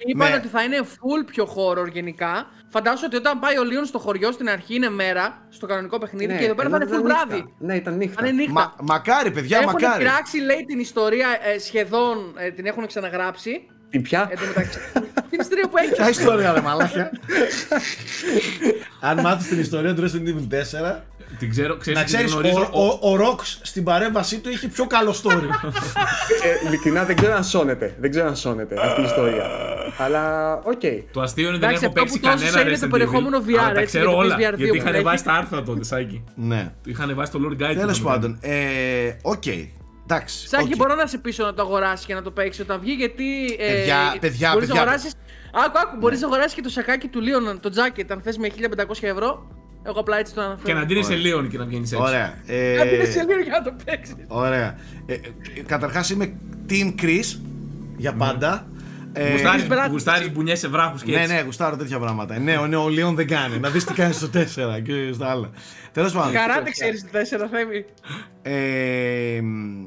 [0.07, 2.47] Είπαν με- ότι θα είναι full πιο horror γενικά.
[2.69, 6.37] Φαντάζομαι ότι όταν πάει ο Λίον στο χωριό στην αρχή είναι μέρα, στο κανονικό παιχνίδι,
[6.39, 7.27] και εδώ πέρα θα ενώ είναι full ήταν νύχτα.
[7.29, 7.55] βράδυ.
[7.59, 8.21] Ναι, ήταν νύχτα.
[8.23, 8.53] Θα είναι νύχτα.
[8.53, 9.99] Μα, μακάρι, παιδιά, έχουν μακάρι.
[10.05, 13.67] πειράξει, λέει, την ιστορία ε, σχεδόν, ε, την έχουν ξαναγράψει.
[13.91, 14.79] Την πια; Εν τω μεταξύ.
[15.31, 15.93] την ιστορία που έχει.
[15.93, 17.11] Ποια ιστορία, ρε μαλάκια.
[19.01, 21.01] Αν μάθεις την ιστορία του Resident Evil 4,
[21.39, 22.69] Την ξέρω, ξέρεις να ότι την ξέρεις, γνωρίζω.
[22.73, 25.43] ο, ο, ο Ρόξ στην παρέμβασή του είχε πιο καλό story.
[26.63, 27.95] ε, ειλικρινά δεν ξέρω αν σώνεται.
[28.01, 29.45] Δεν ξέρω αν σώνεται αυτή η ιστορία.
[29.99, 30.81] Αλλά, οκ.
[31.13, 32.87] Το αστείο είναι ότι δεν Εντάξει, έχω αυτό παίξει που τόσους κανένα είναι Resident το
[32.87, 34.95] Evil, περιεχόμενο VR, αλλά τα έτσι, ξέρω για το όλα, PSVR 2 γιατί που είχαν
[34.95, 35.03] έχει.
[35.03, 36.25] βάσει τα άρθρα τότε, Σάκη.
[36.35, 36.73] ναι.
[36.85, 37.75] Είχαν βάσει το Lord Guide.
[37.77, 38.57] Τέλος του πάντων, ε,
[39.23, 39.43] οκ.
[39.47, 40.49] Εντάξει.
[40.49, 40.77] Σάκη, οκ.
[40.77, 43.57] μπορώ να σε πείσω να το αγοράσεις και να το παίξεις όταν βγει, γιατί.
[43.59, 44.75] Ε, Παιδιά, παιδιά, μπορείς παιδιά.
[44.85, 45.13] Να αγοράσεις...
[45.67, 48.49] Άκου, άκου, μπορείς να αγοράσεις και το σακάκι του Λίον, το jacket, αν θες με
[48.59, 49.47] 1500 ευρώ.
[49.83, 50.67] Εγώ απλά έτσι το αναφέρω.
[50.67, 52.05] Και να ντύνεις σε Λίον και να βγαίνεις έξω.
[52.05, 52.35] Ωραία.
[52.47, 54.15] Ε, Να μπει σε λίγο για να το παίξεις.
[54.29, 54.77] Ωραία.
[55.07, 55.19] Ε, ε,
[55.67, 56.33] καταρχάς είμαι
[56.71, 57.39] Team Chris
[57.97, 58.67] για πάντα.
[59.13, 59.89] Ε, Γουστάρεις- Chris Pratt.
[59.91, 61.35] Γουστάρεις μπουνιές σε βράχους και ναι, έτσι.
[61.35, 62.39] ναι, γουστάρω τέτοια πράγματα.
[62.39, 63.59] Ναι, ο, ναι, ο Λίον δεν κάνει.
[63.59, 65.51] Να δεις τι κάνει στο 4 και στα άλλα.
[65.93, 66.33] Τέλος πάντων.
[66.33, 67.85] Καράτε ξέρεις τι τέσσερα θέμη.
[68.43, 69.85] Ε, μ,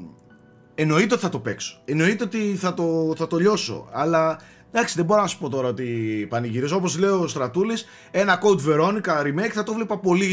[0.74, 1.80] εννοείται ότι θα το παίξω.
[1.84, 3.88] Εννοείται ότι θα το, θα το λιώσω.
[3.92, 4.38] Αλλά
[4.72, 5.84] εντάξει, δεν μπορώ να σου πω τώρα ότι
[6.28, 6.76] πανηγυρίζω.
[6.76, 10.26] Όπως λέει ο Στρατούλης, ένα Code Veronica remake θα το βλέπα πολύ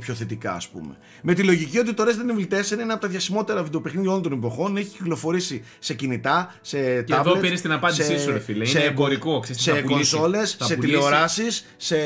[0.00, 0.96] πιο θετικά, ας πούμε.
[1.22, 4.22] Με τη λογική ότι το Resident Evil 4 είναι ένα από τα διασημότερα βιντεοπαιχνίδια όλων
[4.22, 4.76] των εποχών.
[4.76, 8.68] Έχει κυκλοφορήσει σε κινητά, σε Και εδώ πήρες την απάντησή σου, ρε φίλε.
[8.68, 10.12] Είναι εμπορικό, ξέρεις τι σε θα πουλήσεις.
[10.12, 10.96] κονσόλες, Θα σε πουλήσεις.
[10.98, 11.96] τηλεοράσεις, σε.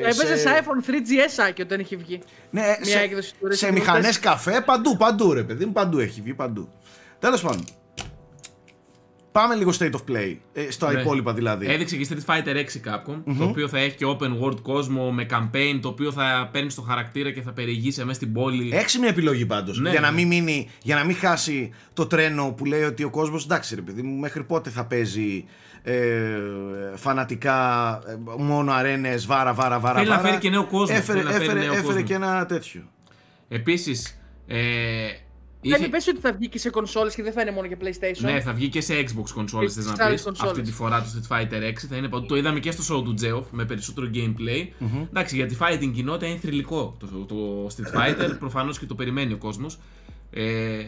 [0.00, 2.20] Έπαιζες σε- σε iPhone 3GS Σάκη όταν είχε βγει.
[2.50, 4.20] ναι, Μια σε, έκδοση του σε Resident Evil μηχανές 4.
[4.20, 6.68] καφέ, παντού, παντού ρε παιδί μου, παντού έχει βγει, παντού.
[7.18, 7.64] Τέλος πάντων.
[9.40, 11.00] Πάμε λίγο state of play, ε, στα Ναι.
[11.00, 11.66] υπόλοιπα δηλαδή.
[11.66, 15.26] Έδειξε και Street Fighter 6 Capcom, το οποίο θα έχει και open world κόσμο με
[15.30, 18.70] campaign, το οποίο θα παίρνει το χαρακτήρα και θα περιηγήσει μέσα στην πόλη.
[18.74, 19.78] Έξυπνη επιλογή πάντως.
[19.80, 20.16] Ναι, για, να ναι.
[20.16, 23.80] μην μείνει, για να μην χάσει το τρένο που λέει ότι ο κόσμος εντάξει ρε
[23.80, 25.44] παιδί μου, μέχρι πότε θα παίζει
[25.82, 25.96] ε,
[26.94, 29.98] φανατικά ε, μόνο αρένες, βάρα, βάρα, βάρα.
[29.98, 30.28] Θέλει να βάρα.
[30.28, 32.02] φέρει και νέο κόσμο, Έφερε, θέλει να φέρει έφερε, νέο έφερε κόσμο.
[32.02, 32.82] και ένα τέτοιο.
[33.48, 34.58] Επίσης, ε,
[35.62, 37.76] Δεν είχε- είπες ότι θα βγει και σε κονσόλες και δεν θα είναι μόνο για
[37.80, 38.20] PlayStation.
[38.20, 40.22] Ναι, θα βγει και σε Xbox consoles, Και θες στις να άλλες πεις.
[40.22, 40.50] κονσόλες.
[40.52, 42.26] Αυτή τη φορά το Street Fighter 6 θα είναι παντού.
[42.26, 44.68] Το είδαμε και στο show του Geoff με περισσότερο gameplay.
[45.08, 48.36] Εντάξει, για τη fighting κοινότητα είναι θρυλικό το, το Street Fighter.
[48.38, 49.78] Προφανώς και το περιμένει ο κόσμος.
[50.30, 50.82] Ε,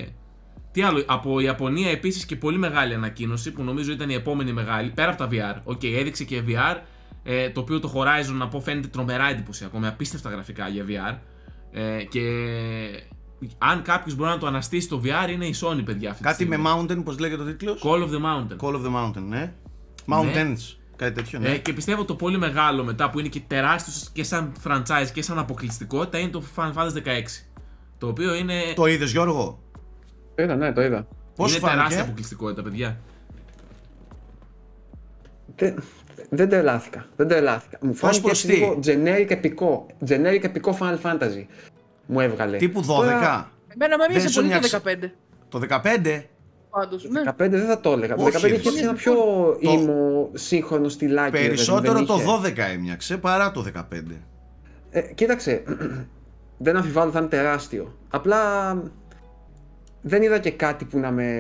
[0.73, 4.91] τι άλλο, από Ιαπωνία επίσης και πολύ μεγάλη ανακοίνωση που νομίζω ήταν η επόμενη μεγάλη,
[4.91, 5.61] πέρα από τα VR.
[5.65, 6.77] Οκ, έδειξε και VR,
[7.23, 11.19] ε, το οποίο το Horizon να πω φαίνεται τρομερά εντυπωσιακό, με απίστευτα γραφικά για VR.
[11.73, 12.21] Ε, και
[13.59, 16.11] αν κάποιος μπορεί να το αναστήσει το VR είναι η Sony, παιδιά.
[16.11, 16.57] Αυτή τη Κάτι στιγμή.
[16.57, 18.57] με Mountain, πώς λέγεται ο τίτλος; Call of the Mountain.
[18.67, 19.53] Call of the Mountain, ναι.
[20.07, 21.49] Mountains, κάτι τέτοιο, ναι.
[21.49, 25.23] Ε, και πιστεύω το πολύ μεγάλο μετά που είναι και τεράστιος και σαν franchise και
[25.23, 27.47] σαν αποκλειστικότητα είναι το Final Fantasy 16.
[27.99, 29.59] Το οποίο είναι, Το είδες, Γιώργο;
[30.35, 31.07] Το είδα, ναι, το είδα.
[31.37, 32.01] Πώς είναι σου τεράστια φάνηκε.
[32.01, 32.99] αποκλειστικότητα, παιδιά.
[35.57, 35.83] Δεν,
[36.31, 37.07] δεν τρελάθηκα.
[37.17, 37.79] Δεν τρελάθηκα.
[37.83, 39.87] Μου φάνηκε προς έτσι τι; λίγο generic επικό.
[40.09, 41.45] Generic επικό Final Fantasy.
[42.11, 42.57] Μου έβγαλε.
[42.57, 42.85] Τύπου 12.
[42.87, 44.81] Τώρα, Εμένα με Δεν μίλησε σου πολύ μοιάξε.
[44.81, 45.11] το 15.
[45.49, 46.23] Το 15.
[46.71, 47.21] Πάντως, ναι.
[47.25, 48.15] 15 δεν θα το έλεγα.
[48.17, 51.31] Το Όχι, 15 ρε, είχε έτσι ένα πιο Το- ήμο σύγχρονο στυλάκι.
[51.31, 52.25] ρε παιδί μου, Περισσότερο δεν το είχε.
[52.25, 54.17] 12 έμοιαξε παρά το 15.
[54.91, 55.63] Ε, κοίταξε,
[56.59, 57.99] δεν αμφιβάλλω θα είναι τεράστιο.
[58.11, 58.39] Απλά
[60.01, 61.33] δεν είδα και κάτι που να με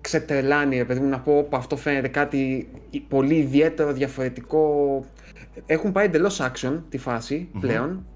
[0.00, 2.68] ξετρελάνει, ρε παιδί μου, να πω «Όπα, αυτό φαίνεται κάτι
[3.08, 5.04] πολύ ιδιαίτερο, διαφορετικό.
[5.66, 8.06] Έχουν πάει εντελώς action τη φάση πλέον.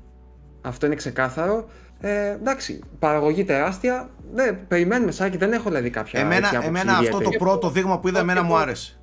[0.67, 1.69] Αυτό είναι ξεκάθαρο.
[2.01, 4.11] Ε, εντάξει, παραγωγή τεράστια.
[4.35, 7.37] Ναι, περιμένουμε Σάκη, δεν έχω δηλαδή κάποια έτσι Εμένα, άποψη εμένα αυτό το ιδιαίτερη.
[7.39, 8.63] πρώτο δείγμα που είδα, Πώς εμένα και μου πώς.
[8.63, 8.99] άρεσε.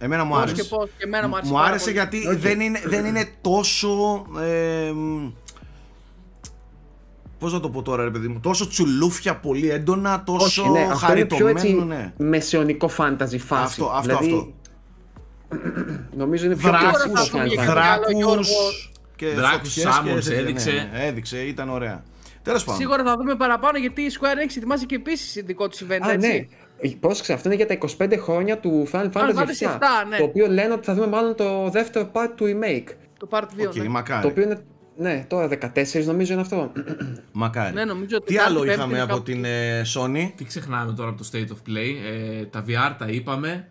[0.00, 0.54] Εμένα μου Πώς άρεσε.
[0.62, 0.88] και πώς.
[0.98, 1.96] Και εμένα μου άρεσε Μου πάρα άρεσε πολύ.
[1.96, 2.38] γιατί Οκ.
[2.38, 3.88] δεν, είναι, δεν είναι τόσο.
[4.42, 5.30] Ε, μ,
[7.38, 8.40] πώς να το πω τώρα, ρε παιδί μου.
[8.40, 11.94] Τόσο τσουλούφια πολύ έντονα, τόσο Όχι, ναι, αυτό είναι πιο έτσι χαριτωμένο.
[11.94, 12.12] Ναι.
[12.28, 13.62] μεσαιωνικό fantasy φάση.
[13.62, 14.52] Αυτό, αυτό, δηλαδή, αυτό.
[16.16, 17.48] Νομίζω είναι πιο Δράκους, κλασικό Τώρα θα Final πούμε Fantasy.
[17.48, 18.42] για Δράκους, Γιώργο.
[19.16, 20.70] Και Δράκους φωτιές Summons τέτοια, έδειξε.
[20.70, 22.02] ναι, ναι, έδειξε, ήταν ωραία.
[22.42, 22.80] Τέλος πάντων.
[22.80, 26.10] Σίγουρα θα δούμε παραπάνω γιατί η Square Enix ετοιμάζει και επίσης δικό του event, Α,
[26.10, 26.48] έτσι.
[26.82, 26.90] ναι.
[27.00, 29.74] Πρόσεξε, αυτό είναι για τα 25 χρόνια του Final Fantasy Fantasy VII.
[29.74, 30.16] 7, ναι.
[30.16, 32.88] Το οποίο λένε ότι θα δούμε μάλλον το δεύτερο part του remake.
[33.18, 33.66] Το Part 2.
[33.66, 33.88] Οκ, ναι.
[33.88, 34.22] μακάρι.
[34.22, 34.62] Το οποίο είναι.
[34.98, 36.72] Ναι, τώρα 14 νομίζω είναι αυτό.
[37.32, 37.74] μακάρι.
[37.74, 40.44] Ναι, νομίζω ότι Τι κάτι άλλο πέμπτη είχαμε είναι από κάπου την ε, Sony; Τι
[40.44, 41.94] ξεχνάμε τώρα από το State of Play.
[42.40, 43.68] Ε, τα VR τα είπαμε.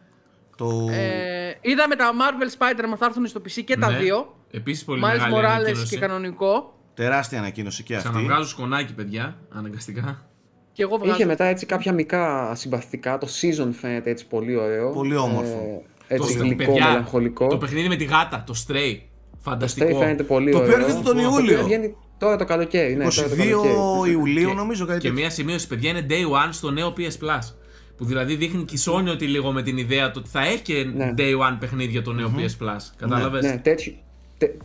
[0.58, 0.88] Το...
[0.92, 3.98] Ε, είδαμε τα Marvel Spider-Man θα έρθουν στο PC και τα Ναι.
[3.98, 4.36] δύο.
[4.56, 5.88] Επίσης πολύ Miles μεγάλη Morales ανακοίνωση.
[5.96, 6.74] και κανονικό.
[6.94, 8.10] Τεράστια ανακοίνωση και αυτή.
[8.10, 10.26] Ξαναβγάζω σκονάκι, παιδιά, αναγκαστικά.
[10.72, 11.14] Και εγώ βγάζω.
[11.16, 13.18] Είχε μετά έτσι κάποια μικρά συμπαθητικά.
[13.18, 14.92] Το season φαίνεται έτσι πολύ ωραίο.
[14.92, 15.84] Πολύ όμορφο.
[16.08, 17.48] Ε, έτσι Το- γλυκό, παιδιά, μελαγχολικό.
[17.48, 18.98] Το παιχνίδι με τη γάτα, το Stray.
[19.32, 19.98] Το Φανταστικό.
[19.98, 20.72] Stray φαίνεται πολύ Το ωραίο.
[20.74, 21.54] οποίο έρχεται τον Το Ιούλιο.
[21.54, 22.96] οποίο βγαίνει τώρα το καλοκαίρι.
[22.96, 24.12] Ναι, τώρα το 22 καλοκαίρι.
[24.12, 25.22] Ιουλίου Και- νομίζω κάτι Και τέτοιο.
[25.22, 27.54] μία σημείωση, παιδιά, είναι day one στο νέο PS Plus.
[27.98, 30.62] Που δηλαδή δείχνει και η Sony ότι λίγο με την ιδέα του ότι θα έχει
[30.62, 31.14] και Ναι.
[31.18, 32.80] day one παιχνίδια το νέο PS Plus.
[32.98, 33.62] Κατάλαβες; Ναι,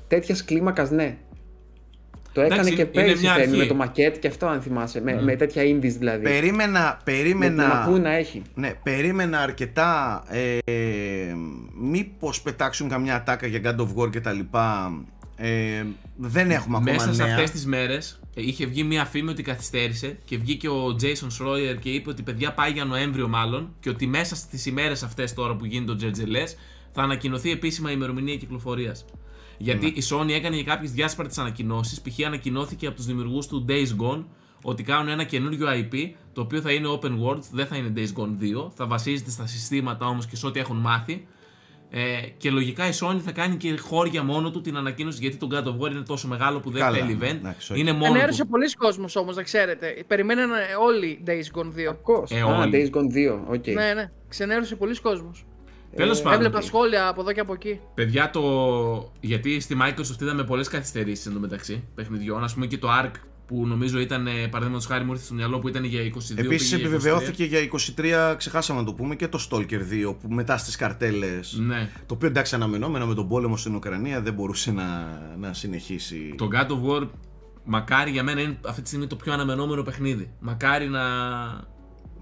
[0.08, 1.16] τέτοιας κλίμακας ναι.
[2.32, 3.56] Το έκανε Εντάξει, και είναι πέρυσι μια Θέμη, αρχή.
[3.58, 5.00] με το μακέτ και αυτό αν θυμάσαι.
[5.00, 6.22] Με, με τέτοια indies δηλαδή.
[6.22, 8.42] Περίμενα, Με, περίμενα, να πού να έχει.
[8.54, 10.58] ναι, περίμενα αρκετά ε,
[11.80, 14.92] μήπως πετάξουν καμιά ατάκα για God of War και τα λοιπά.
[15.36, 15.84] Ε,
[16.16, 17.34] δεν έχουμε ακόμα Μέσα σε νέα.
[17.34, 21.88] αυτές τις μέρες είχε βγει μία φήμη ότι καθυστέρησε και βγήκε ο Jason Schroyer και
[21.90, 25.64] είπε ότι παιδιά πάει για Νοέμβριο μάλλον και ότι μέσα στις ημέρες αυτές τώρα που
[25.64, 26.42] γίνεται το Τζερτζελέ
[26.92, 29.04] θα ανακοινωθεί επίσημα η ημερομηνία κυκλοφορίας.
[29.62, 29.92] Γιατί Ναι.
[29.92, 32.00] η Sony έκανε και κάποιες διάσπαρτες ανακοινώσεις.
[32.00, 32.26] Π.χ.
[32.26, 34.24] ανακοινώθηκε από τους δημιουργούς του Days Gone
[34.62, 35.94] ότι κάνουν ένα καινούριο IP
[36.32, 39.46] το οποίο θα είναι open world, δεν θα είναι Days Gone 2, θα βασίζεται στα
[39.46, 41.26] συστήματα όμως και σε ό,τι έχουν μάθει.
[41.92, 45.48] Ε, και λογικά η Sony θα κάνει και χώρια μόνο του την ανακοίνωση γιατί το
[45.50, 47.24] God of War είναι τόσο μεγάλο που δεν Καλά, θέλει event.
[47.24, 47.78] εντάξει, οκ.
[47.78, 48.48] είναι μόνο Ξενέρωσε του.
[48.48, 50.04] πολύς κόσμος όμως, να ξέρετε.
[50.06, 50.50] Περιμέναν
[50.86, 51.84] όλοι Days Gone 2.
[51.84, 52.30] Κακώς.
[52.30, 52.70] Ε, Α, όλοι.
[52.92, 53.44] Days Gone 2.
[53.48, 53.66] οκ.
[53.66, 54.10] Ναι, ναι.
[54.28, 55.44] Ξενέρωσε πολύς κόσμος.
[55.96, 56.38] Τέλος πάντων.
[56.38, 57.80] Έβλεπα σχόλια από εδώ και από εκεί.
[57.94, 58.42] Παιδιά, το.
[59.20, 62.44] Γιατί στη Microsoft είδαμε πολλές καθυστερήσεις εντωμεταξύ παιχνιδιών.
[62.44, 63.10] Ας πούμε και το ARK
[63.46, 66.38] που νομίζω ήταν, ε, παραδείγματος χάρη μου ήρθε στο μυαλό που ήταν για 22.
[66.38, 66.80] Επίσης πήγε για 23.
[66.80, 67.60] επιβεβαιώθηκε για
[68.32, 71.90] 23, ξεχάσαμε να το πούμε, και το Stalker 2 που μετά στις καρτέλες Ναι.
[72.06, 76.34] Το οποίο εντάξει αναμενόμενο με τον πόλεμο στην Ουκρανία δεν μπορούσε να, να συνεχίσει.
[76.36, 77.08] Το God of War,
[77.64, 80.30] μακάρι για μένα είναι αυτή τη στιγμή το πιο αναμενόμενο παιχνίδι.
[80.40, 81.00] Μακάρι να.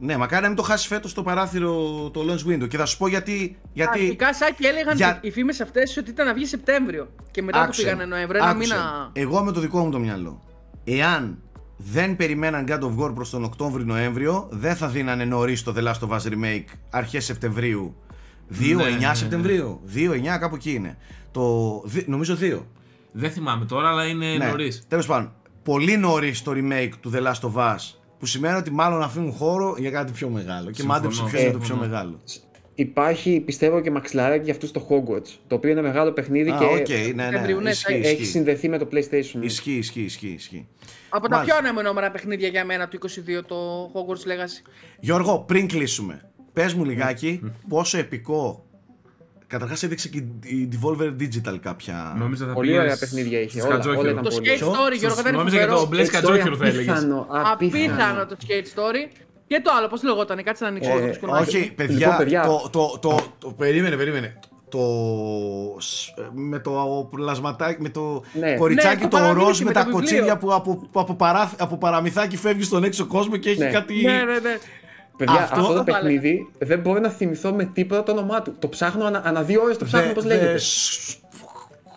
[0.00, 1.74] Ναι, μακάρι να μην το χάσεις φέτος το παράθυρο
[2.12, 2.68] το launch window.
[2.68, 3.58] Και θα σου πω γιατί.
[3.72, 3.98] γιατί...
[4.00, 7.08] Αρχικά, Σάκη, έλεγαν Για- οι φήμες αυτές ότι ήταν να βγει Σεπτέμβριο.
[7.30, 8.40] Και μετά Άκουσε, το πήγανε Νοέμβριο.
[8.42, 8.74] Ένα άκουσε.
[8.74, 9.10] μήνα.
[9.12, 10.42] Εγώ με το δικό μου το μυαλό.
[10.84, 11.38] Εάν
[11.76, 16.08] δεν περιμέναν God of War προς τον Οκτώβριο-Νοέμβριο, δεν θα δίνανε νωρίς το The Last
[16.08, 17.96] of Us Remake αρχές Σεπτεμβρίου.
[18.60, 19.14] 2-9 Ναι, ναι, ναι.
[19.14, 19.80] Σεπτεμβρίου.
[19.94, 20.96] 2-9 κάπου εκεί είναι.
[21.30, 22.58] Το, δι- νομίζω 2.
[23.12, 24.46] Δεν θυμάμαι τώρα, αλλά είναι Ναι.
[24.46, 24.82] νωρίς.
[24.88, 25.32] Τέλος πάντων,
[25.62, 27.76] πολύ νωρίς το remake του The Last of Us.
[28.18, 30.66] Που σημαίνει ότι μάλλον αφήνουν χώρο για κάτι πιο μεγάλο.
[30.70, 30.92] Και Συμφωνώ.
[30.94, 31.88] μάντεψε ποιο Ε, είναι το πιο συμφωνώ.
[31.90, 32.20] μεγάλο.
[32.74, 35.28] Υπάρχει πιστεύω και μαξιλαράκι για αυτούς το Hogwarts.
[35.46, 37.62] Το οποίο είναι μεγάλο παιχνίδι Α, και οκ, ναι, Σεπτεμβρίου, ναι.
[37.62, 38.24] ναι, Ισχύει, έχει ισχύει.
[38.24, 39.40] συνδεθεί με το PlayStation.
[39.40, 40.68] Ισχύει, ισχύει, ισχύει, ισχύει.
[41.08, 41.56] Από τα Μάλιστα.
[41.58, 43.08] πιο αναμενόμενα παιχνίδια για μένα του 22
[43.46, 43.56] το
[43.94, 44.70] Hogwarts Legacy.
[45.00, 48.64] Γιώργο, πριν κλείσουμε, πες μου λιγάκι πόσο επικό.
[49.48, 52.14] Καταρχάς έδειξε και η Devolver Digital κάποια.
[52.18, 54.00] Νόμιζα θα Πολύ πήγες ωραία παιχνίδια είχε, στις όλα- Κατζόχυρο.
[54.00, 54.48] όλα ήταν Το πολύ.
[54.50, 56.02] Skate Ποιο; Story, Γιώργο, ήταν Νόμιζα για το φοβερό.
[56.04, 56.88] Blaze Κατζόχυρο θα έλεγες.
[56.88, 59.10] Απίθανο, Απίθανο το Skate Story.
[59.46, 61.56] Και το άλλο, πώς λεγόταν, κάτσε να ανοίξω Ε, εδώ το σκονάκι.
[61.56, 62.42] Όχι, παιδιά, Λοιπόν, παιδιά.
[62.42, 64.38] Το, το, το, το, περίμενε, περίμενε.
[64.68, 64.78] Το.
[65.78, 68.54] σ- Με το πλασματάκι, με το Ναι.
[68.56, 70.00] κοριτσάκι Ναι, το το παραμύθι ροζ με με τα το βιβλίο.
[70.00, 73.70] κοτσίδια που από, που από, παρά, από παραμυθάκι φεύγει στον έξω κόσμο και έχει Ναι.
[73.70, 73.94] κάτι.
[74.02, 74.56] Ναι, ναι, ναι.
[75.18, 76.00] Παιδιά, Αυτό- αυτό, το το βάλε.
[76.08, 78.54] παιχνίδι δεν μπορώ να θυμηθώ με τίποτα το όνομά του.
[78.58, 80.54] Το ψάχνω ανα, ανά δύο ώρες, το ψάχνω πώς The- λέγεται.
[80.54, 81.16] the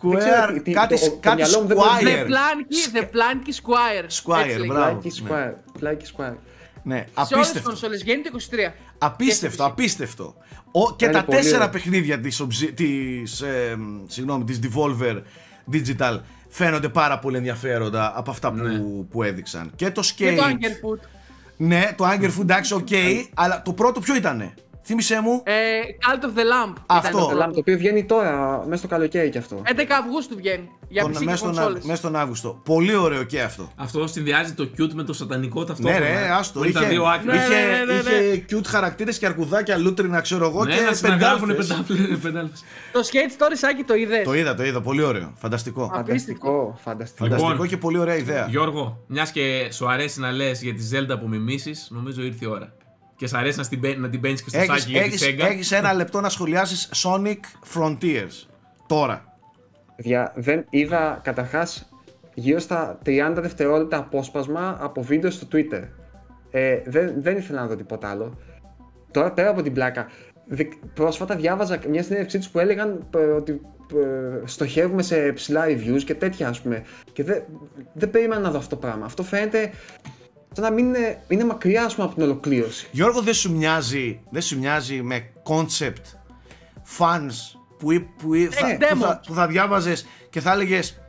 [0.02, 2.04] Δεν ξέρω Square, τι- τι- κάτι, το- το κάτι μυαλό μου δεν μπορεί να- The
[2.04, 2.28] Squire.
[2.28, 4.06] Planky, the Planky Squire.
[4.24, 4.66] Squire, Έτσι λέγεται.
[4.74, 5.00] μπράβο.
[5.00, 5.30] Πλάκι ναι.
[5.30, 5.54] Square.
[5.80, 6.36] Πλάκι Square.
[6.84, 7.70] Ναι, Σε όλες τις απίστευτο.
[7.70, 8.74] κονσόλες βγαίνει το 23.
[8.98, 10.36] Απίστευτο, απίστευτο.
[10.72, 11.70] Ο, και Είναι τα πολύ τέσσερα ωραίο.
[11.70, 15.22] παιχνίδια της, Obsi- της, ε, συγγνώμη, της Devolver
[15.72, 16.20] Digital
[16.50, 19.72] φαίνονται πάρα πολύ ενδιαφέροντα από αυτά που, που έδειξαν.
[19.76, 20.48] Και το Και το Skate.
[20.52, 21.00] Anger Foot.
[21.62, 22.88] Ναι, το Anger Foot εντάξει, οκ,
[23.34, 24.54] αλλά το πρώτο ποιο ήτανε;
[24.84, 25.42] Θύμησέ μου.
[25.46, 25.52] Ε,
[26.08, 26.74] Cult of the Lamb.
[26.86, 27.10] Αυτό.
[27.18, 29.62] ήταν Το το Lamb, το οποίο βγαίνει τώρα, μέσα στο καλοκαίρι κι αυτό.
[29.66, 30.70] 11 Αυγούστου βγαίνει.
[30.88, 31.84] Για τον- PC και μέσα, στον, κονσόλες.
[31.84, 32.62] μέσα στον Αύγουστο.
[32.66, 33.72] Πολύ ωραίο και αυτό.
[33.76, 36.00] Αυτό συνδυάζει το cute με το σατανικό Ναι, ταυτόχρονα.
[36.00, 36.60] ρε, άστο.
[36.60, 37.36] Που είναι τα Είχε, δύο άκρα.
[37.36, 38.24] είχε, Ναι, ναι, ναι, ναι.
[38.24, 42.18] είχε cute χαρακτήρες και αρκουδάκια λούτρινα, ξέρω εγώ, Ναι, και να συναγράφουν πεντάλφες.
[42.22, 42.64] πεντάλφες.
[42.92, 44.82] Το Skate Story, Σάκη, το είδες; Το είδα, το είδα.
[44.82, 45.34] Πολύ ωραίο.
[45.38, 45.92] Φανταστικό.
[45.94, 47.24] Φανταστικό, φανταστικό.
[47.24, 48.46] Φανταστικό Λοιπόν, και πολύ ωραία ιδέα.
[48.50, 52.48] Γιώργο, μιας και σου αρέσει να λες για τη Zelda που μιμήσεις, νομίζω ήρθε η
[52.48, 52.74] ώρα.
[53.22, 55.08] Και σ' αρέσει να, στην, παί- να την παίρνεις και στο Έχεις, σάκι για τη
[55.08, 55.40] έχεις, Sega.
[55.52, 57.40] έχεις ένα λεπτό να σχολιάσεις Sonic
[57.74, 58.48] Frontiers.
[58.88, 59.38] Τώρα.
[59.96, 61.90] Παιδιά, δεν είδα καταρχάς
[62.34, 65.84] γύρω στα 30 δευτερόλεπτα απόσπασμα από βίντεο στο Twitter.
[66.52, 68.38] Ε, δεν, δεν ήθελα να δω τίποτα άλλο.
[69.12, 70.08] Τώρα πέρα από την πλάκα,
[70.46, 73.62] δι- πρόσφατα διάβαζα μια συνέντευξή τους που έλεγαν ε, ότι
[73.96, 77.44] ε, στοχεύουμε σε ψηλά reviews και τέτοια ας πούμε και δεν
[77.94, 79.06] δεν περίμενα να δω αυτό το πράγμα.
[79.06, 79.72] Αυτό φαίνεται
[80.54, 82.88] σαν να μην είναι, είναι μακριά ας πούμε από την ολοκλήρωση.
[82.92, 86.18] Γιώργο δεν σου μοιάζει, δεν σου μοιάζει με concept
[86.98, 87.32] fans
[87.78, 88.94] που, ή- που, ή- θα, demo.
[88.94, 91.00] που, θα, που θα διάβαζες και θα έλεγες.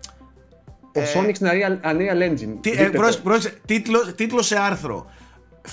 [0.95, 2.57] Ο Sonic στην Unreal, Unreal Engine.
[2.61, 2.99] Τι, δείτε ε, το.
[2.99, 5.11] πρόσεξε, πρόσεξε, τίτλο, τίτλο σε άρθρο.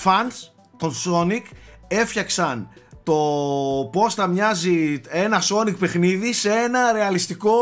[0.04, 1.42] Fans των Sonic
[1.88, 2.68] έφτιαξαν
[3.10, 7.52] το πώς θα μοιάζει ένα Sonic παιχνίδι σε ένα ρεαλιστικό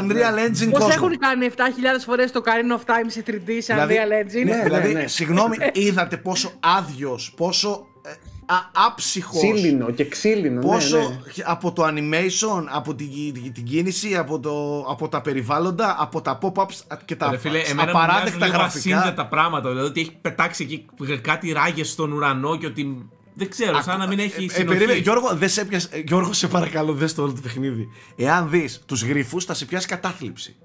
[0.00, 0.88] Unreal Engine Πώς κόσμο.
[0.94, 4.62] έχουν κάνει 7.000 φορές το Ocarina of Time σε 3D σε Δηλαδή- Unreal Engine; Ναι,
[4.62, 5.06] δηλαδή, ναι.
[5.06, 8.10] συγγνώμη, είδατε πόσο άδειος, πόσο ε,
[8.46, 10.60] α, άψυχος, Ξύλινο και ξύλινο.
[10.60, 11.44] πόσο ναι, ναι.
[11.44, 16.38] από το animation, από την, την, την κίνηση, από, το, από τα περιβάλλοντα, από τα
[16.42, 18.96] pop-ups και τα Ρε φίλε, εμένα μου μοιάζουν απαράδεκτα λίγο γραφικά.
[18.96, 19.68] ασύνδετα πράγματα.
[19.68, 20.86] Δηλαδή ότι έχει πετάξει εκεί
[21.20, 23.08] κάτι ράγες στον ουρανό και ότι.
[23.34, 24.64] Δεν ξέρω, σαν να μην έχει Ε, ε, συνοχή.
[24.64, 27.88] περίμενε, Γιώργο, δεν σε έπιασε, ε, Γιώργο, σε παρακαλώ, δες το όλο το παιχνίδι.
[28.16, 30.56] Εάν δεις τους γρίφους, θα σε πιάσει κατάθλιψη.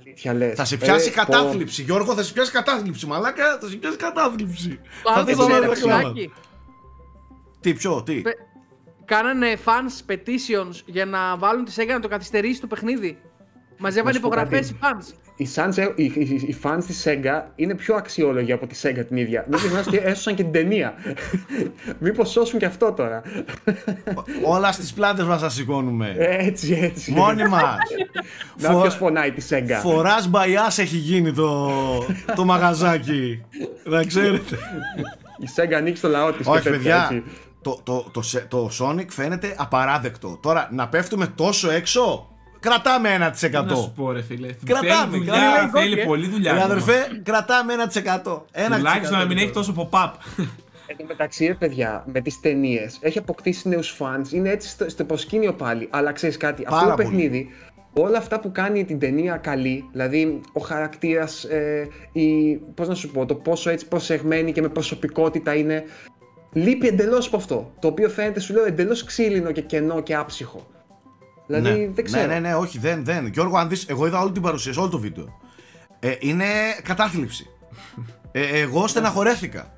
[0.00, 0.54] Αλήθεια λες.
[0.56, 1.82] Θα σε πιάσει Ε, κατάθλιψη.
[1.82, 3.06] Γιώργο, θα σε πιάσει κατάθλιψη.
[3.06, 4.80] Μαλάκα, θα σε πιάσει κατάθλιψη.
[5.02, 6.08] Το άλλο Θα δεις δεν όλα τα ξέρω, κλάματα.
[6.08, 6.32] Σάκη.
[7.60, 8.36] Τι, ποιο, τι; Πε-
[9.04, 13.18] Κάνανε fans petitions για να βάλουν τη Sega να το καθυστερήσει το παιχνίδι.
[13.78, 14.72] Μαζεύανε Να σου πω υπογραφές κάτι.
[14.72, 15.21] οι fans.
[15.42, 19.04] Οι, fans, ε, οι, οι, οι fans της Sega είναι πιο αξιόλογοι από τη Sega
[19.08, 19.44] την ίδια.
[19.48, 20.94] Μην ξεχνάς ότι έσωσαν και την ταινία.
[21.98, 23.22] Μήπως σώσουν και αυτό τώρα.
[24.44, 26.14] Όλα στις πλάτες μας θα σηκώνουμε.
[26.18, 27.12] έτσι, έτσι.
[27.12, 27.76] Μόνοι μας.
[28.58, 29.78] Να Φο- ποιος πονάει τη Sega.
[29.82, 31.70] Φοράς μπαϊάς έχει γίνει το,
[32.36, 33.42] το μαγαζάκι.
[33.84, 34.56] Να ξέρετε.
[35.38, 36.46] Η Sega ανοίξει το λαό της.
[36.46, 37.02] και Όχι, τέτοια, παιδιά.
[37.10, 37.22] έτσι.
[37.62, 40.38] Το, το, το, σε- το Sonic φαίνεται απαράδεκτο.
[40.42, 42.31] Τώρα, να πέφτουμε τόσο έξω,
[42.62, 43.40] κρατάμε 1%.
[43.40, 44.48] Τι να σου πω, ρε φίλε.
[44.64, 45.50] Κρατάμε, θέλει κρατάμε.
[45.58, 46.52] δουλειά, θέλει Ε, πολλή δουλειά.
[46.52, 46.74] Ρε ακόμα.
[46.74, 48.44] αδερφέ, κρατάμε 1%.
[48.52, 48.76] 1%.
[48.76, 50.10] Τουλάχιστον να μην έχει τόσο pop-up.
[50.86, 54.88] Εν τω μεταξύ, ρε παιδιά, με τις ταινίες έχει αποκτήσει νέους fans, είναι έτσι στο,
[54.90, 55.88] στο προσκήνιο πάλι.
[55.90, 57.08] Αλλά ξέρεις κάτι, αυτό Πάρα το πολύ.
[57.08, 57.48] παιχνίδι,
[57.92, 63.10] όλα αυτά που κάνει την ταινία καλή, δηλαδή ο χαρακτήρας, ε, η, πώς να σου
[63.10, 65.84] πω, το πόσο έτσι προσεγμένη και με προσωπικότητα είναι,
[66.52, 67.72] λείπει εντελώς από αυτό.
[67.78, 70.66] Το οποίο φαίνεται, σου λέω, εντελώς ξύλινο και κενό και άψυχο.
[71.60, 71.92] Δηλαδή, ναι.
[71.94, 72.26] δεν ξέρω.
[72.26, 73.26] Ναι, ναι, ναι, όχι, δεν, δεν.
[73.26, 75.40] Γιώργο, αν δεις, εγώ είδα όλη την παρουσίαση, όλο το βίντεο.
[75.98, 76.44] Ε, είναι
[76.82, 77.46] κατάθλιψη.
[78.32, 79.72] Ε, εγώ στεναχωρέθηκα.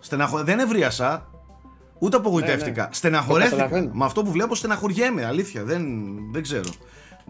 [0.00, 0.44] Στεναχω...
[0.44, 1.30] Δεν ευρίασα,
[1.98, 2.82] ούτε απογοητεύτηκα.
[2.82, 2.94] Ναι, ναι.
[2.94, 3.56] Στεναχωρέθηκα.
[3.56, 3.94] Το καταλαβαίνω.
[3.94, 5.64] Με αυτό που βλέπω στεναχωριέμαι, αλήθεια.
[5.64, 5.84] Δεν,
[6.32, 6.70] δεν ξέρω.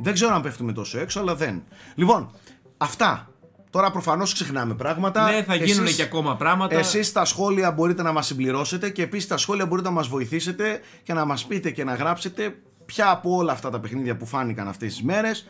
[0.02, 1.62] Δεν ξέρω αν πέφτουμε τόσο έξω, αλλά δεν.
[1.94, 2.30] Λοιπόν,
[2.76, 3.30] αυτά.
[3.70, 5.30] Τώρα προφανώς ξεχνάμε πράγματα.
[5.30, 6.78] Ναι, θα γίνουν Εσείς- και ακόμα πράγματα.
[6.78, 10.80] Εσείς στα σχόλια μπορείτε να μας συμπληρώσετε και επίσης στα σχόλια μπορείτε να μας βοηθήσετε
[11.02, 12.54] και να μας πείτε και να γράψετε
[12.86, 15.46] ποια από όλα αυτά τα παιχνίδια που φάνηκαν αυτές τις μέρες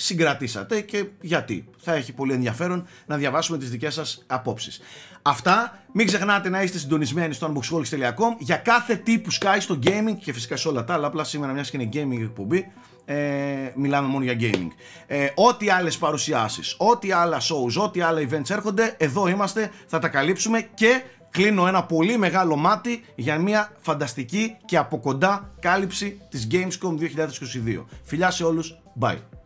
[0.00, 1.68] συγκρατήσατε και γιατί.
[1.78, 4.80] Θα έχει πολύ ενδιαφέρον να διαβάσουμε τις δικές σας απόψεις.
[5.22, 10.16] Αυτά, μην ξεχνάτε να είστε συντονισμένοι στο unboxholics.com για κάθε τι που σκάει στο gaming
[10.20, 12.72] και φυσικά σε όλα τα άλλα, απλά σήμερα μιας και είναι gaming εκπομπή,
[13.04, 13.16] ε,
[13.74, 14.68] μιλάμε μόνο για gaming.
[15.06, 20.08] Ε, ό,τι άλλες παρουσιάσεις, ό,τι άλλα shows, ό,τι άλλα events έρχονται, εδώ είμαστε, θα τα
[20.08, 21.02] καλύψουμε και
[21.38, 26.92] κλείνω ένα πολύ μεγάλο μάτι για μια φανταστική και από κοντά κάλυψη της Gamescom
[27.78, 27.84] 2022.
[28.02, 29.37] Φιλιά σε όλους, bye.